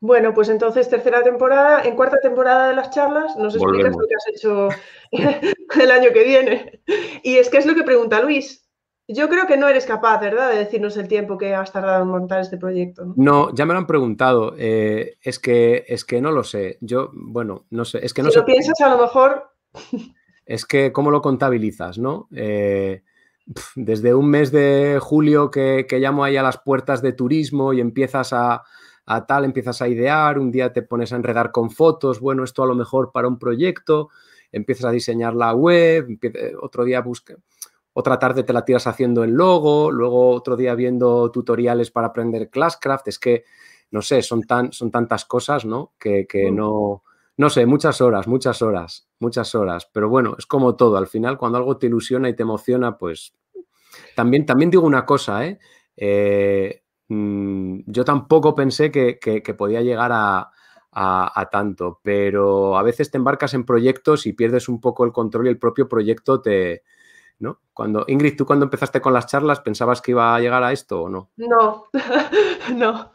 [0.00, 4.14] Bueno, pues entonces tercera temporada, en cuarta temporada de las charlas, nos explicas lo que
[4.14, 4.68] has hecho
[5.80, 6.80] el año que viene.
[7.22, 8.66] Y es que es lo que pregunta Luis.
[9.06, 12.08] Yo creo que no eres capaz, ¿verdad?, de decirnos el tiempo que has tardado en
[12.08, 13.12] montar este proyecto.
[13.16, 14.54] No, ya me lo han preguntado.
[14.56, 16.78] Eh, es, que, es que no lo sé.
[16.80, 17.98] Yo, bueno, no sé.
[18.02, 19.50] Es que no si lo piensas, a lo mejor.
[20.46, 22.26] Es que, ¿cómo lo contabilizas, no?
[22.34, 23.04] Eh,
[23.76, 27.80] desde un mes de julio que, que llamo ahí a las puertas de turismo y
[27.80, 28.64] empiezas a,
[29.12, 32.62] a tal, empiezas a idear, un día te pones a enredar con fotos, bueno, esto
[32.62, 34.08] a lo mejor para un proyecto,
[34.52, 37.34] empiezas a diseñar la web, eh, otro día busca,
[37.92, 42.50] otra tarde te la tiras haciendo el logo, luego otro día viendo tutoriales para aprender
[42.50, 43.42] Classcraft, es que,
[43.90, 45.92] no sé, son, tan, son tantas cosas, ¿no?
[45.98, 46.54] Que, que mm.
[46.54, 47.02] no,
[47.36, 51.36] no sé, muchas horas, muchas horas, muchas horas, pero bueno, es como todo, al final
[51.36, 53.34] cuando algo te ilusiona y te emociona, pues
[54.14, 55.58] también, también digo una cosa, ¿eh?
[55.96, 56.79] eh
[57.10, 63.64] Mm, yo tampoco pensé que, podía llegar a, tanto, pero a veces te embarcas en
[63.66, 66.84] proyectos y pierdes un poco el control y el propio proyecto te...
[67.40, 67.58] ¿no?
[67.72, 71.02] Cuando, Ingrid, ¿tú cuando empezaste con las charlas pensabas que iba a llegar a esto
[71.02, 71.30] o no?
[71.36, 71.86] No,
[72.74, 73.10] no.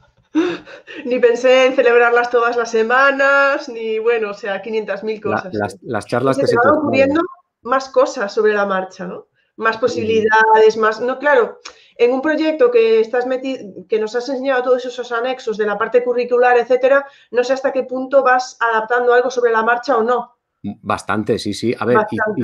[1.06, 5.78] Ni pensé en celebrarlas todas las semanas, ni bueno, o sea, 500.000 cosas.
[5.84, 7.22] las, charlas que se, te ocurriendo
[7.62, 9.28] más cosas sobre la marcha, ¿no?
[9.56, 11.00] Más posibilidades, más.
[11.00, 11.60] No, claro,
[11.98, 15.78] en un proyecto que estás metido, que nos has enseñado todos esos anexos de la
[15.78, 20.04] parte curricular, etcétera, no sé hasta qué punto vas adaptando algo sobre la marcha o
[20.04, 20.36] no.
[20.82, 21.76] Bastante, sí, sí.
[21.78, 22.42] A ver, y,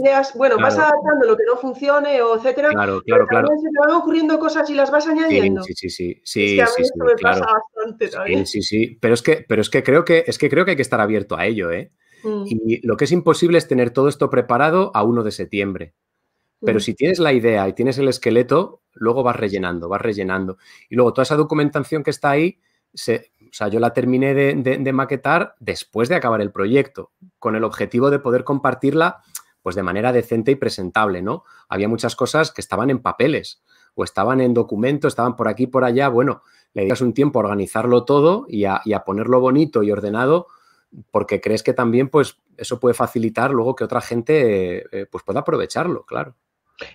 [0.00, 2.70] ideas, bueno, vas adaptando lo que no funcione, o etcétera.
[2.70, 3.48] Claro, claro, claro.
[3.48, 5.62] Se te van ocurriendo cosas y las vas añadiendo.
[5.64, 6.44] Sí, sí, sí, sí.
[6.44, 8.46] Es que a mí esto me pasa bastante también.
[8.46, 8.98] Sí, sí, sí.
[9.00, 11.00] Pero es que, pero es que creo que es que creo que hay que estar
[11.00, 11.90] abierto a ello, ¿eh?
[12.22, 12.44] Mm.
[12.46, 15.94] Y lo que es imposible es tener todo esto preparado a 1 de septiembre.
[16.60, 20.58] Pero si tienes la idea y tienes el esqueleto, luego vas rellenando, vas rellenando.
[20.88, 22.58] Y luego toda esa documentación que está ahí,
[22.94, 27.64] se, o sea, yo la terminé de, maquetar después de acabar el proyecto, con el
[27.64, 29.22] objetivo de poder compartirla
[29.62, 31.42] pues de manera decente y presentable, ¿no?
[31.68, 33.62] Había muchas cosas que estaban en papeles
[33.96, 36.08] o estaban en documentos, estaban por aquí, por allá.
[36.08, 36.42] Bueno,
[36.72, 40.46] le dedicas un tiempo a organizarlo todo y a, ponerlo bonito y ordenado
[41.10, 45.40] porque crees que también pues eso puede facilitar luego que otra gente eh, pues pueda
[45.40, 46.36] aprovecharlo, claro.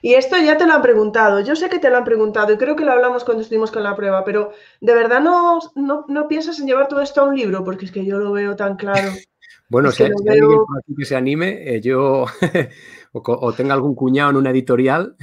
[0.02, 2.58] Y esto ya te lo han preguntado, yo sé que te lo han preguntado y
[2.58, 6.60] creo que lo hablamos cuando estuvimos con la prueba, pero ¿de verdad no, no, piensas
[6.60, 7.64] en llevar todo esto a un libro?
[7.64, 9.10] Porque es que yo lo veo tan claro.
[9.70, 12.26] bueno, si, hay alguien por aquí que se anime, eh, yo
[13.14, 15.16] o, tenga algún cuñado en una editorial.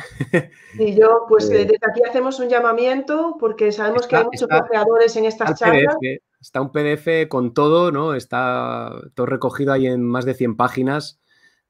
[0.78, 5.16] y yo, pues eh, desde aquí hacemos un llamamiento porque sabemos que hay muchos creadores
[5.16, 5.96] en estas charlas.
[6.40, 8.14] está un PDF con todo, ¿no?
[8.14, 11.20] Está todo recogido ahí en más de 100 páginas.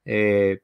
[0.05, 0.61] Eh,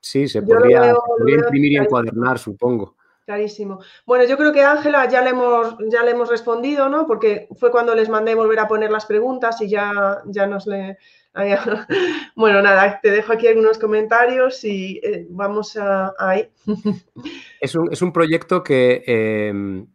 [0.00, 0.94] Sí, se podría,
[1.26, 2.96] imprimir y encuadernar, supongo.
[3.26, 3.80] Clarísimo.
[4.06, 7.06] Bueno, yo creo que Ángela ya le hemos, ya le hemos respondido, ¿no?
[7.06, 10.98] Porque fue cuando les mandé volver a poner las preguntas y ya, ya nos le.
[12.34, 16.50] Bueno, nada, te dejo aquí algunos comentarios y eh, vamos a, ahí.
[17.60, 19.86] Es un, es un proyecto que em,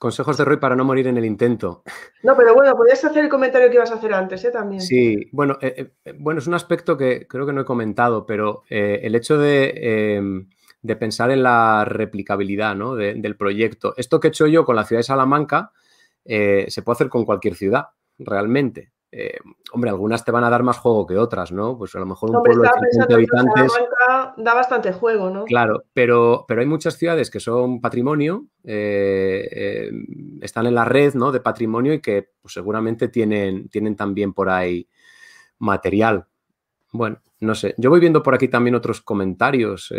[0.00, 1.82] Consejos de Roy para no morir en el intento.
[2.22, 4.50] No, pero bueno, podías hacer el comentario que ibas a hacer antes, ¿eh?
[4.50, 4.80] También.
[4.80, 8.62] Sí, bueno, eh, eh, bueno, es un aspecto que creo que no he comentado, pero
[8.70, 10.48] eh, el hecho em,
[10.80, 12.96] de, pensar en la replicabilidad ¿no?
[12.96, 13.92] del proyecto.
[13.98, 15.72] Esto que he hecho yo con la ciudad de Salamanca
[16.24, 18.92] se puede hacer con cualquier ciudad, realmente.
[19.12, 19.38] Eh,
[19.72, 21.76] hombre, algunas te van a dar más juego que otras, ¿no?
[21.76, 23.72] Pues a lo mejor un pueblo de 50 habitantes.
[24.36, 25.44] Da bastante juego, ¿no?
[25.44, 29.90] Claro, pero, pero hay muchas ciudades que son patrimonio, eh, eh,
[30.42, 31.32] están en la red ¿no?
[31.32, 34.88] de patrimonio y que pues, seguramente tienen, tienen también por ahí
[35.58, 36.26] material.
[36.92, 37.74] Bueno, no sé.
[37.78, 39.92] Yo voy viendo por aquí también otros comentarios.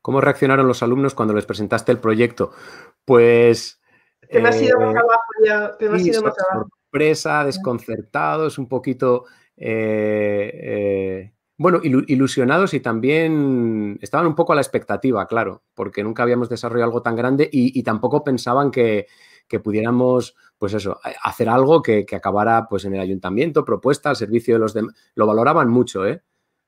[0.00, 2.50] ¿Cómo reaccionaron los alumnos cuando les presentaste el proyecto?
[3.04, 3.81] Pues...
[4.32, 6.68] Te me has ido más abajo ya, te me has ido más abajo.
[6.90, 9.26] Sorpresa, desconcertados, un poquito...
[11.62, 16.86] Bueno, ilusionados y también estaban un poco a la expectativa, claro, porque nunca habíamos desarrollado
[16.86, 19.06] algo tan grande y, tampoco pensaban que,
[19.62, 24.58] pudiéramos, pues eso, hacer algo que, acabara pues en el ayuntamiento, propuesta al servicio de
[24.58, 24.96] los demás.
[25.14, 26.22] Lo valoraban mucho, ¿eh?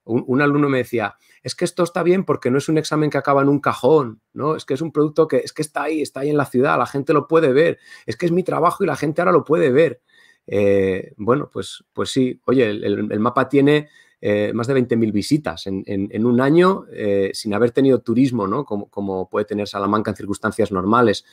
[0.04, 3.18] Un, alumno me decía, es que esto está bien porque no es un examen que
[3.18, 4.56] acaba en un cajón, ¿no?
[4.56, 6.78] Es que es un producto que es que está ahí, está ahí en la ciudad,
[6.78, 9.44] la gente lo puede ver, es que es mi trabajo y la gente ahora lo
[9.44, 10.00] puede ver.
[10.46, 13.88] Eh, bueno, pues, pues sí, oye, el mapa tiene
[14.26, 18.64] eh, más de 20.000 visitas en, un año eh, sin haber tenido turismo, ¿no?
[18.64, 21.26] Como, puede tener Salamanca en circunstancias normales.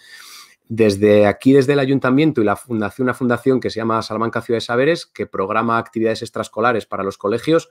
[0.68, 4.58] Desde aquí, desde el ayuntamiento y la fundación, una fundación que se llama Salamanca Ciudad
[4.58, 7.70] de Saberes, que programa actividades extraescolares para los colegios,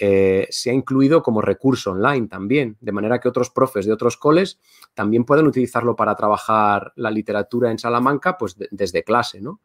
[0.00, 4.16] eh, se ha incluido como recurso online también, de manera que otros profes de otros
[4.16, 4.58] coles
[4.94, 9.60] también pueden utilizarlo para trabajar la literatura en Salamanca, pues desde clase, ¿no?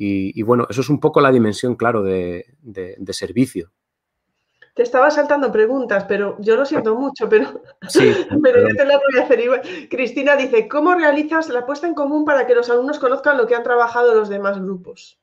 [0.00, 2.44] Y, bueno, eso es un poco la dimensión, claro, de
[3.10, 3.72] servicio.
[4.78, 7.64] Te estaba saltando preguntas, pero yo lo siento mucho, pero,
[8.44, 9.62] pero yo te las voy a hacer igual.
[9.90, 13.56] Cristina dice, ¿cómo realizas la puesta en común para que los alumnos conozcan lo que
[13.56, 15.18] han trabajado los demás grupos?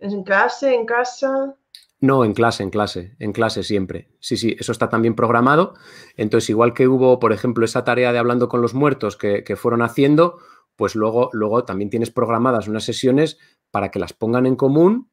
[0.00, 1.54] ¿En clase, en casa?
[2.02, 4.08] No, en clase, en clase, en clase siempre.
[4.18, 5.74] Sí, sí, eso está también programado.
[6.16, 9.54] Entonces, igual que hubo, por ejemplo, esa tarea de hablando con los muertos que, que
[9.54, 10.38] fueron haciendo,
[10.74, 13.38] pues luego, luego también tienes programadas unas sesiones
[13.70, 15.12] para que las pongan en común,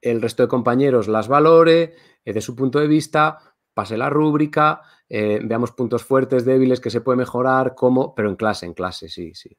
[0.00, 3.38] el resto de compañeros las valore, eh, de su punto de vista,
[3.72, 8.34] pase la rúbrica, eh, veamos puntos fuertes, débiles, que se puede mejorar, cómo, pero en
[8.34, 9.56] clase, en clase, sí, sí.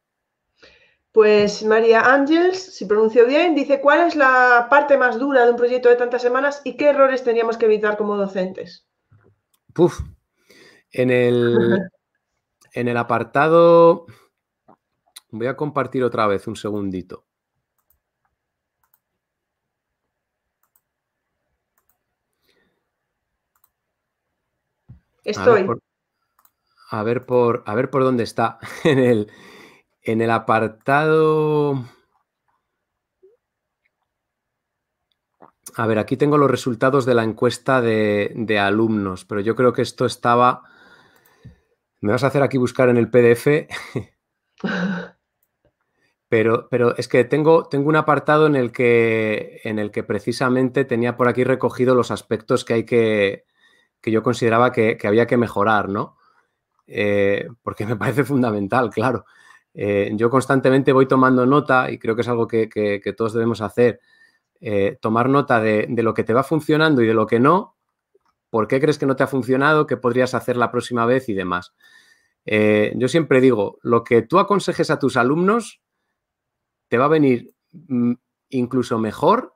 [1.12, 5.58] Pues María Ángels, si pronuncio bien, dice, ¿cuál es la parte más dura de un
[5.58, 8.88] proyecto de tantas semanas y qué errores teníamos que evitar como docentes?
[9.74, 10.02] Puf,
[10.92, 11.80] en el,
[12.74, 14.06] en el apartado,
[15.32, 17.26] voy a compartir otra vez un segundito.
[25.24, 25.68] Estoy.
[26.92, 28.60] A ver por, a ver por, dónde está.
[28.84, 29.32] en, el,
[30.12, 31.86] en el apartado.
[35.76, 39.82] A ver, aquí tengo los resultados de la encuesta de, alumnos, pero yo creo que
[39.82, 40.64] esto estaba.
[42.02, 43.68] Me vas a hacer aquí buscar en el PDF.
[46.32, 50.86] Pero, pero, es que tengo, tengo, un apartado en el, que, en el que precisamente
[50.86, 53.46] tenía por aquí recogido los aspectos que hay que,
[54.00, 56.18] que yo consideraba que, había que mejorar, ¿no?
[56.86, 59.26] Eh, porque me parece fundamental, claro.
[59.74, 64.00] Eh, yo constantemente voy tomando nota y creo que es algo que, todos debemos hacer,
[64.62, 67.78] eh, tomar nota de, lo que te va funcionando y de lo que no,
[68.50, 71.34] por qué crees que no te ha funcionado, qué podrías hacer la próxima vez y
[71.34, 71.74] demás.
[72.46, 75.82] yo siempre digo, lo que tú aconsejes a tus alumnos
[76.88, 78.14] te va a venir mm,
[78.50, 79.54] incluso mejor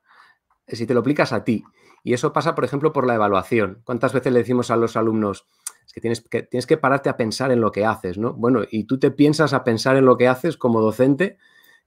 [0.68, 1.64] si te lo aplicas a ti.
[2.04, 3.82] Y eso pasa, por ejemplo, por la evaluación.
[3.86, 5.48] ¿Cuántas veces le decimos a los alumnos
[5.92, 8.34] que tienes que, tienes que pararte a pensar en lo que haces, ¿no?
[8.34, 11.38] Bueno, y tú te piensas a pensar en lo que haces como docente,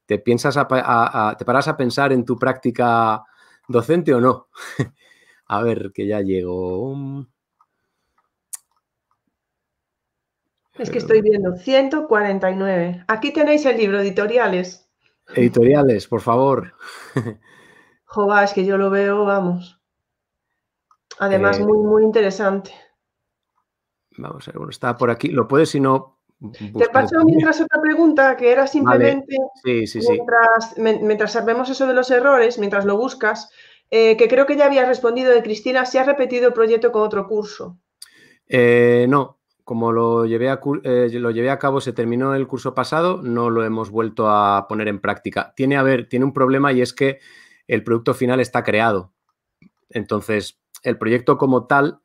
[0.07, 3.25] te piensas a, te paras a pensar en tu práctica
[3.69, 4.49] docente o no.
[5.47, 7.27] a ver, que ya llego.
[10.75, 13.05] Es que estoy viendo 149.
[13.09, 14.89] Aquí tenéis el libro, editoriales.
[15.35, 16.75] Editoriales, por favor.
[18.05, 19.81] Jova, es que yo lo veo, vamos.
[21.19, 22.73] Además, eh, muy, muy interesante.
[24.19, 25.29] Vamos a ver, bueno, está por aquí.
[25.29, 26.19] Lo puedes, si no.
[26.53, 29.37] Te paso mientras otra pregunta que era simplemente.
[29.65, 33.51] Sí, sí, mientras, mientras sabemos eso de los errores, mientras lo buscas,
[33.91, 37.03] eh, que creo que ya habías respondido de Cristina, si has repetido el proyecto con
[37.03, 37.79] otro curso.
[38.49, 43.21] Eh, no, como lo llevé, a, lo llevé a cabo, se terminó el curso pasado,
[43.23, 45.55] no lo hemos vuelto a poner en práctica.
[45.57, 47.19] Tiene, a ver, tiene un problema y es que
[47.67, 49.13] el producto final está creado.
[49.89, 52.01] Entonces, el proyecto como tal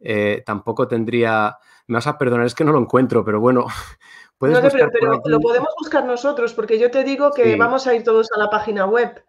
[0.00, 1.56] eh, tampoco tendría.
[1.86, 3.66] Me vas a perdonar, es que no lo encuentro, pero bueno.
[4.38, 8.30] Puedes pero, lo podemos buscar nosotros, porque yo te digo que vamos a ir todos
[8.34, 9.24] a la página web.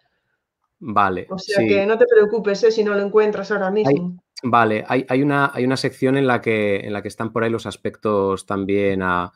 [0.80, 1.28] Vale.
[1.30, 4.18] O sea que no te preocupes eh, si no lo encuentras ahora mismo.
[4.44, 7.52] vale, hay, una, hay, una, sección en la, que, en la que están por ahí
[7.52, 9.32] los aspectos también a,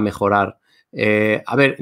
[0.00, 0.58] mejorar.
[0.92, 1.76] Eh, a ver,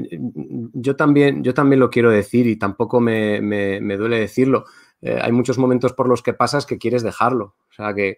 [0.73, 4.63] yo también, yo también lo quiero decir y tampoco me, me duele decirlo.
[5.05, 7.55] Eh, hay muchos momentos por los que pasas que quieres dejarlo.
[7.69, 8.17] O sea, que,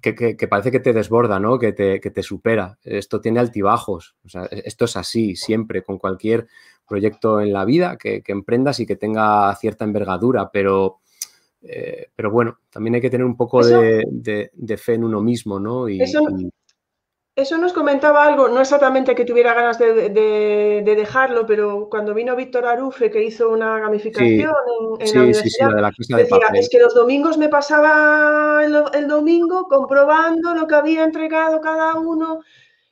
[0.00, 1.58] que, parece que te desborda, ¿no?
[1.58, 2.78] Que te, te, supera.
[2.82, 4.16] Esto tiene altibajos.
[4.24, 6.46] O sea, esto es así siempre, con cualquier
[6.86, 10.98] proyecto en la vida que, emprendas y que tenga cierta envergadura, pero,
[11.62, 15.88] eh, pero bueno, también hay que tener un poco de, fe en uno mismo, ¿no?
[15.88, 16.20] Y, eso,
[17.36, 22.64] Eso nos comentaba algo, no exactamente que tuviera ganas de, dejarlo, pero cuando vino Víctor
[22.64, 24.52] Arufe, que hizo una gamificación
[25.00, 25.70] en, la universidad,
[26.16, 31.96] decía, es que los domingos me pasaba el, domingo comprobando lo que había entregado cada
[31.96, 32.40] uno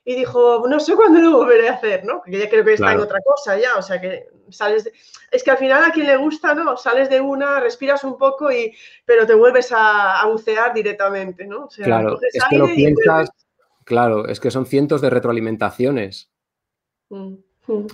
[0.04, 2.20] y dijo, no sé cuándo lo volveré a hacer, ¿no?
[2.22, 4.90] Que ya creo que está en otra cosa ya, o sea que sales
[5.30, 6.76] Es que al final a quien le gusta, ¿no?
[6.76, 8.74] Sales de una, respiras un poco y...
[9.04, 11.68] pero te vuelves a, bucear directamente, ¿no?
[11.68, 13.30] claro, es que lo piensas...
[13.84, 16.30] Claro, es que son cientos de retroalimentaciones.
[17.10, 17.34] Mm.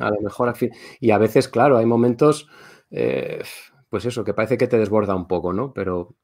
[0.00, 0.54] A lo mejor.
[1.00, 2.48] Y a veces, claro, hay momentos,
[2.90, 3.42] eh,
[3.88, 5.72] pues eso, que parece que te desborda un poco, ¿no?
[5.72, 6.14] Pero,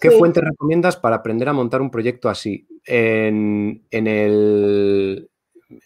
[0.00, 2.66] ¿qué fuente recomiendas para aprender a montar un proyecto así?
[2.84, 5.30] En, el,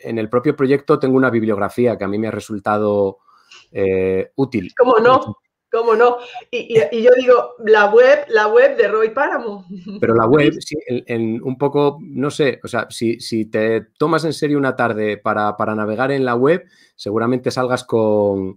[0.00, 3.18] en el propio proyecto tengo una bibliografía que a mí me ha resultado
[3.72, 4.72] eh, útil.
[4.76, 5.36] ¿Cómo no?
[5.70, 6.16] ¿Cómo no?
[6.50, 9.66] Y, yo digo, la web, la web de Roy Páramo.
[10.00, 10.52] Pero la web,
[10.88, 15.54] en, un poco, no sé, o sea, si, te tomas en serio una tarde para,
[15.76, 16.64] navegar en la web,
[16.96, 18.56] seguramente salgas con,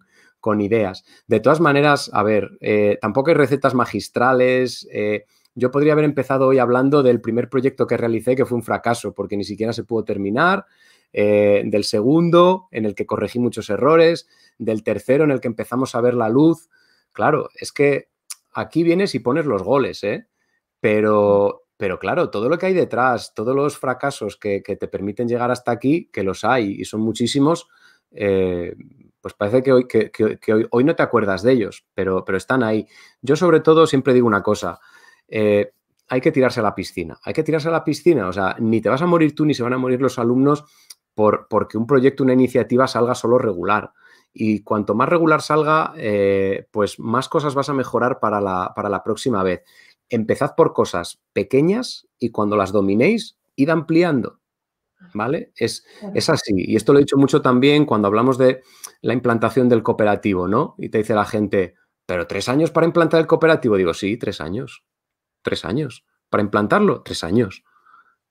[0.59, 1.05] ideas.
[1.27, 4.87] De todas maneras, a ver, eh, tampoco hay recetas magistrales.
[4.91, 5.25] Eh,
[5.55, 9.13] yo podría haber empezado hoy hablando del primer proyecto que realicé, que fue un fracaso,
[9.13, 10.65] porque ni siquiera se pudo terminar.
[11.15, 14.27] Eh, del segundo, en el que corregí muchos errores,
[14.57, 16.69] del tercero, en el que empezamos a ver la luz.
[17.13, 18.09] Claro, es que
[18.53, 20.27] aquí vienes y pones los goles, ¿eh?
[20.79, 25.51] Pero, pero claro, todo lo que hay detrás, todos los fracasos que, te permiten llegar
[25.51, 27.67] hasta aquí, que los hay y son muchísimos,
[28.11, 28.75] eh,
[29.21, 30.11] pues parece que hoy, que,
[30.69, 32.85] hoy, no te acuerdas de ellos, pero, pero, están ahí.
[33.21, 34.79] Yo sobre todo siempre digo una cosa,
[35.27, 35.71] eh,
[36.09, 38.81] hay que tirarse a la piscina, hay que tirarse a la piscina, o sea, ni
[38.81, 40.65] te vas a morir tú ni se van a morir los alumnos
[41.15, 43.93] por, porque un proyecto, una iniciativa salga solo regular.
[44.33, 48.89] Y cuanto más regular salga, eh, pues más cosas vas a mejorar para la, para
[48.89, 49.63] la próxima vez.
[50.09, 54.39] Empezad por cosas pequeñas y cuando las dominéis, id ampliando.
[55.13, 55.51] ¿Vale?
[55.55, 55.85] Es,
[56.15, 56.53] es, así.
[56.55, 58.63] Y esto lo he dicho mucho también cuando hablamos de
[59.01, 60.75] la implantación del cooperativo, ¿no?
[60.77, 63.75] Y te dice la gente, ¿pero tres años para implantar el cooperativo?
[63.75, 64.83] Digo, sí, tres años.
[65.41, 66.05] Tres años.
[66.29, 67.03] ¿Para implantarlo?
[67.03, 67.63] Tres años.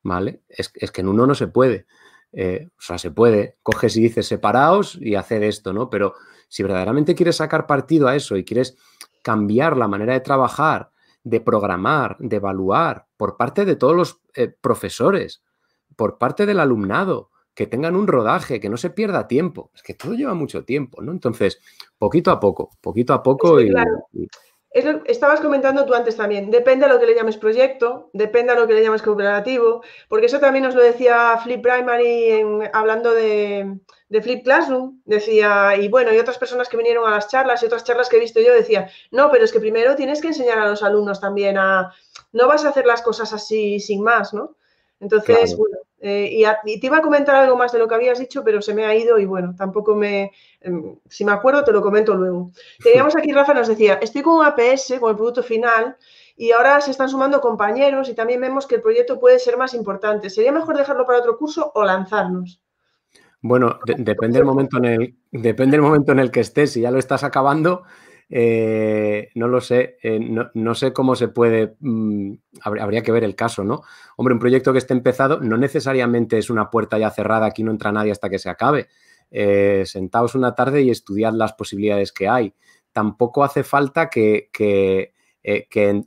[0.03, 0.43] ¿Vale?
[0.49, 1.87] Es, es que en uno no se puede.
[2.33, 5.91] Eh, o sea, se puede, coges y dices separaos y hacer esto, ¿no?
[5.91, 6.15] Pero
[6.49, 8.77] si verdaderamente quieres sacar partido a eso y quieres
[9.23, 10.91] cambiar la manera de trabajar,
[11.25, 15.43] de programar, de evaluar por parte de todos los eh, profesores,
[15.97, 19.71] por parte del alumnado, que tengan un rodaje, que no se pierda tiempo.
[19.75, 21.13] Es que todo lleva mucho tiempo, ¿no?
[21.13, 21.61] Entonces,
[21.99, 23.71] poquito a poco, poquito a poco y,
[24.75, 28.67] estabas comentando tú antes también, depende a lo que le llames proyecto, depende a lo
[28.67, 32.43] que le llames cooperativo, porque eso también nos lo decía Flip Primary
[32.73, 33.79] hablando de,
[34.23, 37.85] Flip Classroom, decía, y bueno, y otras personas que vinieron a las charlas y otras
[37.85, 40.69] charlas que he visto yo, decía, no, pero es que primero tienes que enseñar a
[40.69, 41.93] los alumnos también a,
[42.33, 44.57] no vas a hacer las cosas así sin más, ¿no?
[45.03, 48.45] Entonces, bueno, eh, y, te iba a comentar algo más de lo que habías dicho,
[48.45, 50.31] pero se me ha ido y bueno, tampoco me...
[50.61, 52.53] Em, si me acuerdo, te lo comento luego.
[52.83, 55.97] Teníamos aquí, Rafa nos decía, estoy con un APS, con el producto final,
[56.37, 59.75] y ahora se están sumando compañeros y también vemos que el proyecto puede ser más
[59.75, 60.31] importante.
[60.31, 62.63] ¿Sería mejor dejarlo para otro curso o lanzarnos?
[63.41, 66.73] Bueno, depende, del momento en el, depende del momento en el que estés.
[66.73, 67.83] Si ya lo estás acabando,
[68.29, 72.33] eh, no lo sé, eh, no, sé cómo se puede, mm,
[72.63, 73.83] habría que ver el caso, ¿no?
[74.17, 77.71] Hombre, un proyecto que esté empezado no necesariamente es una puerta ya cerrada, aquí no
[77.71, 78.89] entra nadie hasta que se acabe.
[79.31, 82.55] Eh, sentaos una tarde y estudiad las posibilidades que hay.
[82.93, 85.13] Tampoco hace falta que, que,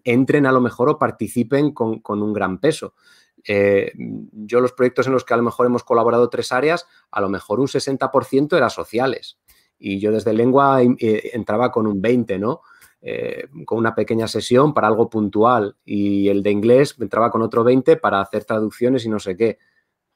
[0.04, 2.96] entren a lo mejor o participen con, con un gran peso.
[3.44, 7.30] yo los proyectos en los que a lo mejor hemos colaborado tres áreas, a lo
[7.30, 9.38] mejor un 60% era sociales
[9.78, 12.62] y yo desde lengua eh, entraba con un 20, ¿no?
[13.02, 17.64] Eh, con una pequeña sesión para algo puntual y el de inglés entraba con otro
[17.64, 19.60] 20 para hacer traducciones y no sé qué.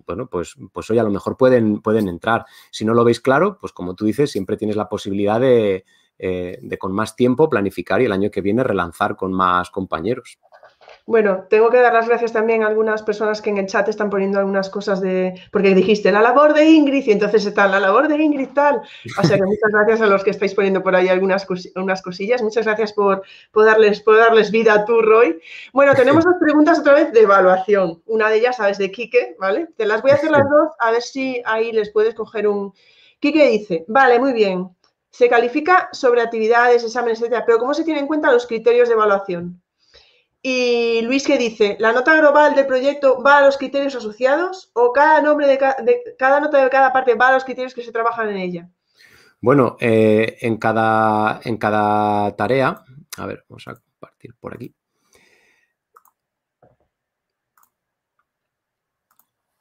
[0.08, 2.46] Bueno, pues, pues hoy a lo mejor pueden, pueden entrar.
[2.72, 5.86] Si no lo veis claro, pues como tú dices, siempre tienes la posibilidad de,
[6.18, 10.40] eh, de con más tiempo planificar y el año que viene relanzar con más compañeros.
[11.10, 14.12] Bueno, tengo que dar las gracias también a algunas personas que en el chat están
[14.12, 15.34] poniendo algunas cosas de.
[15.52, 18.84] Porque dijiste la labor de Ingrid y entonces está la labor de Ingrid tal.
[19.18, 22.44] O sea que muchas gracias a los que estáis poniendo por ahí algunas unas cosillas.
[22.44, 23.24] Muchas gracias por,
[23.56, 25.42] darles, por darles vida a tú, Roy.
[25.74, 28.04] Bueno, tenemos dos preguntas otra vez de evaluación.
[28.06, 29.68] Una de ellas, sabes, de Quique, ¿vale?
[29.78, 32.72] Te las voy a hacer las dos a ver si ahí les puedes coger un.
[33.20, 34.70] Quique dice: Vale, muy bien.
[35.10, 38.94] Se califica sobre actividades, exámenes, etcétera, pero ¿cómo se tienen en cuenta los criterios de
[38.94, 39.60] evaluación?
[40.42, 44.94] Y Luis que dice, ¿la nota global del proyecto va a los criterios asociados o
[44.94, 45.58] cada nombre de,
[46.18, 48.70] cada nota de cada parte va a los criterios que se trabajan en ella?
[49.42, 52.84] Bueno, eh, en, cada, en cada tarea,
[53.18, 54.74] a ver, vamos a compartir por aquí.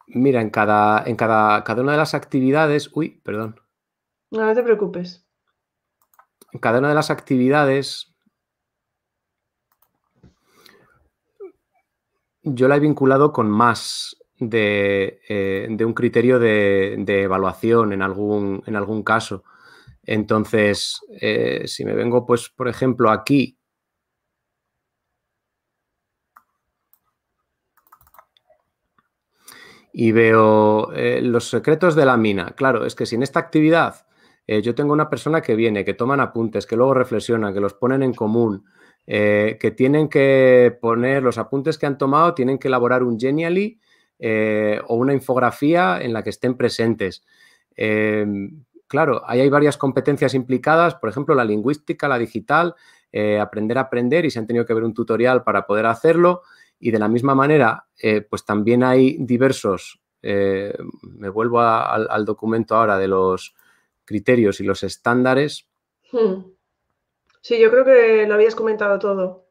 [0.06, 2.90] Mira, en cada, en cada, cada una de las actividades.
[2.94, 3.60] Uy, perdón.
[4.30, 5.26] No, no te preocupes.
[6.52, 8.14] En cada una de las actividades.
[12.54, 18.76] Yo la he vinculado con más de, eh, un criterio de, evaluación en algún, en
[18.76, 19.44] algún caso.
[20.04, 23.58] Entonces, eh, si me vengo, pues, por ejemplo, aquí
[29.92, 32.52] y veo eh, los secretos de la mina.
[32.56, 34.06] Claro, es que si en esta actividad
[34.62, 38.02] yo tengo una persona que viene, que toman apuntes, que luego reflexionan, que los ponen
[38.02, 38.64] en común,
[39.10, 43.80] eh, que tienen que poner los apuntes que han tomado, tienen que elaborar un Genially
[44.88, 47.24] o una infografía en la que estén presentes.
[47.76, 52.74] Em, claro, ahí hay varias competencias implicadas, por ejemplo, la lingüística, la digital,
[53.40, 56.42] aprender a aprender y se han tenido que ver un tutorial para poder hacerlo.
[56.80, 62.76] Y de la misma manera, eh, pues también hay diversos, eh, me vuelvo al documento
[62.76, 63.54] ahora de los
[64.04, 65.68] criterios y los estándares.
[66.12, 66.57] Hmm.
[67.40, 69.46] Sí, yo creo que lo habías comentado todo.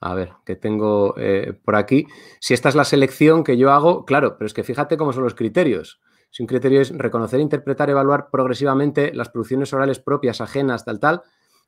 [0.00, 2.06] A ver, que tengo eh, por aquí.
[2.40, 5.24] Si esta es la selección que yo hago, claro, pero es que fíjate cómo son
[5.24, 6.00] los criterios.
[6.30, 11.22] Si un criterio es reconocer, interpretar, evaluar progresivamente las producciones orales propias, ajenas, tal, tal,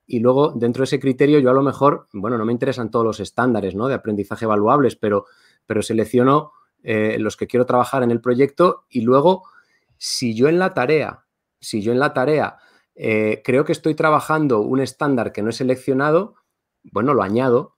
[0.06, 3.05] y luego, dentro de ese criterio, yo a lo mejor, bueno, no me interesan todos
[3.05, 3.89] los estándares ¿no?
[3.89, 5.27] de aprendizaje evaluables, pero,
[5.66, 6.52] pero selecciono
[6.82, 9.44] eh, los que quiero trabajar en el proyecto y luego,
[9.98, 11.24] si yo en la tarea,
[11.60, 12.56] si yo en la tarea
[12.94, 16.34] eh, creo que estoy trabajando un estándar que no he seleccionado,
[16.82, 17.76] bueno, lo añado.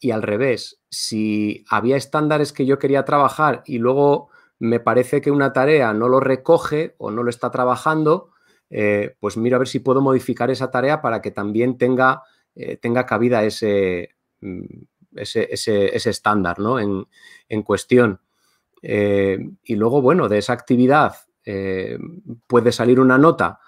[0.00, 5.30] Y al revés, si había estándares que yo quería trabajar y luego me parece que
[5.30, 8.30] una tarea no lo recoge o no lo está trabajando,
[8.70, 12.22] eh, pues miro a ver si puedo modificar esa tarea para que también tenga,
[12.54, 14.64] eh, tenga cabida ese, mm,
[15.16, 16.78] ese, ese, estándar ¿no?
[16.78, 18.20] en, cuestión.
[18.82, 21.14] Eh, y luego, bueno, de esa actividad
[22.46, 23.58] puede salir una nota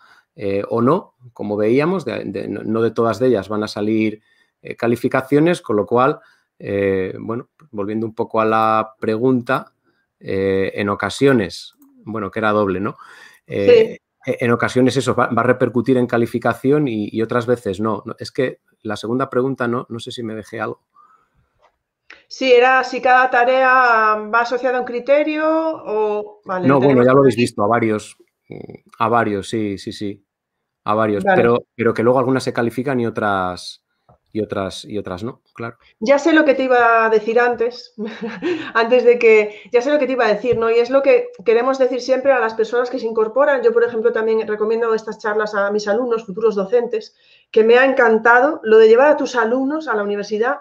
[0.68, 4.22] o no, como veíamos, no de todas de ellas van a salir
[4.78, 6.20] calificaciones, con lo cual,
[7.18, 9.72] bueno, volviendo un poco a la pregunta,
[10.18, 11.74] en ocasiones,
[12.04, 12.96] bueno, que era doble, ¿no?
[13.46, 18.04] E, en ocasiones eso va, a repercutir en calificación y, otras veces no.
[18.18, 20.82] Es que la segunda pregunta no, no sé si me dejé algo.
[22.28, 26.40] Sí, era si cada tarea va asociada a un criterio o...
[26.62, 28.16] no, bueno, ya lo habéis visto, a varios,
[28.98, 30.24] a varios, sí, sí, sí,
[30.84, 33.84] a varios, pero, pero que luego algunas se califican y otras,
[34.32, 35.76] y otras, y otras no, claro.
[35.98, 37.94] Ya sé lo que te iba a decir antes,
[38.74, 40.70] antes de que, ya sé lo que te iba a decir, ¿no?
[40.70, 43.62] Y es lo que queremos decir siempre a las personas que se incorporan.
[43.62, 47.16] Yo, por ejemplo, también recomiendo estas charlas a mis alumnos, futuros docentes,
[47.50, 50.60] que me ha encantado lo de llevar a tus alumnos a la universidad.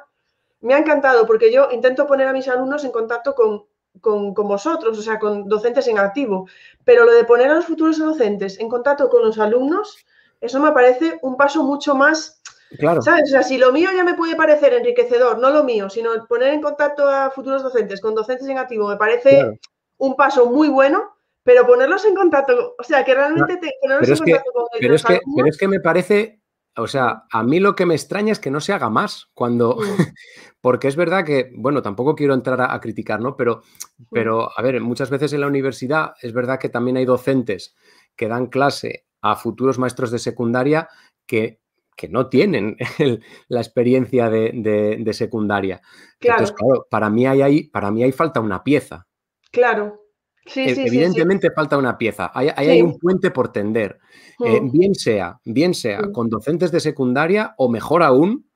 [0.62, 3.66] Me ha encantado porque yo intento poner a mis alumnos en contacto con,
[4.02, 6.48] con, con vosotros, o sea, con docentes en activo.
[6.84, 10.06] Pero lo de poner a los futuros docentes en contacto con los alumnos,
[10.42, 12.40] eso me parece un paso mucho más
[12.78, 13.02] Claro.
[13.02, 13.24] ¿Sabes?
[13.24, 16.54] O sea, si lo mío ya me puede parecer enriquecedor, no lo mío, sino poner
[16.54, 19.60] en contacto a futuros docentes con docentes en activo me parece
[19.98, 24.14] un paso muy bueno, pero ponerlos en contacto, o sea, que realmente te, ponerlos pero
[24.14, 26.39] en contacto con pero es, que, pero es que me parece,
[26.82, 29.78] o sea, a mí lo que me extraña es que no se haga más cuando,
[30.62, 33.36] porque es verdad que, bueno, tampoco quiero entrar a, criticar, ¿no?
[33.36, 33.64] Pero,
[34.12, 37.76] pero, a ver, muchas veces en la universidad es verdad que también hay docentes
[38.16, 40.90] que dan clase a futuros maestros de secundaria
[41.26, 41.60] que
[42.00, 42.78] que no tienen
[43.50, 45.82] la experiencia de, secundaria.
[46.18, 46.40] Claro.
[46.40, 49.06] Entonces, claro, para mí hay, para mí hay falta una pieza.
[49.52, 50.00] Claro.
[50.46, 52.32] Sí, e, sí, Evidentemente falta una pieza.
[52.34, 54.00] Ahí hay, un puente por tender.
[54.44, 54.72] Eh, mm.
[54.72, 56.12] bien sea, bien sea mm.
[56.12, 58.50] con docentes de secundaria o mejor aún,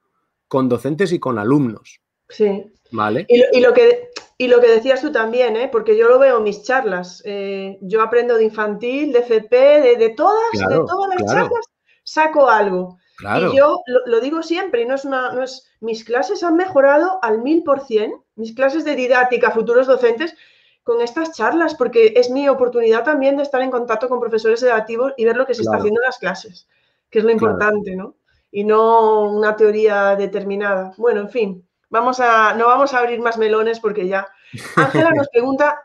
[0.47, 1.99] con docentes y con alumnos.
[2.29, 2.71] Sí.
[2.91, 3.25] ¿Vale?
[3.27, 5.67] Y lo, que, y lo que decías tú también, ¿eh?
[5.71, 7.21] porque yo lo veo en mis charlas.
[7.25, 9.55] Eh, yo aprendo de infantil, de FP,
[9.97, 11.65] de, todas, de todas las charlas,
[12.03, 12.97] saco algo.
[13.19, 17.19] Y yo lo, digo siempre, y no es una, no es, mis clases han mejorado
[17.21, 20.35] al mil por cien, mis clases de didáctica, futuros docentes,
[20.83, 25.13] con estas charlas, porque es mi oportunidad también de estar en contacto con profesores educativos
[25.17, 26.67] y ver lo que se está haciendo en las clases,
[27.09, 28.15] que es lo importante, ¿no?
[28.51, 30.93] Y no una teoría determinada.
[30.97, 34.27] Bueno, en fin, vamos a, no vamos a abrir más melones porque ya.
[34.75, 35.81] Ángela nos pregunta,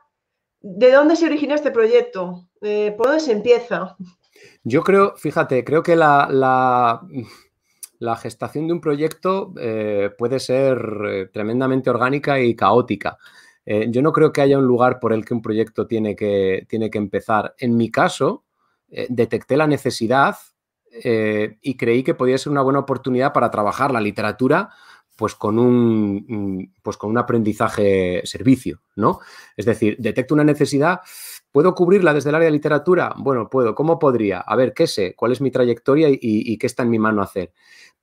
[0.61, 2.49] ¿de dónde se origina este proyecto?
[2.61, 3.97] Eh, ¿Por dónde se empieza?
[4.65, 7.01] Yo creo, fíjate, creo que la,
[8.20, 13.19] gestación de un proyecto eh, puede ser eh, tremendamente orgánica y caótica.
[13.70, 16.65] Eh, yo no creo que haya un lugar por el que un proyecto tiene que,
[16.69, 17.55] tiene que empezar.
[17.59, 18.45] En mi caso,
[19.11, 20.36] detecté la necesidad
[21.61, 24.70] y creí que podía ser una buena oportunidad para trabajar la literatura
[25.19, 29.19] pues con un, mm, pues con un aprendizaje servicio, ¿no?
[29.57, 31.01] Es decir, detecto una necesidad,
[31.51, 33.12] ¿puedo cubrirla desde el área de literatura?
[33.16, 33.74] Bueno, puedo.
[33.74, 34.39] ¿Cómo podría?
[34.39, 35.16] A ver, ¿qué sé?
[35.16, 37.53] ¿Cuál es mi trayectoria y, qué está en mi mano hacer?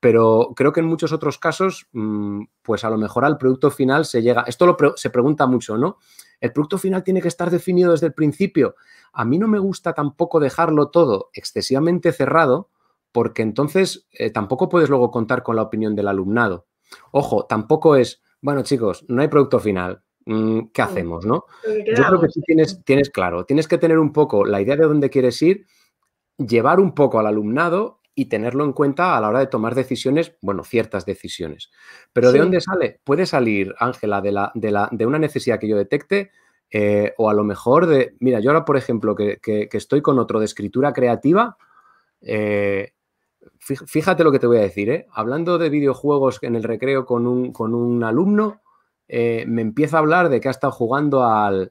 [0.00, 4.04] Pero creo que en muchos otros casos, mm, pues a lo mejor al producto final
[4.04, 5.98] se llega, esto lo se pregunta mucho, ¿no?
[6.40, 8.76] ¿El producto final tiene que estar definido desde el principio?
[9.12, 12.68] A mí no me gusta tampoco dejarlo todo excesivamente cerrado,
[13.12, 16.66] porque entonces eh, tampoco puedes luego contar con la opinión del alumnado.
[17.12, 21.24] Ojo, tampoco es, bueno chicos, no hay producto final, mm, ¿qué hacemos?
[21.24, 21.46] ¿no?
[21.64, 24.84] Yo creo que tú tienes, tienes claro, tienes que tener un poco la idea de
[24.84, 25.66] dónde quieres ir,
[26.36, 30.34] llevar un poco al alumnado y tenerlo en cuenta a la hora de tomar decisiones,
[30.40, 31.70] bueno, ciertas decisiones.
[32.14, 32.98] Pero ¿de dónde sale?
[33.04, 36.30] Puede salir, Ángela, de, la, de, la, de una necesidad que yo detecte
[36.70, 39.38] eh, o a lo mejor de, mira, yo ahora, por ejemplo, que,
[39.70, 41.58] estoy con otro de escritura creativa,
[42.22, 42.94] eh,
[43.60, 45.06] fíjate lo que te voy a decir, ¿eh?
[45.12, 48.62] hablando de videojuegos en el recreo con un, con un alumno,
[49.08, 51.70] me empieza a hablar de que ha estado jugando al,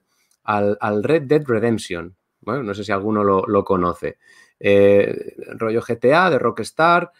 [1.04, 2.16] Red Dead Redemption.
[2.46, 4.18] Bueno, no sé si alguno lo, conoce.
[4.60, 7.12] Eh, rollo GTA, de Rockstar,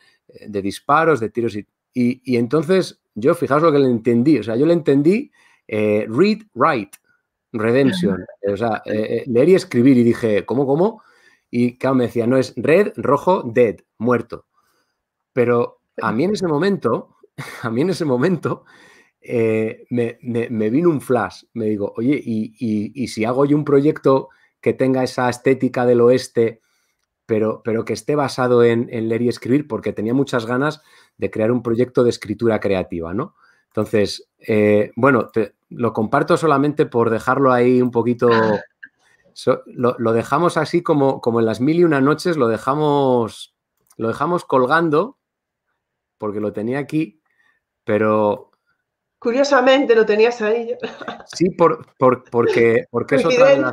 [0.48, 4.56] de disparos, de tiros y, y, entonces yo, fijaos lo que le entendí, o sea,
[4.56, 5.32] yo le entendí
[5.68, 6.98] read, write,
[7.54, 11.02] redemption, o sea, leer y escribir y dije, ¿cómo, cómo?
[11.50, 14.46] Y claro, me decía, no es red, rojo, dead, muerto.
[15.32, 17.18] Pero a mí en ese momento,
[17.62, 18.66] a mí en ese momento,
[19.22, 21.44] eh, me, vino un flash.
[21.54, 24.30] Me digo, oye, y, si hago yo un proyecto
[24.66, 26.60] que tenga esa estética del oeste,
[27.28, 30.82] pero, pero que esté basado en, leer y escribir, porque tenía muchas ganas
[31.18, 33.36] de crear un proyecto de escritura creativa, ¿no?
[33.68, 35.30] Entonces, eh, bueno,
[35.70, 38.28] lo comparto solamente por dejarlo ahí un poquito.
[39.68, 43.54] lo, lo, dejamos así como, como en las mil y una noches, lo dejamos,
[43.98, 45.20] lo dejamos colgando
[46.18, 47.22] porque lo tenía aquí,
[47.84, 48.50] pero...
[49.20, 50.76] Curiosamente lo tenías ahí.
[51.28, 53.72] Sí, por, porque, porque es otra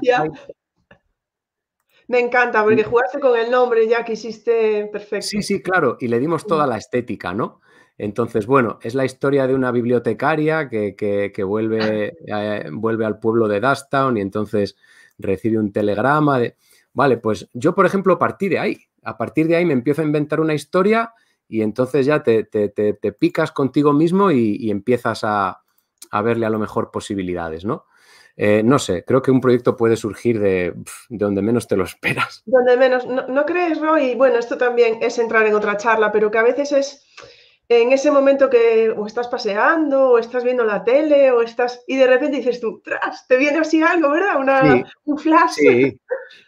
[2.08, 5.26] Me encanta, porque jugaste con el nombre ya que hiciste perfecto.
[5.26, 7.60] Sí, sí, claro, y le dimos toda la estética, ¿no?
[7.98, 13.60] Entonces, bueno, es la historia de una bibliotecaria que, vuelve, eh, vuelve al pueblo de
[13.60, 14.76] Dusttown y entonces
[15.18, 16.56] recibe un telegrama de...
[16.94, 18.78] Vale, pues yo, por ejemplo, partí de ahí.
[19.02, 21.14] A partir de ahí me empiezo a inventar una historia
[21.48, 22.44] y entonces ya te,
[23.18, 25.62] picas contigo mismo y, empiezas a,
[26.24, 27.84] verle a lo mejor posibilidades, ¿no?
[28.44, 30.74] Eh, no sé, creo que un proyecto puede surgir de,
[31.08, 32.42] donde menos te lo esperas.
[32.44, 34.16] Donde menos, ¿no, crees, Roy?
[34.16, 37.06] Bueno, esto también es entrar en otra charla, pero que a veces es
[37.68, 41.94] en ese momento que o estás paseando o estás viendo la tele o estás y
[41.94, 44.40] de repente dices tú, tras, te viene así algo, ¿verdad?
[44.40, 45.52] Una, un flash.
[45.52, 46.00] Sí,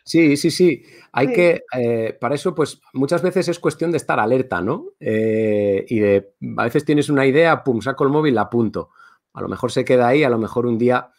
[0.02, 0.82] sí, sí, sí.
[1.12, 4.86] Hay que, eh, para eso, pues muchas veces es cuestión de estar alerta, ¿no?
[4.98, 8.90] Eh, y de, a veces tienes una idea, pum, saco el móvil, la apunto.
[9.32, 11.12] A lo mejor se queda ahí, a lo mejor un día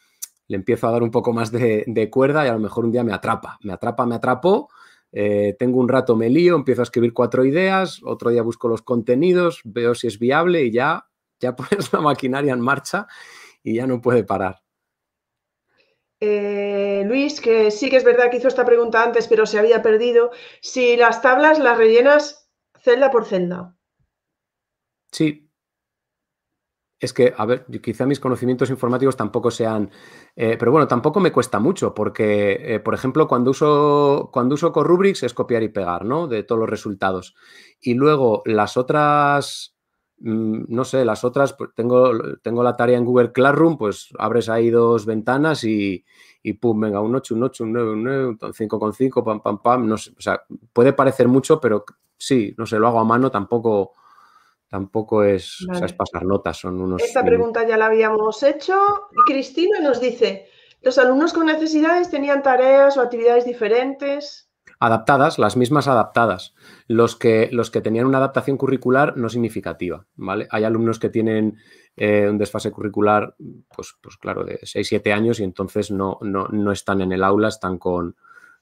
[0.47, 3.03] le empiezo a dar un poco más de, cuerda y a lo mejor un día
[3.03, 4.69] me atrapa, me atrapa, me atrapo,
[5.11, 8.81] eh, tengo un rato, me lío, empiezo a escribir cuatro ideas, otro día busco los
[8.81, 11.07] contenidos, veo si es viable y ya,
[11.39, 13.07] ya pones la maquinaria en marcha
[13.63, 14.61] y ya no puede parar.
[16.19, 19.81] Eh, Luis, que sí que es verdad que hizo esta pregunta antes, pero se había
[19.81, 20.31] perdido.
[20.61, 22.49] Si las tablas las rellenas
[22.81, 23.75] celda por celda.
[25.11, 25.44] Sí.
[26.99, 29.91] Es que, a ver, quizá mis conocimientos informáticos tampoco sean.
[30.35, 34.73] Eh, pero bueno, tampoco me cuesta mucho, porque, eh, por ejemplo, cuando uso, cuando uso
[35.21, 36.27] es copiar y pegar, ¿no?
[36.27, 37.35] De todos los resultados.
[37.81, 39.75] Y luego las otras
[40.19, 42.11] Mm, no sé, las otras, pues tengo,
[42.41, 46.05] tengo la tarea en Google Classroom, pues abres ahí dos ventanas y,
[46.41, 49.61] y pum, venga, un 8, un 8, un 9, un 9, un 5,5, pam, pam,
[49.61, 50.41] pam, no sé, o sea,
[50.71, 51.83] puede parecer mucho, pero
[52.17, 53.93] sí, no sé, lo hago a mano, tampoco,
[54.75, 57.01] tampoco es, es pasar notas, son unos...
[57.01, 58.75] Esta pregunta ya la habíamos hecho.
[59.25, 60.49] Cristina nos dice,
[60.81, 64.49] ¿los alumnos con necesidades tenían tareas o actividades diferentes?
[64.77, 66.53] adaptadas, las mismas adaptadas.
[66.89, 70.45] Los que, los que tenían una adaptación curricular no significativa, ¿vale?
[70.51, 71.57] Hay alumnos que tienen
[71.95, 73.33] eh, un desfase curricular,
[73.73, 77.77] pues, pues claro, de 6-7 años y entonces no, no, están en el aula, están
[77.77, 78.17] con,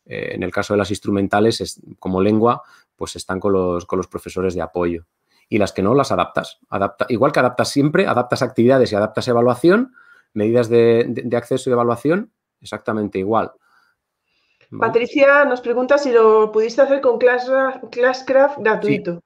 [0.05, 2.61] eh, en el caso de las instrumentales, es, como lengua,
[2.95, 5.07] pues están con los, con los profesores de apoyo.
[5.53, 6.57] Y las que no, las adaptas.
[6.69, 9.93] Adapta, igual que adaptas siempre, adaptas actividades y adaptas evaluación,
[10.33, 13.51] medidas de, de acceso y evaluación, exactamente igual.
[14.79, 19.21] Patricia nos pregunta si lo pudiste hacer con Classcraft gratuito.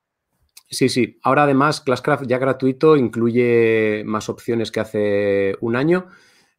[0.69, 0.89] Sí.
[0.89, 6.07] sí, Ahora además Classcraft ya gratuito incluye más opciones que hace un año.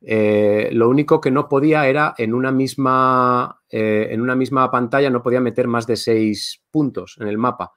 [0.01, 5.11] Eh, lo único que no podía era en una misma eh, en una misma pantalla
[5.11, 7.73] no podía meter más de seis puntos en el mapa.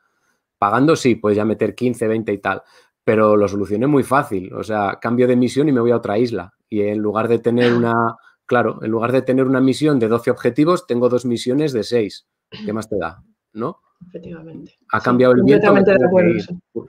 [0.61, 2.61] Pagando sí, puedes ya meter 15, 20 y tal.
[3.03, 4.53] pero lo solucioné muy fácil.
[4.53, 6.53] O sea, cambio de misión y me voy a otra isla.
[6.69, 8.15] Y en lugar de tener una,
[8.45, 12.27] claro, en lugar de tener una misión de 12 objetivos, tengo dos misiones de 6.
[12.63, 13.23] ¿Qué más te da?
[13.53, 13.79] ¿No?
[14.07, 14.77] Efectivamente.
[14.91, 15.73] Ha cambiado el viento.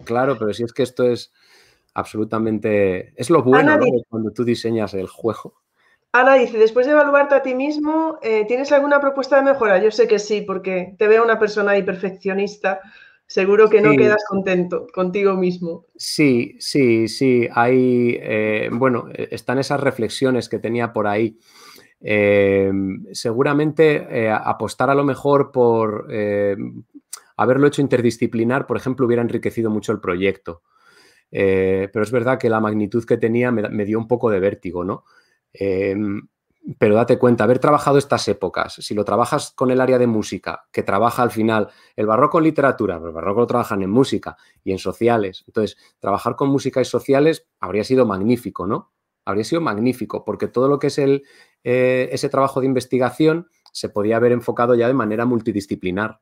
[0.05, 1.33] Claro, pero si es que esto es
[1.95, 3.15] absolutamente.
[3.17, 3.79] Es lo bueno
[4.11, 5.63] cuando tú diseñas el juego.
[6.13, 9.83] Ana dice, después de evaluarte a ti mismo, eh, ¿tienes alguna propuesta de mejora?
[9.83, 12.83] Yo sé que sí, porque te veo una persona ahí perfeccionista.
[13.33, 15.87] Seguro que no quedas contento contigo mismo.
[15.97, 17.49] Sí, sí, sí.
[17.51, 21.39] Hay, eh, bueno, e, están esas reflexiones que tenía por ahí.
[21.99, 26.09] Em, seguramente eh, apostar a lo mejor por
[27.39, 30.61] haberlo hecho interdisciplinar, por ejemplo, hubiera enriquecido mucho el proyecto.
[31.31, 35.05] pero es verdad que la magnitud que tenía me dio un poco de vértigo, ¿no?
[36.79, 40.65] Pero date cuenta, haber trabajado estas épocas, si lo trabajas con el área de música,
[40.71, 44.71] que trabaja al final el barroco en literatura, el barroco lo trabajan en música y
[44.71, 45.43] en sociales.
[45.49, 48.93] Entonces, trabajar con música y sociales habría sido magnífico, ¿no?
[49.25, 51.25] Habría sido magnífico, porque todo lo que es el,
[51.65, 56.21] eh, ese trabajo de investigación se podía haber enfocado ya de manera multidisciplinar.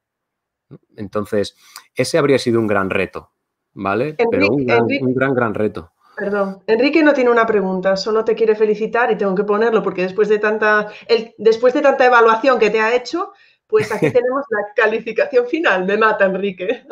[0.97, 1.57] Entonces,
[1.95, 3.33] ese habría sido un gran reto,
[3.75, 4.17] ¿vale?
[4.31, 5.93] Pero un gran, gran reto.
[6.21, 10.03] Perdón, Enrique no tiene una pregunta, solo te quiere felicitar y tengo que ponerlo porque
[10.03, 13.33] después de tanta, el, después de tanta evaluación que te ha hecho,
[13.67, 15.87] pues aquí tenemos la calificación final.
[15.87, 16.83] Me mata Enrique.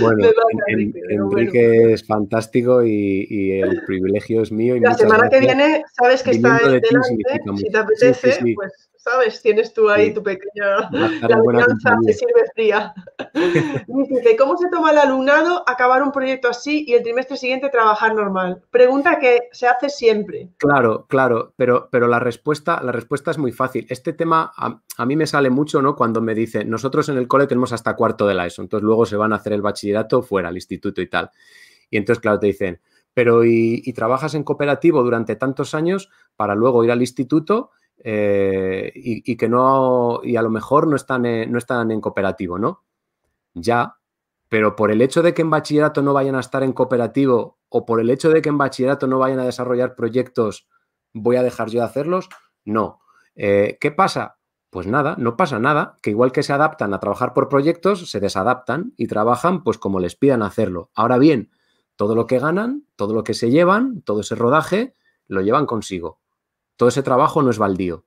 [0.00, 0.30] Bueno,
[1.08, 4.74] Enrique, es fantástico y, el privilegio es mío.
[4.74, 9.42] Y la semana que viene sabes que está delante, si te apetece, pues ¿sabes?
[9.42, 10.88] Tienes tú ahí tu pequeña...
[11.28, 12.94] La alianza se sirve fría.
[13.88, 18.14] Dice, ¿cómo se toma el alumnado acabar un proyecto así y el trimestre siguiente trabajar
[18.14, 18.62] normal?
[18.70, 20.50] Pregunta que se hace siempre.
[20.58, 23.86] Claro, claro, pero, pero la, respuesta, la respuesta es muy fácil.
[23.88, 25.96] Este tema a, mí me sale mucho, ¿no?
[25.96, 29.04] Cuando me dicen, nosotros en el cole tenemos hasta cuarto de la ESO, entonces luego
[29.04, 31.30] se van a hacer el bachillerato fuera, al instituto y tal.
[31.90, 32.80] Y entonces, claro, te dicen,
[33.12, 39.36] pero y trabajas en cooperativo durante tantos años para luego ir al instituto eh, y,
[39.36, 42.84] que no, y a lo mejor no están, en, no están en cooperativo, ¿no?
[43.54, 43.96] Ya,
[44.48, 47.86] pero por el hecho de que en bachillerato no vayan a estar en cooperativo o
[47.86, 50.68] por el hecho de que en bachillerato no vayan a desarrollar proyectos,
[51.12, 52.28] ¿voy a dejar yo de hacerlos?
[52.64, 53.00] No.
[53.34, 54.38] Eh, ¿Qué pasa?
[54.70, 58.20] Pues nada, no pasa nada, que igual que se adaptan a trabajar por proyectos, se
[58.20, 60.90] desadaptan y trabajan pues como les pidan hacerlo.
[60.94, 61.50] Ahora bien,
[61.96, 64.94] todo lo que ganan, todo lo que se llevan, todo ese rodaje,
[65.26, 66.21] lo llevan consigo.
[66.76, 68.04] Todo ese trabajo no es baldío.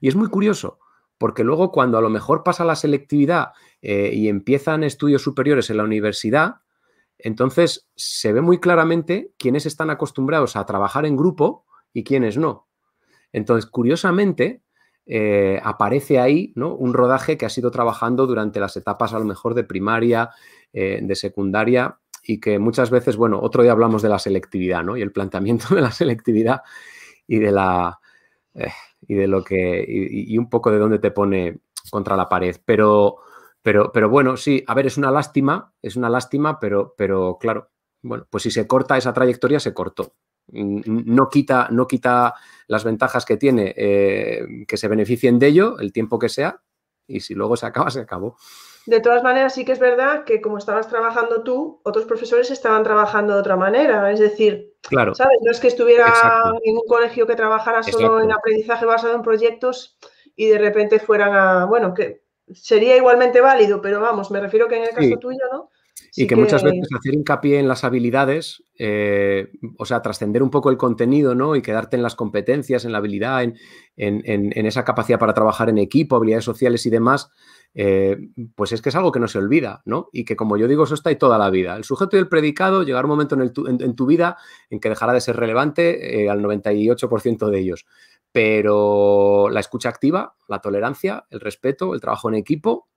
[0.00, 0.78] Y es muy curioso,
[1.18, 5.78] porque luego cuando a lo mejor pasa la selectividad eh, y empiezan estudios superiores en
[5.78, 6.56] la universidad,
[7.18, 12.68] entonces se ve muy claramente quiénes están acostumbrados a trabajar en grupo y quiénes no.
[13.32, 14.62] Entonces, curiosamente,
[15.06, 16.74] eh, aparece ahí ¿no?
[16.74, 20.30] un rodaje que ha sido trabajando durante las etapas a lo mejor de primaria,
[20.72, 24.96] eh, de secundaria y que muchas veces, bueno, otro día hablamos de la selectividad ¿no?
[24.96, 26.60] y el planteamiento de la selectividad
[27.26, 27.98] y de la,
[28.54, 28.72] eh,
[29.02, 29.84] y de lo que.
[29.88, 31.60] Y, un poco de dónde te pone
[31.90, 32.56] contra la pared.
[32.64, 33.18] Pero,
[33.62, 37.70] pero, pero bueno, sí, a ver, es una lástima, es una lástima, pero, pero claro,
[38.02, 40.14] bueno, pues si se corta esa trayectoria, se cortó.
[40.50, 42.34] No quita, no quita
[42.68, 46.62] las ventajas que tiene eh, que se beneficien de ello, el tiempo que sea,
[47.06, 48.36] y si luego se acaba, se acabó.
[48.88, 52.82] De todas maneras, sí que es verdad que como estabas trabajando tú, otros profesores estaban
[52.84, 54.10] trabajando de otra manera.
[54.10, 55.14] Es decir, claro.
[55.14, 55.36] ¿sabes?
[55.42, 56.10] No es que estuviera
[56.64, 59.98] en un colegio que trabajara solo en aprendizaje basado en proyectos
[60.34, 62.22] y de repente fueran a, bueno, que
[62.54, 65.68] sería igualmente válido, pero vamos, me refiero que en el caso tuyo, ¿no?
[66.16, 70.70] y que, muchas veces hacer hincapié en las habilidades, eh, o sea, trascender un poco
[70.70, 71.56] el contenido, ¿no?
[71.56, 73.54] Y quedarte en las competencias, en la habilidad, en,
[73.96, 77.30] en esa capacidad para trabajar en equipo, habilidades sociales y demás,
[77.74, 78.16] eh,
[78.54, 80.08] pues es que es algo que no se olvida, ¿no?
[80.12, 81.76] Y que como yo digo, eso está ahí toda la vida.
[81.76, 84.36] El sujeto y el predicado, llegará un momento en, tu vida
[84.70, 87.86] en que dejará de ser relevante eh, al 98% de ellos.
[88.32, 92.88] Pero la escucha activa, la tolerancia, el respeto, el trabajo en equipo,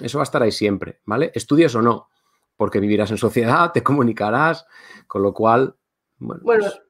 [0.00, 1.32] eso va a estar ahí siempre, ¿vale?
[1.34, 2.08] Estudies o no,
[2.56, 4.66] porque vivirás en sociedad, te comunicarás,
[5.06, 5.76] con lo cual,
[6.18, 6.42] bueno.
[6.44, 6.82] bueno pues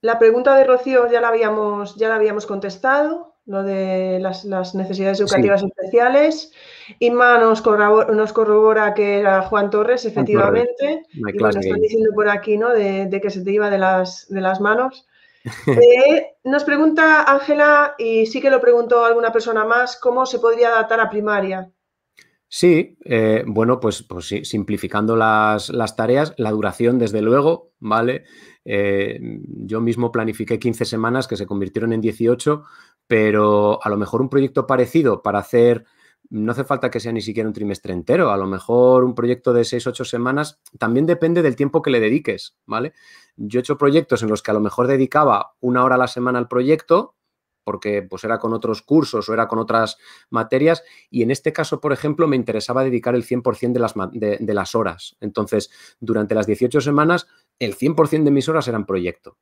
[0.00, 5.20] la pregunta de Rocío ya la habíamos, ya la habíamos contestado lo de las, necesidades
[5.20, 6.52] educativas especiales.
[6.98, 11.04] Inma nos corrobora, nos corrobora, que era Juan Torres, efectivamente.
[11.12, 12.70] y bueno, están diciendo por aquí, ¿no?
[12.70, 15.06] De, que se te iba de las, de las manos.
[15.68, 20.70] Eh, nos pregunta Ángela, y sí que lo preguntó alguna persona más, ¿cómo se podría
[20.70, 21.70] adaptar a primaria?
[22.48, 28.24] Sí, eh, bueno, pues, pues sí, simplificando las, las, tareas, la duración, desde luego, ¿vale?
[28.64, 29.18] Eh,
[29.48, 32.64] yo mismo planifiqué 15 semanas que se convirtieron en 18,
[33.06, 35.84] pero a lo mejor un proyecto parecido para hacer
[36.30, 39.52] no hace falta que sea ni siquiera un trimestre entero, a lo mejor un proyecto
[39.52, 42.94] de seis, ocho semanas, también depende del tiempo que le dediques, ¿vale?
[43.36, 46.08] Yo he hecho proyectos en los que a lo mejor dedicaba una hora a la
[46.08, 47.14] semana al proyecto,
[47.64, 49.98] porque pues era con otros cursos o era con otras
[50.30, 54.54] materias, y en este caso, por ejemplo, me interesaba dedicar el 100% de las, de
[54.54, 55.16] las horas.
[55.20, 55.70] Entonces,
[56.00, 57.26] durante las 18 semanas,
[57.58, 59.36] el 100% de mis horas eran proyecto.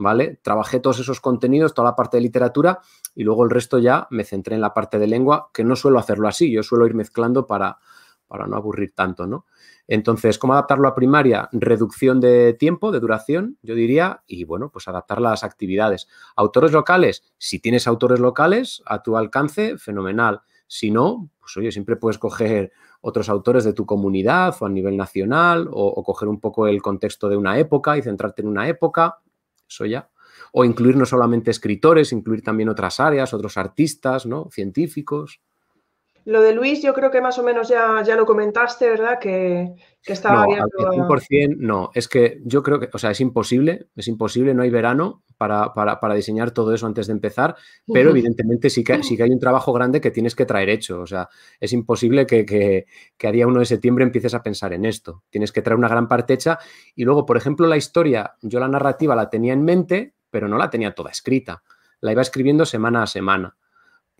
[0.00, 0.40] ¿Vale?
[0.42, 2.80] Trabajé todos esos contenidos, toda la parte de literatura
[3.14, 5.98] y luego el resto ya me centré en la parte de lengua, que no suelo
[5.98, 7.78] hacerlo así, yo suelo ir mezclando para,
[8.26, 9.44] para no aburrir tanto, ¿no?
[9.86, 11.48] Entonces, ¿cómo adaptarlo a primaria?
[11.52, 16.08] Reducción de tiempo, de duración, yo diría, y bueno, pues adaptar las actividades.
[16.34, 20.40] Autores locales, si tienes autores locales a tu alcance, fenomenal.
[20.66, 22.72] Si no, pues oye, siempre puedes coger
[23.02, 26.80] otros autores de tu comunidad o a nivel nacional o, o coger un poco el
[26.80, 29.18] contexto de una época y centrarte en una época
[29.70, 30.10] eso ya.
[30.52, 34.48] O incluir no solamente escritores, incluir también otras áreas, otros artistas, ¿no?
[34.50, 35.40] Científicos.
[36.24, 39.18] Lo de Luis, yo creo que más o menos ya, ya lo comentaste, ¿verdad?
[39.18, 39.74] Que,
[40.04, 40.90] estaba no, abierto.
[40.90, 44.62] Al 100% no, es que yo creo que, o sea, es imposible, es imposible, no
[44.62, 47.56] hay verano para, para, diseñar todo eso antes de empezar,
[47.90, 51.00] pero evidentemente sí que, sí que hay un trabajo grande que tienes que traer hecho,
[51.00, 52.84] o sea, es imposible que, que,
[53.16, 55.88] que a día 1 de septiembre empieces a pensar en esto, tienes que traer una
[55.88, 56.58] gran parte hecha
[56.94, 60.58] y luego, por ejemplo, la historia, yo la narrativa la tenía en mente, pero no
[60.58, 61.62] la tenía toda escrita,
[62.00, 63.56] la iba escribiendo semana a semana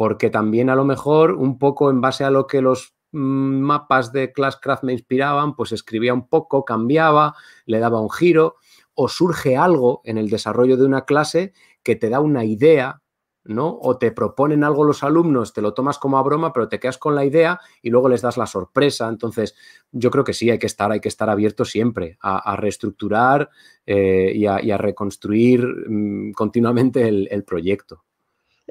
[0.00, 4.12] porque también a lo mejor un poco en base a lo que los mm, mapas
[4.12, 7.34] de Classcraft me inspiraban, pues escribía un poco, cambiaba,
[7.66, 8.56] le daba un giro,
[8.94, 11.52] o surge algo en el desarrollo de una clase
[11.82, 13.02] que te da una idea,
[13.44, 13.78] ¿no?
[13.78, 16.96] O te proponen algo los alumnos, te lo tomas como a broma, pero te quedas
[16.96, 19.06] con la idea y luego les das la sorpresa.
[19.06, 19.54] Entonces,
[19.92, 23.50] yo creo que sí, hay que estar, hay que estar abierto siempre a, reestructurar
[23.84, 28.04] eh, y, a, reconstruir mm, continuamente el proyecto.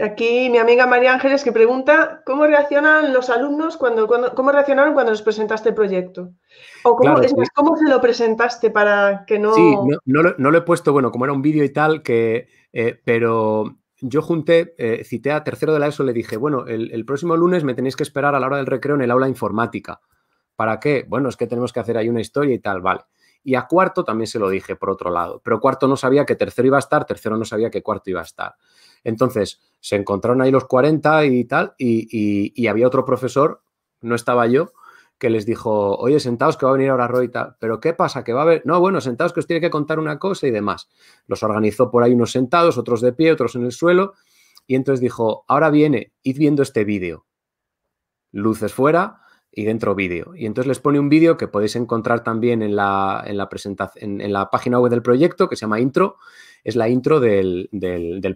[0.01, 5.11] Aquí mi amiga María Ángeles que pregunta cómo reaccionan los alumnos cuando, cómo reaccionaron cuando
[5.11, 6.31] les presentaste el proyecto.
[6.83, 9.53] O cómo, se lo presentaste para que no.
[9.53, 12.47] Sí, no, lo, he puesto, bueno, como era un vídeo y tal, que.
[12.71, 16.91] Eh, pero yo junté, eh, cité a tercero de la ESO, le dije, bueno, el,
[16.91, 19.27] el, próximo lunes me tenéis que esperar a la hora del recreo en el aula
[19.27, 19.99] informática.
[20.55, 21.05] ¿Para qué?
[21.07, 23.01] Bueno, es que tenemos que hacer ahí una historia y tal, vale.
[23.43, 25.41] Y a cuarto también se lo dije, por otro lado.
[25.43, 28.19] Pero cuarto no sabía que tercero iba a estar, tercero no sabía que cuarto iba
[28.19, 28.55] a estar.
[29.03, 33.61] Entonces, se encontraron ahí los 40 y tal, y, había otro profesor,
[34.01, 34.71] no estaba yo,
[35.17, 37.57] que les dijo, oye, sentaos que va a venir ahora Roy y tal.
[37.59, 38.23] Pero ¿qué pasa?
[38.23, 40.51] Que va a haber, no, bueno, sentaos que os tiene que contar una cosa y
[40.51, 40.87] demás.
[41.27, 44.13] Los organizó por ahí unos sentados, otros de pie, otros en el suelo,
[44.65, 47.25] y entonces dijo, ahora viene, id viendo este vídeo.
[48.31, 50.35] Luces fuera, y dentro vídeo.
[50.35, 54.21] Y entonces les pone un vídeo que podéis encontrar también en la, en la presentación,
[54.21, 56.17] en, la página web del proyecto, que se llama Intro,
[56.63, 57.69] es la intro del,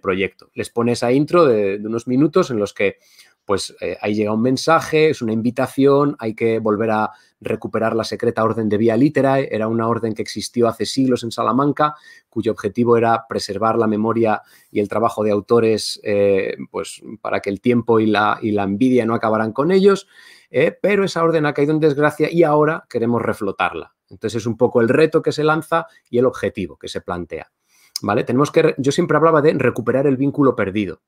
[0.01, 0.49] proyecto.
[0.53, 2.97] Les pone esa intro de, unos minutos en los que
[3.45, 7.11] pues eh, ahí llega un mensaje, es una invitación, hay que volver a
[7.41, 11.31] recuperar la secreta orden de Vía Literae, era una orden que existió hace siglos en
[11.31, 11.95] Salamanca,
[12.29, 14.41] cuyo objetivo era preservar la memoria
[14.71, 18.63] y el trabajo de autores eh, pues, para que el tiempo y la, y la
[18.63, 20.07] envidia no acabaran con ellos.
[20.53, 20.77] ¿Eh?
[20.79, 23.95] pero esa orden ha caído en desgracia y ahora queremos reflotarla.
[24.07, 27.51] Entonces es un poco el reto que se lanza y el objetivo que se plantea.
[28.01, 28.23] ¿Vale?
[28.23, 31.01] Tenemos que, yo siempre hablaba de recuperar el vínculo perdido,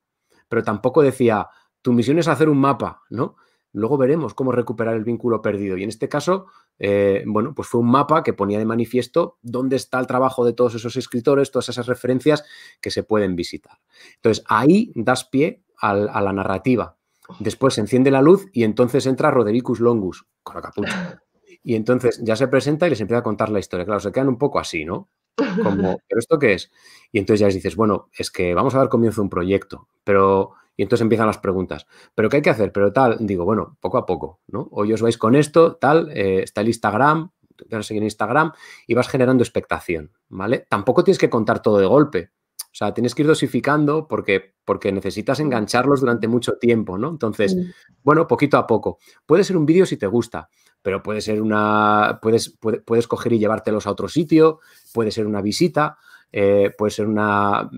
[0.48, 1.48] pero tampoco decía,
[1.80, 3.36] tu misión es hacer un mapa, ¿no?
[3.72, 5.76] Luego veremos cómo recuperar el vínculo perdido.
[5.76, 6.46] Y en este caso,
[6.78, 10.54] eh, bueno, pues fue un mapa que ponía de manifiesto dónde está el trabajo de
[10.54, 12.44] todos esos escritores, todas esas referencias
[12.80, 13.78] que se pueden visitar.
[14.14, 16.95] Entonces, ahí das pie a la narrativa.
[17.40, 21.22] Después se enciende la luz y entonces entra Rodericus Longus con la capucha.
[21.62, 23.84] Y entonces ya se presenta y les empieza a contar la historia.
[23.84, 25.08] Claro, se quedan un poco así, ¿no?
[25.36, 26.70] Como, ¿pero esto qué es?
[27.10, 29.88] Y entonces ya les dices, bueno, es que vamos a dar comienzo a un proyecto,
[30.04, 30.52] pero...
[30.76, 31.88] Y entonces empiezan las preguntas.
[32.14, 32.70] ¿Pero qué hay que hacer?
[32.70, 34.68] Pero tal, digo, bueno, poco a poco, ¿no?
[34.70, 38.06] Hoy os vais con esto, tal, eh, está el Instagram, te vas a seguir en
[38.06, 38.52] Instagram
[38.86, 40.66] y vas generando expectación, ¿vale?
[40.68, 42.30] Tampoco tienes que contar todo de golpe.
[42.76, 47.08] O sea, tienes que ir dosificando porque, porque necesitas engancharlos durante mucho tiempo, ¿no?
[47.08, 47.56] Entonces,
[48.02, 48.98] bueno, poquito a poco.
[49.24, 50.50] Puede ser un vídeo si te gusta,
[50.82, 52.18] pero puede ser una.
[52.20, 52.54] Puedes,
[52.84, 54.60] puedes coger y llevártelos a otro sitio,
[54.92, 55.96] puede ser una visita,
[56.30, 57.70] eh, puede ser una.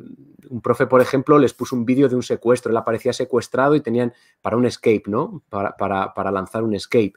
[0.50, 2.72] Un profe, por ejemplo, les puso un vídeo de un secuestro.
[2.72, 4.12] Él aparecía secuestrado y tenían
[4.42, 5.44] para un escape, ¿no?
[5.48, 7.12] Para, para, lanzar un escape.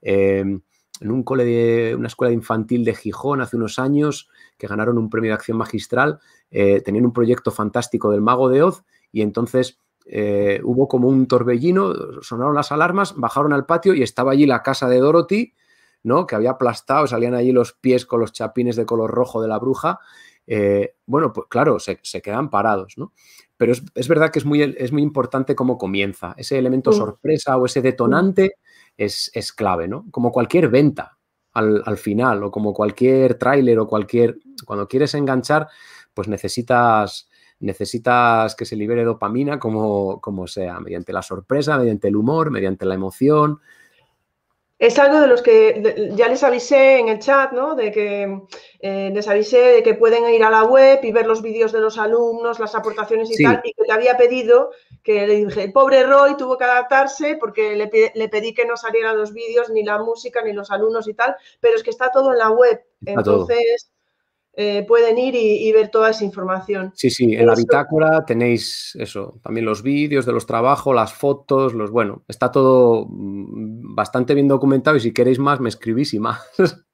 [0.00, 0.62] Em,
[1.00, 4.28] en un cole de una escuela infantil de Gijón hace unos años
[4.58, 6.20] que ganaron un premio de acción magistral,
[6.50, 11.26] eh, tenían un proyecto fantástico del mago de Oz y entonces eh, hubo como un
[11.26, 11.92] torbellino,
[12.22, 15.54] sonaron las alarmas, bajaron al patio y estaba allí la casa de Dorothy,
[16.02, 16.26] ¿no?
[16.26, 19.58] Que había aplastado, salían allí los pies con los chapines de color rojo de la
[19.58, 19.98] bruja.
[20.46, 23.12] Eh, bueno, pues claro, se, se, quedan parados, ¿no?
[23.56, 26.34] pero es, verdad que es muy, es muy importante cómo comienza.
[26.36, 28.56] Ese elemento sorpresa o ese detonante
[28.96, 30.06] es, es, clave, ¿no?
[30.10, 31.18] Como cualquier venta
[31.52, 34.36] al, al final o como cualquier tráiler o cualquier...
[34.64, 35.68] Cuando quieres enganchar,
[36.14, 37.28] pues necesitas
[37.58, 42.84] necesitas que se libere dopamina como, como sea, mediante la sorpresa, mediante el humor, mediante
[42.84, 43.60] la emoción,
[44.78, 47.74] es algo de los que ya les avisé en el chat, ¿no?
[47.74, 48.42] De que
[48.80, 51.80] eh, les avisé de que pueden ir a la web y ver los vídeos de
[51.80, 54.72] los alumnos, las aportaciones y tal, y que le había pedido,
[55.06, 59.16] que le dije, el pobre Roy tuvo que adaptarse porque le, pedí que no salieran
[59.16, 62.32] los vídeos, ni la música, ni los alumnos y tal, pero es que está todo
[62.32, 62.80] en la web.
[63.04, 63.92] Entonces,
[64.54, 66.90] eh, pueden ir y, ver toda esa información.
[66.96, 71.72] Sí, sí, en la bitácora tenéis eso, también los vídeos de los trabajos, las fotos,
[71.72, 76.18] los bueno, está todo mm, bastante bien documentado y si queréis más me escribís y
[76.18, 76.40] más.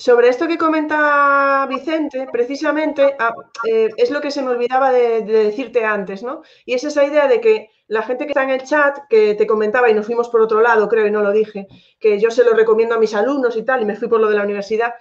[0.00, 3.34] Sobre esto que comenta Vicente, precisamente ah,
[3.68, 6.42] eh, es lo que se me olvidaba de, decirte antes, ¿no?
[6.64, 9.44] Y es esa idea de que la gente que está en el chat, que te
[9.44, 11.66] comentaba y nos fuimos por otro lado, creo, y no lo dije,
[11.98, 14.28] que yo se lo recomiendo a mis alumnos y tal, y me fui por lo
[14.28, 14.94] de la universidad,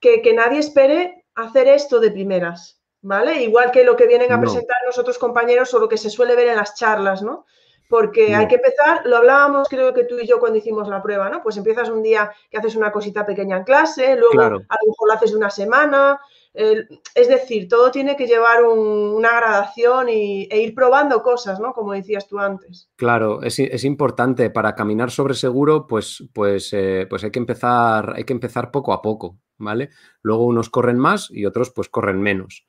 [0.00, 3.44] que, nadie espere hacer esto de primeras, ¿vale?
[3.44, 6.34] Igual que lo que vienen a presentar los otros compañeros o lo que se suele
[6.34, 7.46] ver en las charlas, ¿no?
[7.92, 11.28] Porque hay que empezar, lo hablábamos creo que tú y yo cuando hicimos la prueba,
[11.28, 11.42] ¿no?
[11.42, 15.08] Pues empiezas un día que haces una cosita pequeña en clase, luego a lo mejor
[15.08, 16.18] lo haces una semana,
[16.54, 21.74] es decir, todo tiene que llevar una gradación y, e ir probando cosas, ¿no?
[21.74, 22.88] Como decías tú antes.
[22.96, 28.24] Claro, es, importante para caminar sobre seguro, pues, pues, eh, pues hay, que empezar, hay
[28.24, 29.90] que empezar poco a poco, ¿vale?
[30.22, 32.66] Luego unos corren más y otros pues corren menos.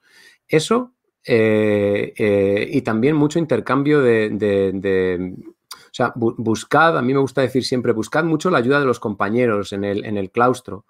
[0.49, 0.92] Eso
[1.25, 5.33] eh, eh, y también mucho intercambio de,
[5.75, 8.99] o sea, buscad, a mí me gusta decir siempre, buscad mucho la ayuda de los
[8.99, 10.85] compañeros en el, en el claustro.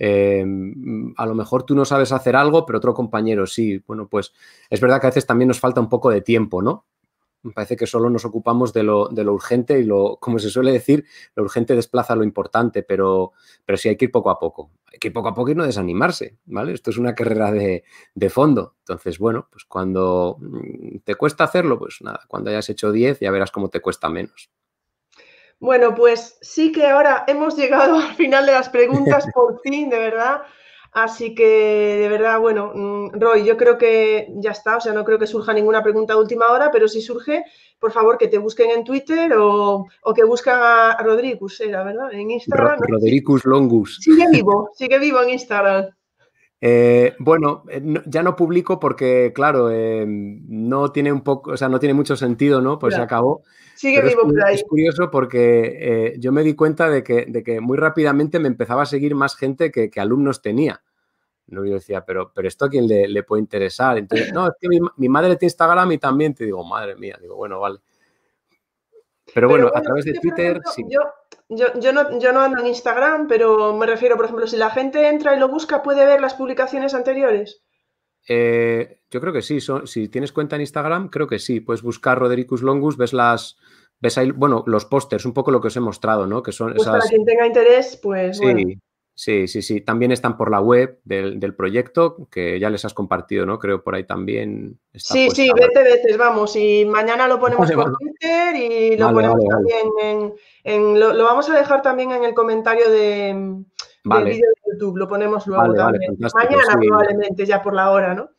[0.00, 3.82] Em, a lo mejor tú no sabes hacer algo, pero otro compañero sí.
[3.86, 4.32] Bueno, pues
[4.70, 6.84] es verdad que a veces también nos falta un poco de tiempo, ¿no?
[7.42, 11.04] Me parece que solo nos ocupamos de lo, urgente y lo, como se suele decir,
[11.34, 13.32] lo urgente desplaza lo importante, pero,
[13.64, 14.70] pero sí hay que ir poco a poco.
[14.92, 16.72] Hay que ir poco a poco y no desanimarse, ¿vale?
[16.72, 17.84] Esto es una carrera de,
[18.14, 18.74] de fondo.
[18.80, 23.30] Entonces, bueno, pues cuando mm, te cuesta hacerlo, pues nada, cuando hayas hecho 10 ya
[23.30, 24.50] verás cómo te cuesta menos.
[25.60, 29.98] Bueno, pues sí que ahora hemos llegado al final de las preguntas, por fin, de
[29.98, 30.42] verdad.
[31.04, 35.04] Así que, de verdad, bueno, mm, Roy, yo creo que ya está, o sea, no
[35.04, 37.44] creo que surja ninguna pregunta de última hora, pero si surge,
[37.78, 42.12] por favor, que te busquen en Twitter o, que busquen a Rodriguez, era, ¿verdad?
[42.12, 42.80] En Instagram.
[42.80, 43.98] Rodriguez Longus.
[44.00, 45.86] Sigue vivo, sigue vivo en Instagram.
[46.60, 51.68] Eh, bueno, eh, ya no publico porque, claro, eh, no tiene un poco, o sea,
[51.68, 52.78] no tiene mucho sentido, ¿no?
[52.78, 53.42] Pues se acabó.
[53.76, 54.54] Sigue vivo es, por ahí.
[54.56, 58.82] Es curioso porque yo me di cuenta de que, de que, muy rápidamente me empezaba
[58.82, 60.82] a seguir más gente que, alumnos tenía.
[61.48, 63.96] No, yo decía, pero, pero esto a quién le, puede interesar.
[63.96, 67.36] Entonces, no, es que mi, madre tiene Instagram y también te digo, madre mía, digo,
[67.36, 67.78] bueno, vale.
[69.34, 70.84] Pero, bueno, a través de Twitter, sí.
[70.88, 71.00] Yo,
[71.48, 75.08] yo, no, yo no ando en Instagram, pero me refiero, por ejemplo, si la gente
[75.08, 77.62] entra y lo busca, ¿puede ver las publicaciones anteriores?
[78.28, 79.58] Eh, yo creo que sí.
[79.84, 81.60] si tienes cuenta en Instagram, creo que sí.
[81.60, 83.56] Puedes buscar Rodericus Longus, ves las,
[84.00, 86.42] ves ahí, bueno, los pósters, un poco lo que os he mostrado, ¿no?
[86.42, 88.36] Que son pues Para quien tenga interés, pues.
[88.36, 88.78] Sí,
[89.18, 89.80] sí, sí, sí.
[89.80, 93.58] También están por la web del, proyecto, que ya les has compartido, ¿no?
[93.58, 94.78] Creo por ahí también.
[94.94, 96.54] sí, sí, vete, vete, vamos.
[96.54, 100.32] Y mañana lo ponemos por Twitter y lo ponemos también
[100.64, 103.64] en lo, vamos a dejar también en el comentario de,
[104.04, 106.16] del vídeo de YouTube, lo ponemos luego también.
[106.34, 108.30] Mañana probablemente, ya por la hora, ¿no?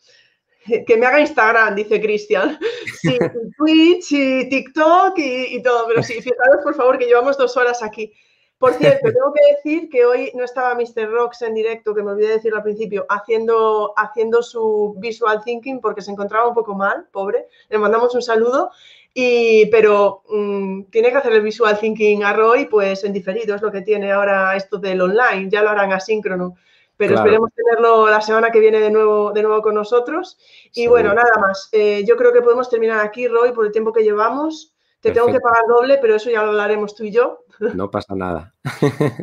[0.85, 2.57] Que me haga Instagram, dice Cristian.
[3.01, 3.17] Sí,
[3.57, 8.13] Twitch y TikTok y, todo, pero sí, fijaros por favor que llevamos dos horas aquí.
[8.59, 11.09] Por cierto, tengo que decir que hoy no estaba Mr.
[11.09, 16.01] Rocks en directo, que me olvidé decirlo al principio, haciendo, haciendo su visual thinking porque
[16.01, 17.47] se encontraba un poco mal, pobre.
[17.69, 18.69] Le mandamos un saludo
[19.13, 23.61] y, pero mm, tiene que hacer el visual thinking a Roy, pues en diferido, es
[23.61, 26.55] lo que tiene ahora esto del online, ya lo harán asíncrono.
[26.97, 30.37] Pero esperemos tenerlo la semana que viene de nuevo, de nuevo con nosotros.
[30.73, 31.69] Y bueno, nada más.
[31.71, 34.75] Eh, yo creo que podemos terminar aquí, Roy, por el tiempo que llevamos.
[34.99, 37.45] Te tengo que pagar doble, pero eso ya lo hablaremos tú y yo.
[37.75, 38.53] No pasa nada.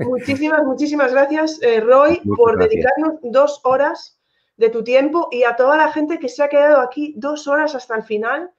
[0.04, 4.18] muchísimas, muchísimas gracias, eh, Roy, por dedicarnos dos horas
[4.56, 7.74] de tu tiempo y a toda la gente que se ha quedado aquí dos horas
[7.74, 8.50] hasta el final.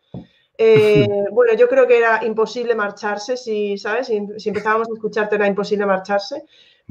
[0.58, 4.08] Eh, bueno, yo creo que era imposible marcharse, si, ¿sabes?
[4.08, 6.44] Si, empezábamos a escucharte era imposible marcharse.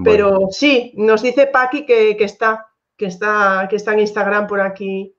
[0.05, 2.67] Pero sí, nos dice Paqui que, está,
[2.99, 5.17] que está, que está en Instagram por aquí.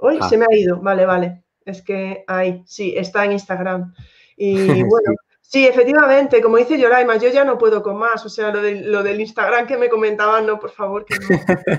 [0.00, 0.28] Uy, ah.
[0.28, 0.80] se me ha ido.
[0.80, 1.44] Vale, vale.
[1.64, 3.94] Es que ahí, sí, está en Instagram.
[4.36, 5.12] Y bueno,
[5.50, 9.02] Sí, efectivamente, como dice Yoraima, yo ya no puedo con más, o sea, lo, lo
[9.02, 11.26] del Instagram que me comentaban, no, por favor, que no,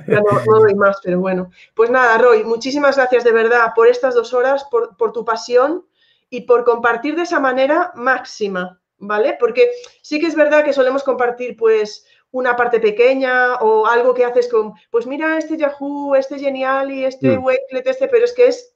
[0.07, 1.51] ya no, doy más, pero bueno.
[1.75, 5.85] Pues nada, Roy, muchísimas gracias de verdad por estas dos horas, por, por tu pasión
[6.31, 9.37] y por compartir de esa manera máxima, ¿vale?
[9.39, 9.69] Porque
[10.01, 14.47] sí que es verdad que solemos compartir, pues, una parte pequeña o algo que haces
[14.47, 17.43] con, pues mira, este Yahoo, este Genial y este mm.
[17.43, 18.75] Wakelet, este, pero es que es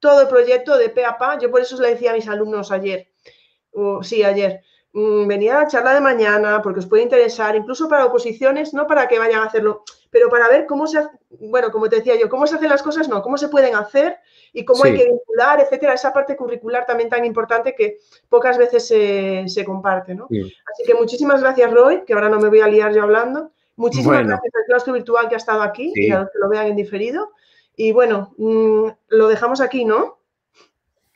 [0.00, 1.38] todo el proyecto de pe a pa.
[1.38, 3.11] Yo por eso os le decía a mis alumnos ayer,
[4.02, 4.60] sí, ayer,
[4.92, 9.08] mm, venía a charla de mañana porque os puede interesar, incluso para oposiciones, no para
[9.08, 11.06] que vayan a hacerlo, pero para ver cómo se,
[11.40, 14.18] bueno, como te decía yo, cómo se hacen las cosas, no, cómo se pueden hacer
[14.52, 18.86] y cómo hay que vincular, etcétera, esa parte curricular también tan importante que pocas veces
[18.86, 20.24] se, comparte, ¿no?
[20.24, 23.52] Así que muchísimas gracias, Roy, que ahora no me voy a liar yo hablando.
[23.76, 26.66] Muchísimas gracias al claustro virtual que ha estado aquí y a los que lo vean
[26.66, 27.32] en diferido.
[27.74, 30.18] Y bueno, mm, lo dejamos aquí, ¿no?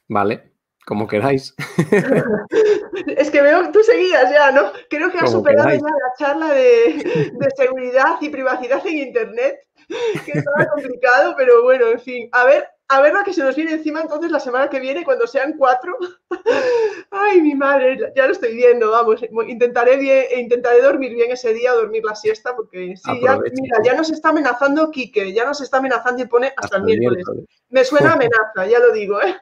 [0.08, 0.55] Vale.
[0.86, 1.52] Como queráis.
[3.18, 4.70] es que veo, tú seguías ya, ¿no?
[4.88, 9.66] Creo que has superado ya la charla de, seguridad y privacidad en Internet,
[10.24, 12.28] que estaba complicado, pero bueno, en fin.
[12.30, 15.02] A ver, a ver lo que se nos viene encima entonces la semana que viene,
[15.02, 15.96] cuando sean cuatro.
[17.10, 19.20] Ay, mi madre, ya lo estoy viendo, vamos.
[19.48, 23.94] Intentaré, bien, intentaré dormir bien ese día, dormir la siesta, porque sí, ya, mira, ya
[23.94, 27.26] nos está amenazando Quique, ya nos está amenazando y pone hasta, el miércoles.
[27.70, 29.36] Me suena amenaza, ya lo digo, ¿eh?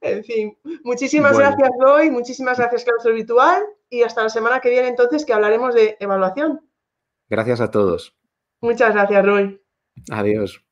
[0.00, 4.88] En fin, muchísimas gracias, Roy, muchísimas gracias, Claustro Virtual, y hasta la semana que viene,
[4.88, 6.60] entonces, que hablaremos de evaluación.
[7.28, 8.16] Gracias a todos.
[8.60, 9.60] Muchas gracias, Roy.
[10.10, 10.64] Adiós.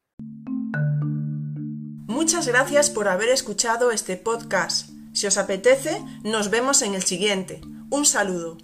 [2.06, 4.90] Muchas gracias por haber escuchado este podcast.
[5.12, 7.60] Si os apetece, nos vemos en el siguiente.
[7.90, 8.58] Un saludo.